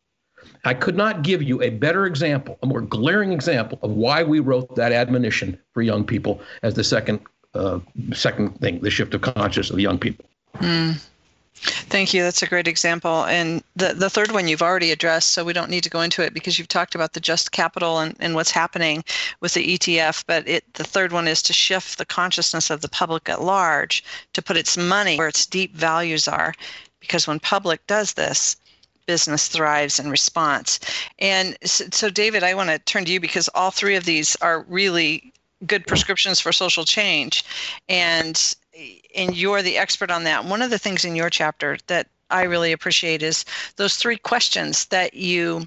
I 0.64 0.74
could 0.74 0.96
not 0.96 1.22
give 1.22 1.42
you 1.42 1.62
a 1.62 1.70
better 1.70 2.06
example, 2.06 2.58
a 2.62 2.66
more 2.66 2.80
glaring 2.80 3.32
example 3.32 3.78
of 3.82 3.90
why 3.90 4.22
we 4.22 4.40
wrote 4.40 4.74
that 4.76 4.92
admonition 4.92 5.58
for 5.74 5.82
young 5.82 6.04
people 6.04 6.40
as 6.62 6.74
the 6.74 6.84
second 6.84 7.20
uh, 7.54 7.80
second 8.12 8.58
thing, 8.60 8.80
the 8.80 8.90
shift 8.90 9.14
of 9.14 9.22
consciousness 9.22 9.70
of 9.70 9.80
young 9.80 9.98
people. 9.98 10.24
Mm. 10.56 11.02
Thank 11.58 12.14
you. 12.14 12.22
That's 12.22 12.42
a 12.42 12.46
great 12.46 12.68
example. 12.68 13.24
And 13.24 13.62
the, 13.76 13.94
the 13.94 14.10
third 14.10 14.32
one 14.32 14.48
you've 14.48 14.62
already 14.62 14.92
addressed, 14.92 15.30
so 15.30 15.44
we 15.44 15.52
don't 15.52 15.70
need 15.70 15.82
to 15.84 15.90
go 15.90 16.00
into 16.00 16.22
it 16.22 16.34
because 16.34 16.58
you've 16.58 16.68
talked 16.68 16.94
about 16.94 17.12
the 17.12 17.20
just 17.20 17.52
capital 17.52 17.98
and, 17.98 18.16
and 18.20 18.34
what's 18.34 18.50
happening 18.50 19.04
with 19.40 19.54
the 19.54 19.78
ETF. 19.78 20.24
But 20.26 20.46
it, 20.48 20.74
the 20.74 20.84
third 20.84 21.12
one 21.12 21.28
is 21.28 21.42
to 21.42 21.52
shift 21.52 21.98
the 21.98 22.06
consciousness 22.06 22.70
of 22.70 22.80
the 22.80 22.88
public 22.88 23.28
at 23.28 23.42
large 23.42 24.04
to 24.32 24.42
put 24.42 24.56
its 24.56 24.76
money 24.76 25.16
where 25.18 25.28
its 25.28 25.46
deep 25.46 25.74
values 25.74 26.28
are. 26.28 26.54
Because 27.00 27.26
when 27.26 27.40
public 27.40 27.86
does 27.86 28.14
this, 28.14 28.56
business 29.06 29.48
thrives 29.48 29.98
in 29.98 30.10
response. 30.10 30.78
And 31.18 31.56
so, 31.64 31.86
so 31.90 32.10
David, 32.10 32.44
I 32.44 32.54
want 32.54 32.70
to 32.70 32.78
turn 32.78 33.04
to 33.06 33.12
you 33.12 33.20
because 33.20 33.48
all 33.54 33.70
three 33.70 33.96
of 33.96 34.04
these 34.04 34.36
are 34.36 34.66
really 34.68 35.32
good 35.66 35.86
prescriptions 35.86 36.38
for 36.40 36.52
social 36.52 36.84
change. 36.84 37.44
And 37.88 38.54
and 39.14 39.36
you're 39.36 39.62
the 39.62 39.78
expert 39.78 40.10
on 40.10 40.24
that. 40.24 40.44
One 40.44 40.62
of 40.62 40.70
the 40.70 40.78
things 40.78 41.04
in 41.04 41.16
your 41.16 41.30
chapter 41.30 41.78
that 41.86 42.08
I 42.30 42.42
really 42.42 42.72
appreciate 42.72 43.22
is 43.22 43.44
those 43.76 43.96
three 43.96 44.16
questions 44.16 44.86
that 44.86 45.14
you 45.14 45.66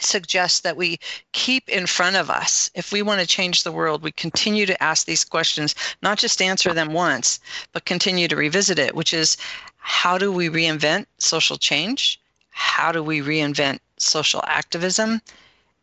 suggest 0.00 0.62
that 0.62 0.76
we 0.76 0.98
keep 1.32 1.68
in 1.68 1.86
front 1.86 2.16
of 2.16 2.30
us. 2.30 2.70
If 2.74 2.92
we 2.92 3.02
want 3.02 3.20
to 3.20 3.26
change 3.26 3.62
the 3.62 3.72
world, 3.72 4.02
we 4.02 4.12
continue 4.12 4.66
to 4.66 4.82
ask 4.82 5.06
these 5.06 5.24
questions, 5.24 5.74
not 6.02 6.18
just 6.18 6.42
answer 6.42 6.72
them 6.72 6.92
once, 6.92 7.40
but 7.72 7.84
continue 7.84 8.28
to 8.28 8.36
revisit 8.36 8.78
it, 8.78 8.94
which 8.94 9.14
is 9.14 9.36
how 9.76 10.18
do 10.18 10.32
we 10.32 10.48
reinvent 10.48 11.06
social 11.18 11.56
change? 11.56 12.20
How 12.50 12.92
do 12.92 13.02
we 13.02 13.20
reinvent 13.20 13.80
social 13.98 14.42
activism? 14.46 15.20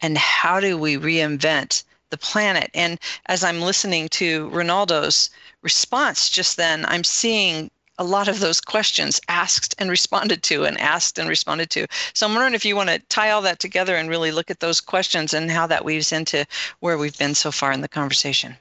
And 0.02 0.18
how 0.18 0.60
do 0.60 0.78
we 0.78 0.98
reinvent 0.98 1.84
the 2.12 2.18
planet? 2.18 2.70
And 2.74 3.00
as 3.26 3.44
I'm 3.44 3.62
listening 3.62 4.10
to 4.10 4.50
Rinaldo's 4.50 5.30
response 5.62 6.30
just 6.30 6.58
then, 6.58 6.86
I'm 6.88 7.04
seeing 7.04 7.72
a 7.98 8.04
lot 8.04 8.28
of 8.28 8.40
those 8.40 8.60
questions 8.60 9.22
asked 9.28 9.76
and 9.78 9.90
responded 9.90 10.42
to 10.44 10.66
and 10.66 10.80
asked 10.80 11.20
and 11.20 11.30
responded 11.30 11.70
to. 11.70 11.86
So 12.14 12.26
I'm 12.26 12.34
wondering 12.34 12.56
if 12.56 12.66
you 12.66 12.76
want 12.76 12.90
to 12.90 13.00
tie 13.10 13.30
all 13.30 13.42
that 13.44 13.60
together 13.60 13.96
and 13.96 14.10
really 14.10 14.32
look 14.32 14.50
at 14.50 14.60
those 14.60 14.82
questions 14.82 15.34
and 15.34 15.52
how 15.52 15.68
that 15.68 15.86
weaves 15.86 16.12
into 16.12 16.46
where 16.80 16.98
we've 16.98 17.18
been 17.18 17.36
so 17.36 17.52
far 17.52 17.72
in 17.72 17.82
the 17.82 17.88
conversation. 17.88 18.56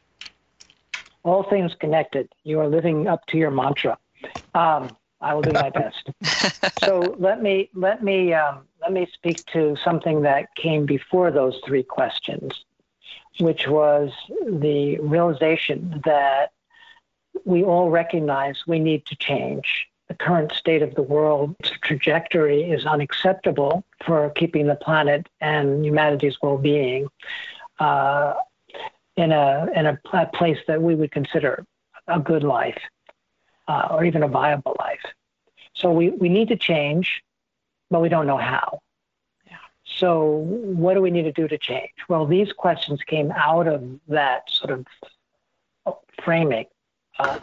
All 1.22 1.42
things 1.42 1.72
connected. 1.78 2.28
You 2.44 2.61
are 2.61 2.68
living 2.68 3.07
up 3.07 3.24
to 3.26 3.38
your 3.38 3.51
mantra. 3.51 3.98
Um, 4.55 4.96
I 5.20 5.34
will 5.34 5.42
do 5.42 5.53
my 5.53 5.70
best. 5.70 6.11
so 6.78 7.16
let 7.18 7.42
me 7.42 7.70
let 7.74 8.03
me 8.03 8.32
um, 8.32 8.66
let 8.80 8.92
me 8.92 9.07
speak 9.12 9.44
to 9.53 9.76
something 9.84 10.22
that 10.22 10.55
came 10.55 10.86
before 10.86 11.30
those 11.30 11.61
three 11.66 11.82
questions, 11.82 12.64
which 13.39 13.66
was 13.68 14.12
the 14.47 14.99
realization 14.99 16.03
that 16.05 16.53
we 17.45 17.62
all 17.62 17.91
recognize 17.91 18.62
we 18.66 18.78
need 18.78 19.07
to 19.07 19.16
change. 19.16 19.87
The 20.09 20.14
current 20.14 20.53
state 20.53 20.83
of 20.83 20.95
the 20.95 21.03
world's 21.03 21.70
trajectory 21.83 22.62
is 22.70 22.85
unacceptable 22.85 23.85
for 24.05 24.31
keeping 24.31 24.66
the 24.66 24.74
planet 24.74 25.28
and 25.41 25.85
humanity's 25.85 26.37
well-being 26.43 27.07
uh, 27.78 28.35
in 29.16 29.31
a 29.33 29.68
in 29.76 29.87
a 29.87 29.99
place 30.35 30.59
that 30.66 30.83
we 30.83 30.95
would 30.95 31.12
consider 31.12 31.64
a 32.09 32.18
good 32.18 32.43
life 32.43 32.81
uh, 33.68 33.89
or 33.93 34.05
even 34.05 34.22
a 34.22 34.28
viable 34.28 34.76
life. 34.81 35.05
So 35.74 35.93
we, 35.93 36.11
we 36.11 36.28
need 36.28 36.49
to 36.49 36.57
change, 36.57 37.22
but 37.91 38.01
we 38.01 38.09
don't 38.09 38.26
know 38.26 38.37
how. 38.37 38.81
So 40.01 40.44
what 40.46 40.94
do 40.94 41.03
we 41.03 41.11
need 41.11 41.24
to 41.24 41.32
do 41.32 41.46
to 41.46 41.59
change? 41.59 41.92
Well, 42.09 42.26
these 42.26 42.53
questions 42.53 43.01
came 43.03 43.30
out 43.32 43.66
of 43.68 43.84
that 44.09 44.51
sort 44.51 44.70
of 45.86 45.96
framing 46.24 46.66
uh, 47.20 47.38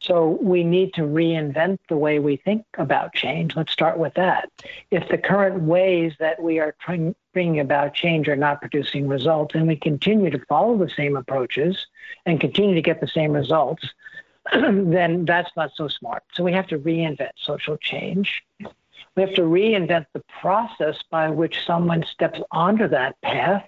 so 0.00 0.38
we 0.42 0.62
need 0.62 0.92
to 0.94 1.02
reinvent 1.02 1.78
the 1.88 1.96
way 1.96 2.18
we 2.18 2.36
think 2.36 2.64
about 2.76 3.14
change. 3.14 3.56
Let's 3.56 3.72
start 3.72 3.98
with 3.98 4.12
that. 4.14 4.50
If 4.90 5.08
the 5.08 5.16
current 5.16 5.62
ways 5.62 6.12
that 6.18 6.42
we 6.42 6.58
are 6.58 6.74
trying, 6.80 7.14
bringing 7.32 7.60
about 7.60 7.94
change 7.94 8.28
are 8.28 8.36
not 8.36 8.60
producing 8.60 9.08
results, 9.08 9.54
and 9.54 9.66
we 9.66 9.76
continue 9.76 10.30
to 10.30 10.44
follow 10.46 10.76
the 10.76 10.90
same 10.90 11.16
approaches 11.16 11.86
and 12.26 12.40
continue 12.40 12.74
to 12.74 12.82
get 12.82 13.00
the 13.00 13.08
same 13.08 13.32
results, 13.32 13.88
then 14.52 15.24
that's 15.24 15.50
not 15.56 15.70
so 15.74 15.88
smart. 15.88 16.22
So 16.34 16.44
we 16.44 16.52
have 16.52 16.66
to 16.68 16.78
reinvent 16.78 17.30
social 17.36 17.78
change. 17.78 18.42
We 19.16 19.22
have 19.22 19.34
to 19.34 19.42
reinvent 19.42 20.06
the 20.12 20.22
process 20.40 20.96
by 21.10 21.30
which 21.30 21.64
someone 21.64 22.04
steps 22.04 22.40
onto 22.50 22.88
that 22.88 23.20
path 23.22 23.64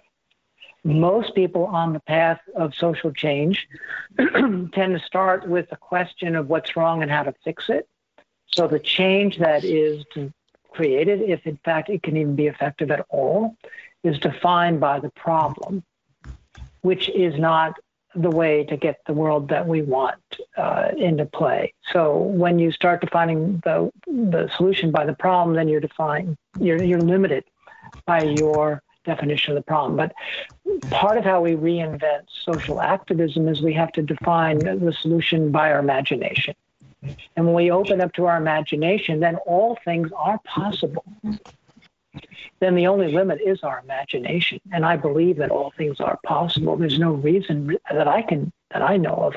most 0.87 1.35
people 1.35 1.67
on 1.67 1.93
the 1.93 2.01
path 2.01 2.41
of 2.55 2.75
social 2.75 3.13
change 3.13 3.67
tend 4.19 4.73
to 4.73 5.01
start 5.05 5.49
with 5.49 5.69
the 5.69 5.77
question 5.77 6.37
of 6.37 6.49
what's 6.49 6.77
wrong 6.77 7.03
and 7.03 7.11
how 7.11 7.25
to 7.25 7.35
fix 7.45 7.69
it. 7.69 7.89
So 8.47 8.69
the 8.69 8.79
change 8.79 9.39
that 9.39 9.65
is 9.65 10.05
created, 10.71 11.23
if 11.23 11.45
in 11.45 11.59
fact 11.65 11.91
it 11.91 12.05
can 12.05 12.17
even 12.17 12.37
be 12.37 12.47
effective 12.47 12.93
at 12.93 13.05
all, 13.09 13.57
is 14.05 14.19
defined 14.21 14.79
by 14.79 15.01
the 15.01 15.11
problem, 15.11 15.83
which 16.83 17.09
is 17.09 17.37
not 17.37 17.75
the 18.17 18.31
way 18.31 18.65
to 18.65 18.77
get 18.77 19.01
the 19.07 19.13
world 19.13 19.49
that 19.49 19.67
we 19.67 19.83
want 19.83 20.21
uh, 20.57 20.89
into 20.97 21.27
play. 21.27 21.73
So 21.93 22.17
when 22.17 22.59
you 22.59 22.73
start 22.73 23.01
defining 23.01 23.61
the 23.65 23.91
the 24.07 24.51
solution 24.57 24.91
by 24.91 25.05
the 25.05 25.15
problem, 25.15 25.57
then 25.57 25.69
you're 25.69 25.81
defining 25.81 26.37
you're 26.59 26.83
you're 26.83 27.01
limited 27.01 27.45
by 28.07 28.23
your 28.23 28.83
definition 29.05 29.53
of 29.53 29.57
the 29.57 29.67
problem. 29.67 29.97
But 29.97 30.13
part 30.91 31.17
of 31.17 31.25
how 31.25 31.41
we 31.41 31.53
reinvent 31.53 32.25
social 32.45 32.81
activism 32.81 33.49
is 33.49 33.63
we 33.63 33.75
have 33.75 33.93
to 33.93 34.03
define 34.03 34.59
the 34.59 34.95
solution 35.01 35.53
by 35.53 35.71
our 35.73 35.79
imagination. 35.79 36.55
And 37.37 37.47
when 37.47 37.55
we 37.55 37.71
open 37.71 38.01
up 38.01 38.13
to 38.15 38.27
our 38.27 38.37
imagination, 38.37 39.21
then 39.21 39.37
all 39.47 39.79
things 39.85 40.11
are 40.17 40.41
possible. 40.45 41.05
Then 42.61 42.75
the 42.75 42.87
only 42.87 43.13
limit 43.13 43.41
is 43.45 43.63
our 43.63 43.81
imagination. 43.81 44.61
And 44.73 44.85
I 44.85 44.97
believe 44.97 45.37
that 45.39 45.51
all 45.51 45.73
things 45.77 46.01
are 46.01 46.19
possible. 46.25 46.77
There's 46.77 46.99
no 46.99 47.13
reason 47.13 47.77
that 47.91 48.09
I 48.09 48.23
can 48.23 48.53
that 48.71 48.83
I 48.83 48.97
know 48.97 49.15
of 49.15 49.37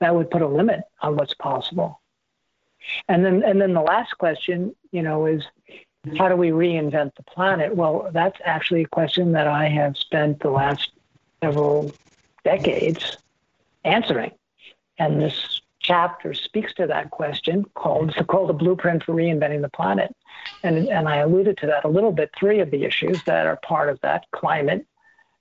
that 0.00 0.14
would 0.14 0.30
put 0.30 0.42
a 0.42 0.48
limit 0.48 0.80
on 1.00 1.16
what's 1.16 1.34
possible. 1.34 2.00
And 3.08 3.24
then 3.24 3.42
and 3.42 3.60
then 3.60 3.74
the 3.74 3.82
last 3.82 4.16
question, 4.18 4.74
you 4.92 5.02
know, 5.02 5.26
is 5.26 5.44
how 6.16 6.28
do 6.28 6.36
we 6.36 6.50
reinvent 6.50 7.14
the 7.16 7.22
planet? 7.24 7.74
Well, 7.74 8.10
that's 8.12 8.40
actually 8.44 8.82
a 8.82 8.88
question 8.88 9.32
that 9.32 9.46
I 9.46 9.68
have 9.68 9.96
spent 9.96 10.40
the 10.40 10.50
last 10.50 10.92
several 11.42 11.92
decades 12.44 13.16
answering. 13.84 14.32
And 14.98 15.20
this 15.20 15.60
chapter 15.88 16.34
speaks 16.34 16.74
to 16.74 16.86
that 16.86 17.10
question 17.10 17.64
called 17.74 18.10
it's 18.10 18.26
called 18.26 18.50
the 18.50 18.52
blueprint 18.52 19.02
for 19.02 19.14
reinventing 19.14 19.62
the 19.62 19.70
planet. 19.70 20.14
And, 20.62 20.86
and 20.88 21.08
I 21.08 21.16
alluded 21.16 21.56
to 21.58 21.66
that 21.68 21.84
a 21.84 21.88
little 21.88 22.12
bit, 22.12 22.30
three 22.38 22.60
of 22.60 22.70
the 22.70 22.84
issues 22.84 23.22
that 23.24 23.46
are 23.46 23.56
part 23.56 23.88
of 23.88 23.98
that 24.02 24.26
climate 24.30 24.86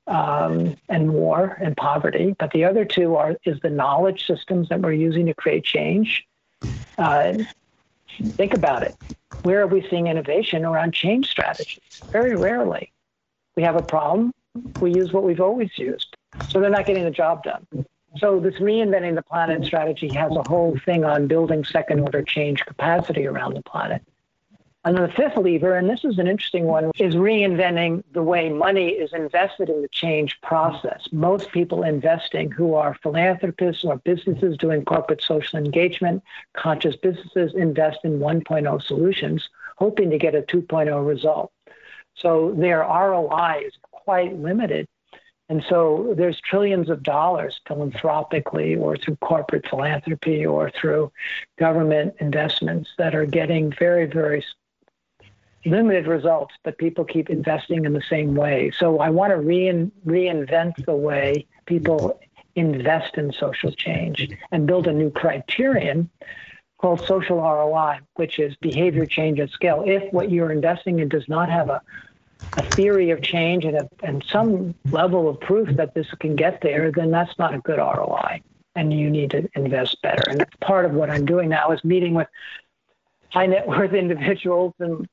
um, 0.08 0.78
and 0.88 1.14
war 1.14 1.58
and 1.62 1.76
poverty. 1.76 2.34
But 2.40 2.52
the 2.52 2.64
other 2.64 2.86
two 2.86 3.18
are 3.18 3.36
is 3.44 3.60
the 3.60 3.70
knowledge 3.70 4.26
systems 4.26 4.70
that 4.70 4.80
we're 4.80 4.94
using 4.94 5.26
to 5.26 5.34
create 5.34 5.66
change. 5.66 6.26
Uh, 6.98 7.40
think 8.38 8.54
about 8.54 8.84
it. 8.84 8.96
Where 9.44 9.62
are 9.62 9.68
we 9.68 9.86
seeing 9.90 10.08
innovation 10.08 10.64
around 10.64 10.94
change 10.94 11.28
strategies? 11.28 12.02
Very 12.10 12.38
rarely. 12.38 12.94
We 13.58 13.64
have 13.64 13.76
a 13.76 13.82
problem, 13.82 14.32
we 14.80 14.94
use 14.94 15.12
what 15.12 15.24
we've 15.24 15.42
always 15.42 15.72
used. 15.78 16.16
So 16.48 16.62
they're 16.62 16.70
not 16.70 16.86
getting 16.86 17.04
the 17.04 17.12
job 17.12 17.44
done. 17.44 17.68
So 18.20 18.40
this 18.40 18.56
reinventing 18.56 19.16
the 19.16 19.22
planet 19.22 19.66
strategy 19.66 20.08
has 20.14 20.32
a 20.36 20.48
whole 20.48 20.78
thing 20.86 21.04
on 21.04 21.28
building 21.28 21.64
second 21.64 22.00
order 22.02 22.24
change 22.24 22.66
capacity 22.66 23.28
around 23.28 23.54
the 23.54 23.62
planet. 23.62 24.02
And 24.86 24.96
the 24.96 25.10
fifth 25.10 25.36
lever, 25.36 25.76
and 25.76 25.90
this 25.90 26.06
is 26.06 26.18
an 26.18 26.28
interesting 26.28 26.64
one, 26.64 26.92
is 26.98 27.16
reinventing 27.16 28.04
the 28.14 28.24
way 28.24 28.48
money 28.48 28.90
is 28.90 29.12
invested 29.12 29.68
in 29.68 29.82
the 29.82 29.90
change 29.90 30.40
process. 30.42 31.06
Most 31.12 31.52
people 31.52 31.84
investing 31.84 32.50
who 32.52 32.74
are 32.74 32.98
philanthropists 33.04 33.84
or 33.84 33.98
businesses 33.98 34.56
doing 34.58 34.86
corporate 34.86 35.22
social 35.22 35.60
engagement, 35.60 36.24
conscious 36.54 36.96
businesses 36.96 37.54
invest 37.54 38.00
in 38.06 38.20
1.0 38.20 38.82
solutions, 38.82 39.50
hoping 39.76 40.10
to 40.10 40.18
get 40.18 40.36
a 40.36 40.42
2.0 40.44 41.06
result. 41.06 41.52
So 42.16 42.54
their 42.58 42.80
ROI 42.80 43.64
is 43.66 43.74
quite 43.82 44.40
limited. 44.40 44.88
And 45.50 45.64
so 45.70 46.14
there's 46.18 46.40
trillions 46.42 46.90
of 46.90 47.04
dollars 47.04 47.62
philanthropically 47.68 48.76
or 48.76 48.98
through 48.98 49.16
corporate 49.18 49.68
philanthropy 49.68 50.46
or 50.46 50.70
through 50.70 51.12
government 51.58 52.16
investments 52.20 52.90
that 52.98 53.16
are 53.16 53.26
getting 53.26 53.72
very, 53.72 54.06
very 54.06 54.44
limited 55.66 56.08
results, 56.08 56.56
but 56.64 56.78
people 56.78 57.06
keep 57.06 57.30
investing 57.30 57.86
in 57.86 57.94
the 57.94 58.02
same 58.10 58.36
way. 58.36 58.72
So 58.78 59.00
I 59.00 59.10
want 59.10 59.32
to 59.32 59.38
rein, 59.38 59.92
reinvent 60.06 60.86
the 60.86 60.96
way 60.96 61.46
people 61.66 62.20
invest 62.56 63.18
in 63.18 63.32
social 63.32 63.72
change 63.72 64.30
and 64.52 64.68
build 64.68 64.88
a 64.88 64.94
new 64.94 65.12
criterion 65.12 66.10
called 66.80 67.06
social 67.06 67.38
ROI, 67.38 68.00
which 68.16 68.40
is 68.40 68.56
behavior 68.58 69.06
change 69.06 69.40
at 69.40 69.50
scale. 69.50 69.84
If 69.86 70.12
what 70.14 70.30
you're 70.30 70.52
investing 70.52 71.00
in 71.00 71.10
does 71.10 71.28
not 71.28 71.50
have 71.50 71.70
a, 71.70 71.82
a 72.58 72.64
theory 72.76 73.12
of 73.12 73.22
change 73.22 73.66
and, 73.66 73.78
a, 73.78 73.90
and 74.04 74.24
some 74.30 74.74
level 74.92 75.30
of 75.30 75.40
proof 75.40 75.70
that 75.78 75.94
this 75.94 76.08
can 76.20 76.36
get 76.36 76.62
there, 76.62 76.92
then 76.92 77.12
that's 77.12 77.38
not 77.38 77.54
a 77.54 77.60
good 77.60 77.78
ROI. 77.78 78.42
And 78.76 78.94
you 78.94 79.10
need 79.10 79.32
to 79.32 79.48
invest 79.56 80.02
better. 80.02 80.24
And 80.30 80.40
that's 80.40 80.56
part 80.62 80.86
of 80.86 80.94
what 80.94 81.10
I'm 81.10 81.26
doing 81.26 81.50
now 81.50 81.72
is 81.72 81.84
meeting 81.84 82.14
with 82.14 82.28
high 83.30 83.46
net 83.46 83.68
worth 83.68 83.94
individuals 83.94 84.74
in 84.80 85.08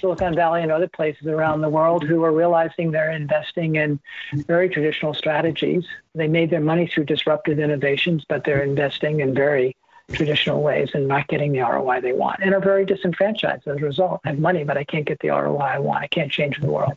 Silicon 0.00 0.34
Valley 0.34 0.62
and 0.62 0.70
other 0.70 0.88
places 0.88 1.26
around 1.26 1.60
the 1.60 1.68
world 1.68 2.04
who 2.04 2.22
are 2.22 2.32
realizing 2.32 2.90
they're 2.90 3.12
investing 3.12 3.76
in 3.76 3.98
very 4.32 4.68
traditional 4.68 5.14
strategies. 5.14 5.84
They 6.14 6.28
made 6.28 6.50
their 6.50 6.60
money 6.60 6.86
through 6.86 7.04
disruptive 7.04 7.58
innovations, 7.58 8.24
but 8.28 8.44
they're 8.44 8.62
investing 8.62 9.20
in 9.20 9.34
very 9.34 9.76
traditional 10.12 10.62
ways 10.62 10.90
and 10.94 11.08
not 11.08 11.28
getting 11.28 11.52
the 11.52 11.60
ROI 11.60 12.00
they 12.00 12.12
want 12.12 12.40
and 12.42 12.54
are 12.54 12.60
very 12.60 12.84
disenfranchised 12.84 13.66
as 13.66 13.76
a 13.76 13.80
result. 13.80 14.20
I 14.24 14.30
have 14.30 14.38
money, 14.38 14.64
but 14.64 14.76
I 14.76 14.84
can't 14.84 15.06
get 15.06 15.18
the 15.20 15.28
ROI 15.28 15.58
I 15.58 15.78
want. 15.78 16.02
I 16.04 16.06
can't 16.06 16.30
change 16.30 16.60
the 16.60 16.70
world. 16.70 16.92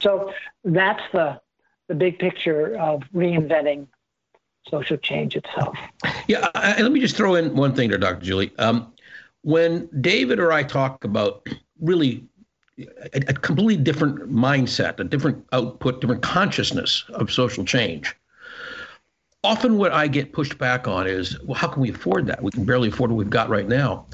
So 0.00 0.32
that's 0.64 1.02
the 1.12 1.40
the 1.88 1.94
big 1.94 2.18
picture 2.18 2.76
of 2.78 3.02
reinventing 3.14 3.86
social 4.68 4.96
change 4.96 5.36
itself. 5.36 5.76
Yeah, 6.26 6.48
I, 6.56 6.82
let 6.82 6.90
me 6.90 6.98
just 6.98 7.16
throw 7.16 7.36
in 7.36 7.54
one 7.54 7.74
thing 7.74 7.90
there, 7.90 7.98
Dr. 7.98 8.24
Julie. 8.24 8.52
Um, 8.58 8.92
when 9.42 9.88
David 10.00 10.40
or 10.40 10.50
I 10.50 10.64
talk 10.64 11.04
about 11.04 11.46
really 11.80 12.26
a, 12.78 13.20
a, 13.28 13.32
completely 13.32 13.76
different 13.76 14.28
mindset, 14.28 14.98
a 14.98 15.04
different 15.04 15.46
output, 15.52 16.00
different 16.00 16.22
consciousness 16.22 17.04
of 17.10 17.30
social 17.30 17.64
change, 17.64 18.16
often 19.46 19.78
what 19.78 19.92
I 19.92 20.08
get 20.08 20.32
pushed 20.32 20.58
back 20.58 20.88
on 20.88 21.06
is, 21.06 21.40
well, 21.44 21.54
how 21.54 21.68
can 21.68 21.80
we 21.80 21.90
afford 21.90 22.26
that? 22.26 22.42
We 22.42 22.50
can 22.50 22.64
barely 22.64 22.88
afford 22.88 23.10
what 23.10 23.16
we've 23.16 23.30
got 23.30 23.48
right 23.48 23.68
now. 23.68 24.04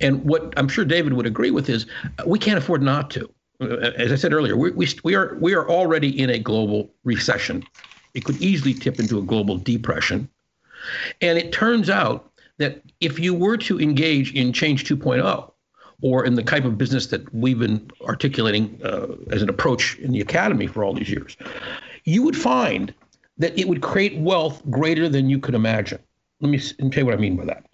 And 0.00 0.22
what 0.24 0.52
I'm 0.58 0.68
sure 0.68 0.84
David 0.84 1.14
would 1.14 1.26
agree 1.26 1.50
with 1.50 1.70
is 1.70 1.86
we 2.26 2.38
can't 2.38 2.58
afford 2.58 2.82
not 2.82 3.10
to. 3.12 3.30
As 3.60 4.12
I 4.12 4.16
said 4.16 4.34
earlier, 4.34 4.56
we, 4.56 4.72
we, 4.72 4.86
we 5.02 5.14
are 5.14 5.38
we 5.40 5.54
are 5.54 5.68
already 5.68 6.20
in 6.20 6.28
a 6.28 6.38
global 6.38 6.90
recession. 7.04 7.64
It 8.12 8.24
could 8.24 8.40
easily 8.42 8.74
tip 8.74 9.00
into 9.00 9.18
a 9.18 9.22
global 9.22 9.56
depression. 9.56 10.28
And 11.22 11.38
it 11.38 11.50
turns 11.52 11.88
out 11.88 12.30
that 12.58 12.82
if 13.00 13.18
you 13.18 13.32
were 13.32 13.56
to 13.56 13.80
engage 13.80 14.34
in 14.34 14.52
Change 14.52 14.84
2.0, 14.84 15.50
or 16.02 16.26
in 16.26 16.34
the 16.34 16.42
type 16.42 16.64
of 16.64 16.76
business 16.76 17.06
that 17.06 17.32
we've 17.32 17.58
been 17.58 17.90
articulating 18.02 18.78
uh, 18.84 19.06
as 19.30 19.40
an 19.40 19.48
approach 19.48 19.98
in 20.00 20.12
the 20.12 20.20
academy 20.20 20.66
for 20.66 20.84
all 20.84 20.92
these 20.92 21.08
years, 21.08 21.36
you 22.04 22.22
would 22.22 22.36
find 22.36 22.92
that 23.38 23.58
it 23.58 23.68
would 23.68 23.82
create 23.82 24.16
wealth 24.18 24.62
greater 24.70 25.08
than 25.08 25.28
you 25.28 25.38
could 25.38 25.54
imagine. 25.54 25.98
Let 26.40 26.50
me 26.50 26.58
tell 26.58 27.00
you 27.00 27.06
what 27.06 27.14
I 27.14 27.18
mean 27.18 27.36
by 27.36 27.46
that. 27.46 27.64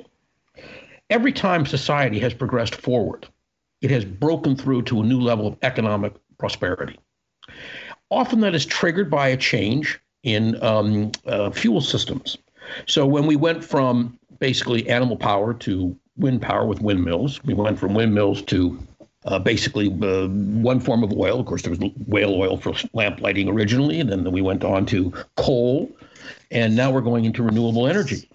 Every 1.11 1.33
time 1.33 1.67
society 1.67 2.19
has 2.21 2.33
progressed 2.33 2.77
forward, 2.77 3.27
it 3.81 3.91
has 3.91 4.05
broken 4.05 4.57
through 4.57 4.83
to 4.83 5.01
a 5.01 5.05
new 5.05 5.21
level 5.21 5.47
of 5.47 5.57
economic 5.63 6.15
prosperity. 6.39 6.99
Often 8.11 8.41
that 8.41 8.55
is 8.55 8.65
triggered 8.65 9.11
by 9.11 9.29
a 9.29 9.37
change 9.37 10.01
in 10.23 10.63
um, 10.63 11.13
uh, 11.27 11.51
fuel 11.51 11.81
systems. 11.81 12.37
So 12.87 13.07
when 13.07 13.27
we 13.27 13.37
went 13.37 13.65
from 13.65 14.19
basically 14.39 14.89
animal 14.89 15.17
power 15.17 15.55
to 15.55 15.97
wind 16.21 16.43
power 16.43 16.67
with 16.67 16.81
windmills. 16.81 17.43
We 17.45 17.55
went 17.55 17.79
from 17.79 17.95
windmills 17.95 18.43
to 18.43 18.79
uh, 19.25 19.39
basically 19.39 19.87
uh, 20.03 20.29
one 20.29 20.81
form 20.81 21.03
of 21.03 21.13
oil. 21.13 21.41
Of 21.41 21.47
course, 21.47 21.63
there 21.63 21.71
was 21.71 21.81
whale 22.07 22.35
oil 22.35 22.57
for 22.57 22.73
lamp 22.93 23.21
lighting 23.21 23.49
originally, 23.49 24.01
and 24.01 24.11
then 24.11 24.31
we 24.33 24.43
went 24.43 24.65
on 24.65 24.87
to 24.87 25.13
coal, 25.37 25.91
and 26.51 26.75
now 26.75 26.91
we're 26.91 27.01
going 27.01 27.25
into 27.25 27.43
renewable 27.43 27.87
energy. 27.87 28.29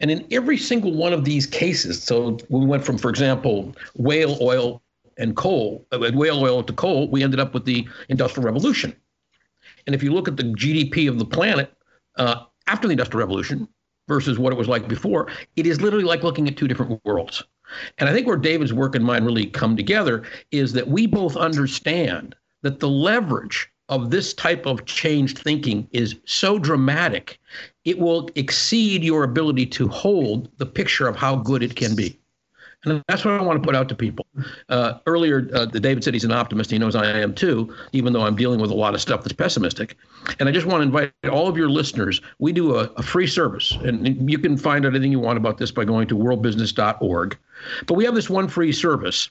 And 0.00 0.10
in 0.10 0.26
every 0.30 0.58
single 0.58 0.92
one 0.92 1.12
of 1.12 1.24
these 1.24 1.46
cases, 1.46 2.02
so 2.02 2.38
we 2.48 2.66
went 2.66 2.84
from, 2.84 2.98
for 2.98 3.08
example, 3.08 3.74
whale 3.94 4.36
oil 4.40 4.82
and 5.16 5.36
coal, 5.36 5.86
uh, 5.92 6.10
whale 6.12 6.42
oil 6.42 6.62
to 6.62 6.72
coal, 6.72 7.08
we 7.08 7.22
ended 7.22 7.40
up 7.40 7.54
with 7.54 7.64
the 7.64 7.88
Industrial 8.08 8.44
Revolution. 8.44 8.94
And 9.86 9.94
if 9.94 10.02
you 10.02 10.12
look 10.12 10.28
at 10.28 10.36
the 10.36 10.42
GDP 10.42 11.08
of 11.08 11.18
the 11.18 11.24
planet 11.24 11.72
uh, 12.16 12.44
after 12.66 12.88
the 12.88 12.92
Industrial 12.92 13.20
Revolution, 13.20 13.68
versus 14.08 14.38
what 14.38 14.52
it 14.52 14.56
was 14.56 14.68
like 14.68 14.88
before, 14.88 15.28
it 15.56 15.66
is 15.66 15.80
literally 15.80 16.04
like 16.04 16.22
looking 16.22 16.46
at 16.48 16.56
two 16.56 16.68
different 16.68 17.00
worlds. 17.04 17.42
And 17.98 18.08
I 18.08 18.12
think 18.12 18.26
where 18.26 18.36
David's 18.36 18.72
work 18.72 18.94
and 18.94 19.04
mine 19.04 19.24
really 19.24 19.46
come 19.46 19.76
together 19.76 20.22
is 20.50 20.72
that 20.74 20.88
we 20.88 21.06
both 21.06 21.36
understand 21.36 22.34
that 22.62 22.80
the 22.80 22.88
leverage 22.88 23.68
of 23.88 24.10
this 24.10 24.34
type 24.34 24.66
of 24.66 24.84
changed 24.84 25.38
thinking 25.38 25.88
is 25.92 26.16
so 26.24 26.58
dramatic, 26.58 27.38
it 27.84 27.98
will 27.98 28.28
exceed 28.34 29.04
your 29.04 29.22
ability 29.22 29.66
to 29.66 29.88
hold 29.88 30.48
the 30.58 30.66
picture 30.66 31.06
of 31.06 31.16
how 31.16 31.36
good 31.36 31.62
it 31.62 31.76
can 31.76 31.94
be. 31.94 32.18
And 32.86 33.02
that's 33.08 33.24
what 33.24 33.34
I 33.34 33.42
want 33.42 33.60
to 33.60 33.66
put 33.66 33.74
out 33.74 33.88
to 33.88 33.94
people. 33.94 34.26
Uh, 34.68 34.94
earlier, 35.06 35.50
uh, 35.52 35.66
David 35.66 36.04
said 36.04 36.14
he's 36.14 36.24
an 36.24 36.32
optimist. 36.32 36.70
He 36.70 36.78
knows 36.78 36.94
I 36.94 37.04
am 37.18 37.34
too, 37.34 37.74
even 37.92 38.12
though 38.12 38.22
I'm 38.22 38.36
dealing 38.36 38.60
with 38.60 38.70
a 38.70 38.74
lot 38.74 38.94
of 38.94 39.00
stuff 39.00 39.24
that's 39.24 39.32
pessimistic. 39.32 39.96
And 40.38 40.48
I 40.48 40.52
just 40.52 40.66
want 40.66 40.80
to 40.80 40.82
invite 40.82 41.12
all 41.30 41.48
of 41.48 41.56
your 41.56 41.68
listeners. 41.68 42.20
We 42.38 42.52
do 42.52 42.76
a, 42.76 42.84
a 42.96 43.02
free 43.02 43.26
service, 43.26 43.72
and 43.72 44.30
you 44.30 44.38
can 44.38 44.56
find 44.56 44.86
out 44.86 44.94
anything 44.94 45.10
you 45.10 45.18
want 45.18 45.36
about 45.36 45.58
this 45.58 45.72
by 45.72 45.84
going 45.84 46.06
to 46.08 46.16
worldbusiness.org. 46.16 47.36
But 47.86 47.94
we 47.94 48.04
have 48.04 48.14
this 48.14 48.30
one 48.30 48.46
free 48.46 48.72
service 48.72 49.30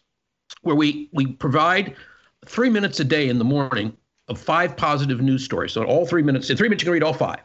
where 0.62 0.76
we 0.76 1.10
we 1.14 1.28
provide 1.28 1.96
three 2.46 2.70
minutes 2.70 3.00
a 3.00 3.06
day 3.06 3.30
in 3.30 3.38
the 3.38 3.46
morning 3.46 3.96
of 4.28 4.38
five 4.38 4.76
positive 4.76 5.22
news 5.22 5.46
stories. 5.46 5.72
So 5.72 5.84
all 5.84 6.06
three 6.06 6.24
minutes, 6.24 6.50
in 6.50 6.58
three 6.58 6.68
minutes, 6.68 6.84
you 6.84 6.88
can 6.88 6.94
read 6.94 7.04
all 7.04 7.14
five 7.14 7.40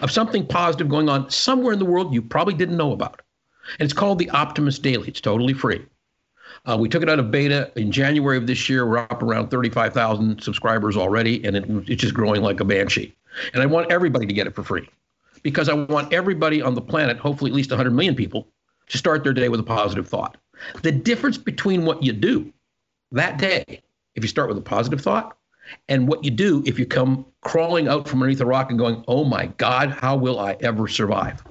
of 0.00 0.10
something 0.10 0.46
positive 0.46 0.88
going 0.88 1.08
on 1.08 1.30
somewhere 1.30 1.72
in 1.72 1.78
the 1.78 1.84
world 1.84 2.12
you 2.12 2.20
probably 2.20 2.54
didn't 2.54 2.76
know 2.76 2.92
about. 2.92 3.22
And 3.78 3.84
it's 3.84 3.92
called 3.92 4.18
the 4.18 4.30
Optimist 4.30 4.82
Daily. 4.82 5.08
It's 5.08 5.20
totally 5.20 5.52
free. 5.52 5.84
Uh, 6.64 6.76
we 6.78 6.88
took 6.88 7.02
it 7.02 7.08
out 7.08 7.18
of 7.18 7.30
beta 7.30 7.70
in 7.76 7.92
January 7.92 8.36
of 8.36 8.46
this 8.46 8.68
year. 8.68 8.86
We're 8.86 8.98
up 8.98 9.22
around 9.22 9.50
35,000 9.50 10.40
subscribers 10.42 10.96
already, 10.96 11.44
and 11.44 11.56
it, 11.56 11.64
it's 11.88 12.02
just 12.02 12.14
growing 12.14 12.42
like 12.42 12.60
a 12.60 12.64
banshee. 12.64 13.14
And 13.52 13.62
I 13.62 13.66
want 13.66 13.90
everybody 13.90 14.26
to 14.26 14.32
get 14.32 14.46
it 14.46 14.54
for 14.54 14.62
free 14.62 14.88
because 15.42 15.68
I 15.68 15.74
want 15.74 16.12
everybody 16.12 16.62
on 16.62 16.74
the 16.74 16.80
planet, 16.80 17.18
hopefully 17.18 17.50
at 17.50 17.54
least 17.54 17.70
100 17.70 17.90
million 17.90 18.14
people, 18.14 18.48
to 18.88 18.98
start 18.98 19.22
their 19.22 19.32
day 19.32 19.48
with 19.48 19.60
a 19.60 19.64
positive 19.64 20.08
thought. 20.08 20.36
The 20.82 20.92
difference 20.92 21.36
between 21.36 21.84
what 21.84 22.02
you 22.02 22.12
do 22.12 22.52
that 23.12 23.38
day, 23.38 23.82
if 24.14 24.24
you 24.24 24.28
start 24.28 24.48
with 24.48 24.58
a 24.58 24.62
positive 24.62 25.00
thought, 25.00 25.36
and 25.88 26.08
what 26.08 26.24
you 26.24 26.30
do 26.30 26.62
if 26.66 26.78
you 26.78 26.86
come 26.86 27.26
crawling 27.42 27.88
out 27.88 28.08
from 28.08 28.22
underneath 28.22 28.40
a 28.40 28.46
rock 28.46 28.70
and 28.70 28.78
going, 28.78 29.04
oh 29.08 29.24
my 29.24 29.46
God, 29.58 29.90
how 29.90 30.16
will 30.16 30.38
I 30.38 30.56
ever 30.60 30.88
survive? 30.88 31.42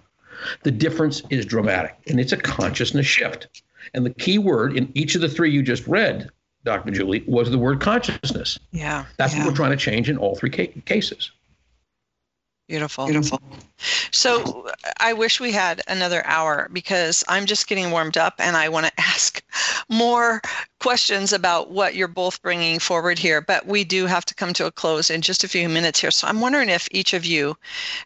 The 0.63 0.71
difference 0.71 1.21
is 1.29 1.45
dramatic, 1.45 1.95
and 2.07 2.19
it's 2.19 2.31
a 2.31 2.37
consciousness 2.37 3.05
shift. 3.05 3.63
And 3.93 4.05
the 4.05 4.13
key 4.13 4.37
word 4.37 4.77
in 4.77 4.91
each 4.95 5.15
of 5.15 5.21
the 5.21 5.29
three 5.29 5.51
you 5.51 5.61
just 5.61 5.87
read, 5.87 6.29
Dr. 6.63 6.91
Julie, 6.91 7.23
was 7.27 7.51
the 7.51 7.57
word 7.57 7.79
consciousness. 7.79 8.59
Yeah. 8.71 9.05
That's 9.17 9.33
yeah. 9.33 9.39
what 9.39 9.49
we're 9.49 9.55
trying 9.55 9.71
to 9.71 9.77
change 9.77 10.09
in 10.09 10.17
all 10.17 10.35
three 10.35 10.49
ca- 10.49 10.73
cases. 10.85 11.31
Beautiful. 12.67 13.05
Beautiful. 13.05 13.39
So 14.11 14.67
I 14.99 15.13
wish 15.13 15.39
we 15.39 15.51
had 15.51 15.83
another 15.87 16.25
hour 16.25 16.67
because 16.73 17.23
I'm 17.27 17.45
just 17.45 17.67
getting 17.67 17.91
warmed 17.91 18.17
up 18.17 18.35
and 18.39 18.57
I 18.57 18.69
want 18.69 18.87
to 18.87 18.93
ask 18.99 19.43
more 19.87 20.41
questions 20.79 21.31
about 21.31 21.69
what 21.69 21.93
you're 21.93 22.07
both 22.07 22.41
bringing 22.41 22.79
forward 22.79 23.19
here. 23.19 23.39
But 23.39 23.67
we 23.67 23.83
do 23.83 24.07
have 24.07 24.25
to 24.25 24.35
come 24.35 24.51
to 24.53 24.65
a 24.65 24.71
close 24.71 25.11
in 25.11 25.21
just 25.21 25.43
a 25.43 25.47
few 25.47 25.69
minutes 25.69 25.99
here. 25.99 26.09
So 26.09 26.27
I'm 26.27 26.41
wondering 26.41 26.69
if 26.69 26.87
each 26.89 27.13
of 27.13 27.23
you 27.23 27.55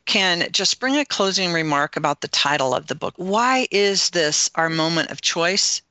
can 0.06 0.52
just 0.52 0.80
bring 0.82 0.98
a 0.98 1.06
closing 1.06 1.54
remark 1.54 1.96
about 1.96 2.20
the 2.20 2.28
title 2.28 2.74
of 2.74 2.88
the 2.88 2.96
book. 2.96 3.14
Why 3.16 3.66
is 3.72 4.10
this 4.10 4.50
our 4.56 4.70
moment 4.70 5.10
of 5.10 5.22
choice? 5.22 5.82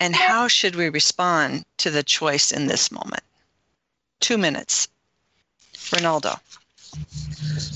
And 0.00 0.14
how 0.16 0.48
should 0.48 0.74
we 0.74 0.88
respond 0.88 1.64
to 1.78 1.90
the 1.90 2.02
choice 2.02 2.50
in 2.50 2.66
this 2.66 2.90
moment? 2.90 3.22
Two 4.20 4.38
minutes. 4.38 4.88
Rinaldo. 5.92 6.40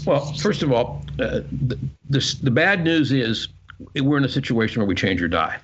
Well, 0.06 0.32
first 0.34 0.62
of 0.62 0.72
all, 0.72 1.04
uh, 1.18 1.40
the, 1.50 1.78
the, 2.10 2.36
the 2.42 2.50
bad 2.50 2.82
news 2.82 3.12
is 3.12 3.48
we're 3.94 4.16
in 4.16 4.24
a 4.24 4.28
situation 4.28 4.80
where 4.80 4.88
we 4.88 4.94
change 4.94 5.22
or 5.22 5.28
die. 5.28 5.58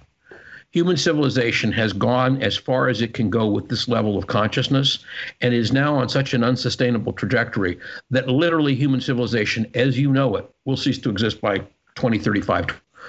Human 0.72 0.98
civilization 0.98 1.72
has 1.72 1.94
gone 1.94 2.42
as 2.42 2.56
far 2.56 2.88
as 2.88 3.00
it 3.00 3.14
can 3.14 3.30
go 3.30 3.46
with 3.46 3.68
this 3.68 3.88
level 3.88 4.18
of 4.18 4.26
consciousness 4.26 4.98
and 5.40 5.54
is 5.54 5.72
now 5.72 5.94
on 5.94 6.10
such 6.10 6.34
an 6.34 6.44
unsustainable 6.44 7.14
trajectory 7.14 7.78
that 8.10 8.28
literally 8.28 8.74
human 8.74 9.00
civilization, 9.00 9.66
as 9.74 9.98
you 9.98 10.12
know 10.12 10.36
it, 10.36 10.48
will 10.66 10.76
cease 10.76 10.98
to 10.98 11.10
exist 11.10 11.40
by 11.40 11.58
2035. 11.94 12.66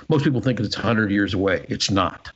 Most 0.07 0.23
people 0.23 0.39
think 0.39 0.59
it's 0.61 0.77
100 0.77 1.11
years 1.11 1.33
away. 1.33 1.65
It's 1.67 1.91
not. 1.91 2.31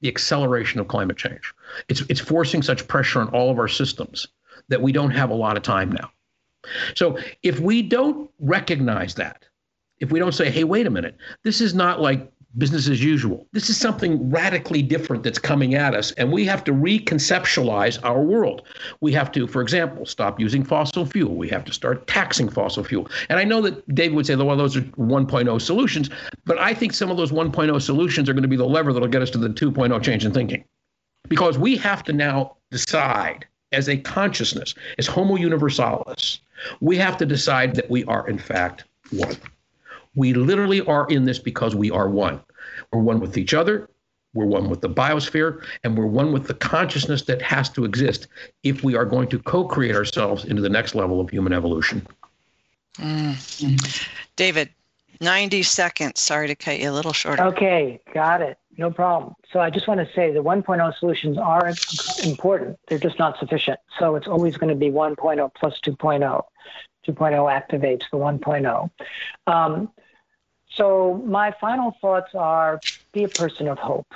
The 0.00 0.08
acceleration 0.08 0.80
of 0.80 0.88
climate 0.88 1.18
change. 1.18 1.52
It's, 1.88 2.02
it's 2.08 2.20
forcing 2.20 2.62
such 2.62 2.88
pressure 2.88 3.20
on 3.20 3.28
all 3.28 3.50
of 3.50 3.58
our 3.58 3.68
systems 3.68 4.26
that 4.68 4.80
we 4.80 4.92
don't 4.92 5.10
have 5.10 5.28
a 5.28 5.34
lot 5.34 5.58
of 5.58 5.62
time 5.62 5.92
now. 5.92 6.10
So 6.94 7.18
if 7.42 7.60
we 7.60 7.82
don't 7.82 8.30
recognize 8.38 9.14
that, 9.16 9.44
if 9.98 10.10
we 10.10 10.18
don't 10.18 10.32
say, 10.32 10.50
hey, 10.50 10.64
wait 10.64 10.86
a 10.86 10.90
minute, 10.90 11.16
this 11.42 11.60
is 11.60 11.74
not 11.74 12.00
like 12.00 12.30
business 12.56 12.88
as 12.88 13.02
usual. 13.02 13.46
This 13.52 13.68
is 13.68 13.76
something 13.76 14.30
radically 14.30 14.82
different 14.82 15.22
that's 15.22 15.38
coming 15.38 15.74
at 15.74 15.94
us, 15.94 16.12
and 16.12 16.30
we 16.30 16.44
have 16.44 16.62
to 16.64 16.72
reconceptualize 16.72 17.98
our 18.04 18.22
world. 18.22 18.62
We 19.00 19.12
have 19.12 19.32
to, 19.32 19.46
for 19.46 19.60
example, 19.60 20.06
stop 20.06 20.38
using 20.38 20.64
fossil 20.64 21.04
fuel. 21.06 21.34
We 21.34 21.48
have 21.48 21.64
to 21.64 21.72
start 21.72 22.06
taxing 22.06 22.48
fossil 22.48 22.84
fuel. 22.84 23.08
And 23.28 23.38
I 23.38 23.44
know 23.44 23.60
that 23.62 23.94
David 23.94 24.14
would 24.14 24.26
say, 24.26 24.36
well, 24.36 24.56
those 24.56 24.76
are 24.76 24.82
1.0 24.82 25.60
solutions, 25.60 26.10
but 26.44 26.58
I 26.58 26.74
think 26.74 26.92
some 26.92 27.10
of 27.10 27.16
those 27.16 27.32
1.0 27.32 27.82
solutions 27.82 28.28
are 28.28 28.34
going 28.34 28.42
to 28.42 28.48
be 28.48 28.56
the 28.56 28.66
lever 28.66 28.92
that'll 28.92 29.08
get 29.08 29.22
us 29.22 29.30
to 29.30 29.38
the 29.38 29.48
2.0 29.48 30.02
change 30.02 30.24
in 30.24 30.32
thinking. 30.32 30.64
Because 31.28 31.58
we 31.58 31.76
have 31.78 32.04
to 32.04 32.12
now 32.12 32.56
decide 32.70 33.46
as 33.72 33.88
a 33.88 33.96
consciousness, 33.96 34.74
as 34.98 35.06
Homo 35.06 35.36
universalis, 35.36 36.40
we 36.80 36.96
have 36.96 37.16
to 37.18 37.26
decide 37.26 37.74
that 37.76 37.90
we 37.90 38.04
are, 38.04 38.28
in 38.28 38.38
fact, 38.38 38.84
one. 39.10 39.36
We 40.14 40.32
literally 40.34 40.80
are 40.82 41.06
in 41.08 41.24
this 41.24 41.38
because 41.38 41.74
we 41.74 41.90
are 41.90 42.08
one. 42.08 42.40
We're 42.92 43.00
one 43.00 43.20
with 43.20 43.36
each 43.36 43.54
other, 43.54 43.88
we're 44.34 44.46
one 44.46 44.68
with 44.68 44.80
the 44.80 44.88
biosphere, 44.88 45.64
and 45.82 45.96
we're 45.96 46.06
one 46.06 46.32
with 46.32 46.46
the 46.46 46.54
consciousness 46.54 47.22
that 47.22 47.40
has 47.42 47.68
to 47.70 47.84
exist 47.84 48.26
if 48.62 48.82
we 48.82 48.96
are 48.96 49.04
going 49.04 49.28
to 49.28 49.38
co 49.38 49.64
create 49.64 49.94
ourselves 49.94 50.44
into 50.44 50.60
the 50.60 50.68
next 50.68 50.94
level 50.94 51.20
of 51.20 51.30
human 51.30 51.52
evolution. 51.52 52.06
Mm. 52.98 54.08
David, 54.36 54.70
90 55.20 55.62
seconds. 55.62 56.20
Sorry 56.20 56.48
to 56.48 56.54
cut 56.54 56.78
you 56.78 56.90
a 56.90 56.92
little 56.92 57.12
short. 57.12 57.40
Okay, 57.40 58.00
got 58.12 58.42
it. 58.42 58.58
No 58.76 58.90
problem. 58.90 59.34
So 59.52 59.60
I 59.60 59.70
just 59.70 59.86
want 59.86 60.00
to 60.00 60.12
say 60.14 60.32
the 60.32 60.42
1.0 60.42 60.98
solutions 60.98 61.38
are 61.38 61.72
important. 62.24 62.78
They're 62.88 62.98
just 62.98 63.18
not 63.18 63.38
sufficient. 63.38 63.78
So 63.98 64.16
it's 64.16 64.26
always 64.26 64.56
going 64.56 64.70
to 64.70 64.74
be 64.74 64.90
1.0 64.90 65.50
plus 65.54 65.80
2.0. 65.80 66.42
2.0 67.06 67.12
activates 67.12 68.02
the 68.10 68.18
1.0. 68.18 68.90
Um, 69.46 69.90
so 70.70 71.22
my 71.26 71.52
final 71.60 71.96
thoughts 72.00 72.34
are 72.34 72.80
be 73.12 73.24
a 73.24 73.28
person 73.28 73.68
of 73.68 73.78
hope. 73.78 74.12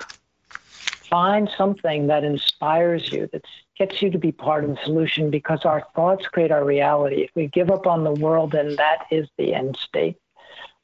Find 0.49 1.49
something 1.57 2.09
that 2.09 2.25
inspires 2.25 3.13
you, 3.13 3.29
that 3.33 3.45
gets 3.79 4.03
you 4.03 4.11
to 4.11 4.19
be 4.19 4.33
part 4.33 4.65
of 4.65 4.71
the 4.71 4.79
solution 4.85 5.31
because 5.31 5.65
our 5.65 5.85
thoughts 5.95 6.27
create 6.27 6.51
our 6.51 6.65
reality. 6.65 7.23
If 7.23 7.31
we 7.35 7.47
give 7.47 7.71
up 7.71 7.87
on 7.87 8.05
the 8.05 8.13
world, 8.13 8.53
then 8.53 8.77
that 8.77 9.07
is 9.11 9.29
the 9.39 9.55
end 9.55 9.77
state 9.77 10.19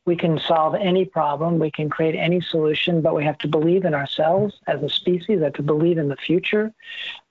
we 0.07 0.16
can 0.16 0.38
solve 0.38 0.74
any 0.74 1.05
problem, 1.05 1.59
we 1.59 1.70
can 1.70 1.88
create 1.88 2.14
any 2.14 2.40
solution, 2.40 3.00
but 3.00 3.14
we 3.14 3.24
have 3.24 3.38
to 3.38 3.48
believe 3.48 3.84
in 3.84 3.94
ourselves 3.94 4.55
as 4.66 4.82
a 4.82 4.88
species, 4.88 5.40
have 5.40 5.55
to 5.55 5.62
believe 5.62 5.96
in 5.96 6.09
the 6.09 6.16
future. 6.16 6.72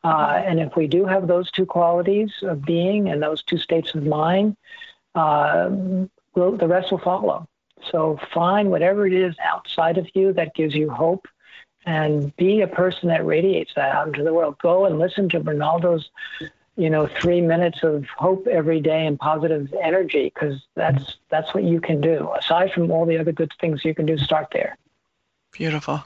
Uh, 0.03 0.41
and 0.45 0.59
if 0.59 0.75
we 0.75 0.87
do 0.87 1.05
have 1.05 1.27
those 1.27 1.51
two 1.51 1.65
qualities 1.65 2.31
of 2.41 2.63
being 2.63 3.09
and 3.09 3.21
those 3.21 3.43
two 3.43 3.57
states 3.57 3.93
of 3.93 4.05
mind, 4.05 4.57
uh, 5.13 5.69
we'll, 6.35 6.57
the 6.57 6.67
rest 6.67 6.91
will 6.91 6.99
follow. 6.99 7.47
So 7.91 8.19
find 8.33 8.71
whatever 8.71 9.05
it 9.05 9.13
is 9.13 9.35
outside 9.43 9.97
of 9.97 10.07
you 10.15 10.33
that 10.33 10.55
gives 10.55 10.73
you 10.73 10.89
hope 10.89 11.27
and 11.85 12.35
be 12.37 12.61
a 12.61 12.67
person 12.67 13.09
that 13.09 13.25
radiates 13.25 13.73
that 13.75 13.93
out 13.93 14.07
into 14.07 14.23
the 14.23 14.33
world. 14.33 14.55
Go 14.61 14.85
and 14.85 14.97
listen 14.97 15.29
to 15.29 15.39
Rinaldo's 15.39 16.09
you 16.75 16.89
know 16.89 17.07
three 17.07 17.41
minutes 17.41 17.83
of 17.83 18.05
hope 18.17 18.47
every 18.47 18.81
day 18.81 19.05
and 19.05 19.19
positive 19.19 19.73
energy 19.81 20.31
because 20.33 20.61
that's 20.75 21.17
that's 21.29 21.53
what 21.53 21.63
you 21.63 21.79
can 21.79 22.01
do. 22.01 22.29
Aside 22.37 22.71
from 22.71 22.91
all 22.91 23.05
the 23.05 23.17
other 23.17 23.31
good 23.31 23.51
things 23.59 23.85
you 23.85 23.93
can 23.93 24.05
do 24.05 24.17
start 24.17 24.47
there. 24.51 24.77
Beautiful. 25.51 26.03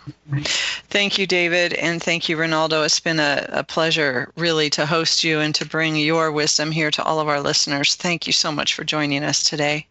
Thank 0.89 1.17
you 1.17 1.25
david 1.25 1.73
and 1.73 2.03
thank 2.03 2.27
you 2.27 2.35
rinaldo 2.35 2.83
it's 2.83 2.99
been 2.99 3.19
a, 3.19 3.47
a 3.49 3.63
pleasure 3.63 4.31
really 4.35 4.69
to 4.71 4.85
host 4.85 5.23
you 5.23 5.39
and 5.39 5.55
to 5.55 5.65
bring 5.65 5.95
your 5.95 6.31
wisdom 6.33 6.69
here 6.71 6.91
to 6.91 7.03
all 7.03 7.19
of 7.19 7.29
our 7.29 7.39
listeners. 7.39 7.95
Thank 7.95 8.27
you 8.27 8.33
so 8.33 8.51
much 8.51 8.73
for 8.73 8.83
joining 8.83 9.23
us 9.23 9.43
today. 9.43 9.87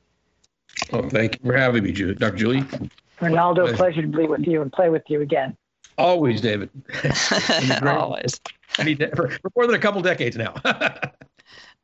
Oh 0.93 1.09
thank 1.09 1.39
you 1.43 1.51
for 1.51 1.57
having 1.57 1.85
me 1.85 1.93
dr 1.93 2.37
julie. 2.37 2.65
Rinaldo 3.21 3.73
pleasure 3.75 4.03
to 4.03 4.09
be 4.09 4.27
with 4.27 4.47
you 4.47 4.61
and 4.61 4.71
play 4.71 4.91
with 4.91 5.05
you 5.09 5.23
again 5.23 5.57
always 5.99 6.41
david 6.41 6.71
always 7.83 8.41
for, 8.77 9.31
for 9.31 9.51
more 9.55 9.67
than 9.67 9.75
a 9.75 9.79
couple 9.79 10.01
decades 10.03 10.37
now. 10.37 10.55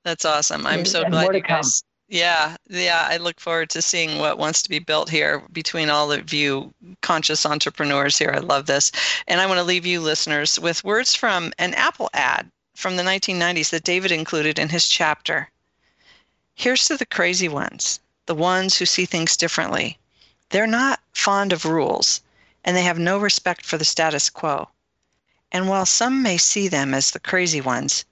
That's 0.05 0.25
awesome. 0.25 0.67
I'm 0.67 0.85
so 0.85 1.03
and 1.03 1.13
glad 1.13 1.35
you 1.35 1.41
guys. 1.41 1.85
Yeah, 2.09 2.57
yeah. 2.69 3.07
I 3.09 3.17
look 3.17 3.41
forward 3.41 3.71
to 3.71 3.81
seeing 3.81 4.19
what 4.19 4.37
wants 4.37 4.63
to 4.63 4.69
be 4.69 4.81
built 4.81 5.09
here 5.09 5.43
between 5.53 5.89
all 5.89 6.13
of 6.13 6.33
you 6.33 6.75
conscious 7.01 7.47
entrepreneurs 7.47 8.19
here. 8.19 8.33
I 8.35 8.41
love 8.41 8.67
this. 8.67 8.93
And 9.29 9.41
I 9.41 9.47
want 9.47 9.59
to 9.59 9.65
leave 9.65 9.87
you 9.87 10.01
listeners 10.01 10.59
with 10.59 10.85
words 10.85 11.15
from 11.15 11.53
an 11.59 11.73
Apple 11.75 12.11
ad 12.13 12.51
from 12.75 12.97
the 12.97 13.03
1990s 13.03 13.71
that 13.71 13.85
David 13.85 14.13
included 14.13 14.59
in 14.59 14.69
his 14.69 14.89
chapter. 14.89 15.49
Here's 16.55 16.85
to 16.87 16.97
the 16.97 17.07
crazy 17.07 17.49
ones, 17.49 18.01
the 18.27 18.35
ones 18.35 18.77
who 18.77 18.85
see 18.85 19.07
things 19.07 19.37
differently. 19.37 19.99
They're 20.51 20.67
not 20.67 21.01
fond 21.15 21.53
of 21.53 21.65
rules, 21.65 22.21
and 22.65 22.77
they 22.77 22.83
have 22.83 22.99
no 22.99 23.19
respect 23.19 23.65
for 23.65 23.79
the 23.79 23.85
status 23.85 24.31
quo. 24.31 24.69
And 25.51 25.69
while 25.69 25.87
some 25.87 26.23
may 26.23 26.39
see 26.39 26.69
them 26.69 26.95
as 26.95 27.11
the 27.11 27.21
crazy 27.21 27.61
ones, 27.61 28.05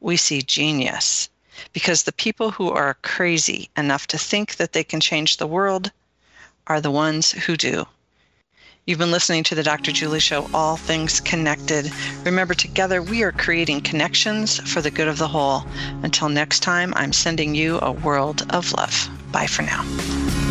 we 0.00 0.16
see 0.16 0.42
genius. 0.42 1.28
Because 1.72 2.02
the 2.02 2.12
people 2.12 2.50
who 2.50 2.70
are 2.70 2.98
crazy 3.02 3.68
enough 3.76 4.06
to 4.08 4.18
think 4.18 4.56
that 4.56 4.72
they 4.72 4.84
can 4.84 5.00
change 5.00 5.36
the 5.36 5.46
world 5.46 5.90
are 6.66 6.80
the 6.80 6.90
ones 6.90 7.32
who 7.32 7.56
do. 7.56 7.86
You've 8.86 8.98
been 8.98 9.10
listening 9.10 9.44
to 9.44 9.54
the 9.54 9.62
Dr. 9.62 9.92
Julie 9.92 10.18
Show, 10.18 10.48
All 10.54 10.78
Things 10.78 11.20
Connected. 11.20 11.90
Remember, 12.24 12.54
together 12.54 13.02
we 13.02 13.22
are 13.22 13.32
creating 13.32 13.82
connections 13.82 14.58
for 14.60 14.80
the 14.80 14.90
good 14.90 15.08
of 15.08 15.18
the 15.18 15.28
whole. 15.28 15.64
Until 16.02 16.30
next 16.30 16.60
time, 16.60 16.94
I'm 16.96 17.12
sending 17.12 17.54
you 17.54 17.78
a 17.80 17.92
world 17.92 18.46
of 18.50 18.72
love. 18.72 19.10
Bye 19.30 19.46
for 19.46 19.60
now. 19.60 20.47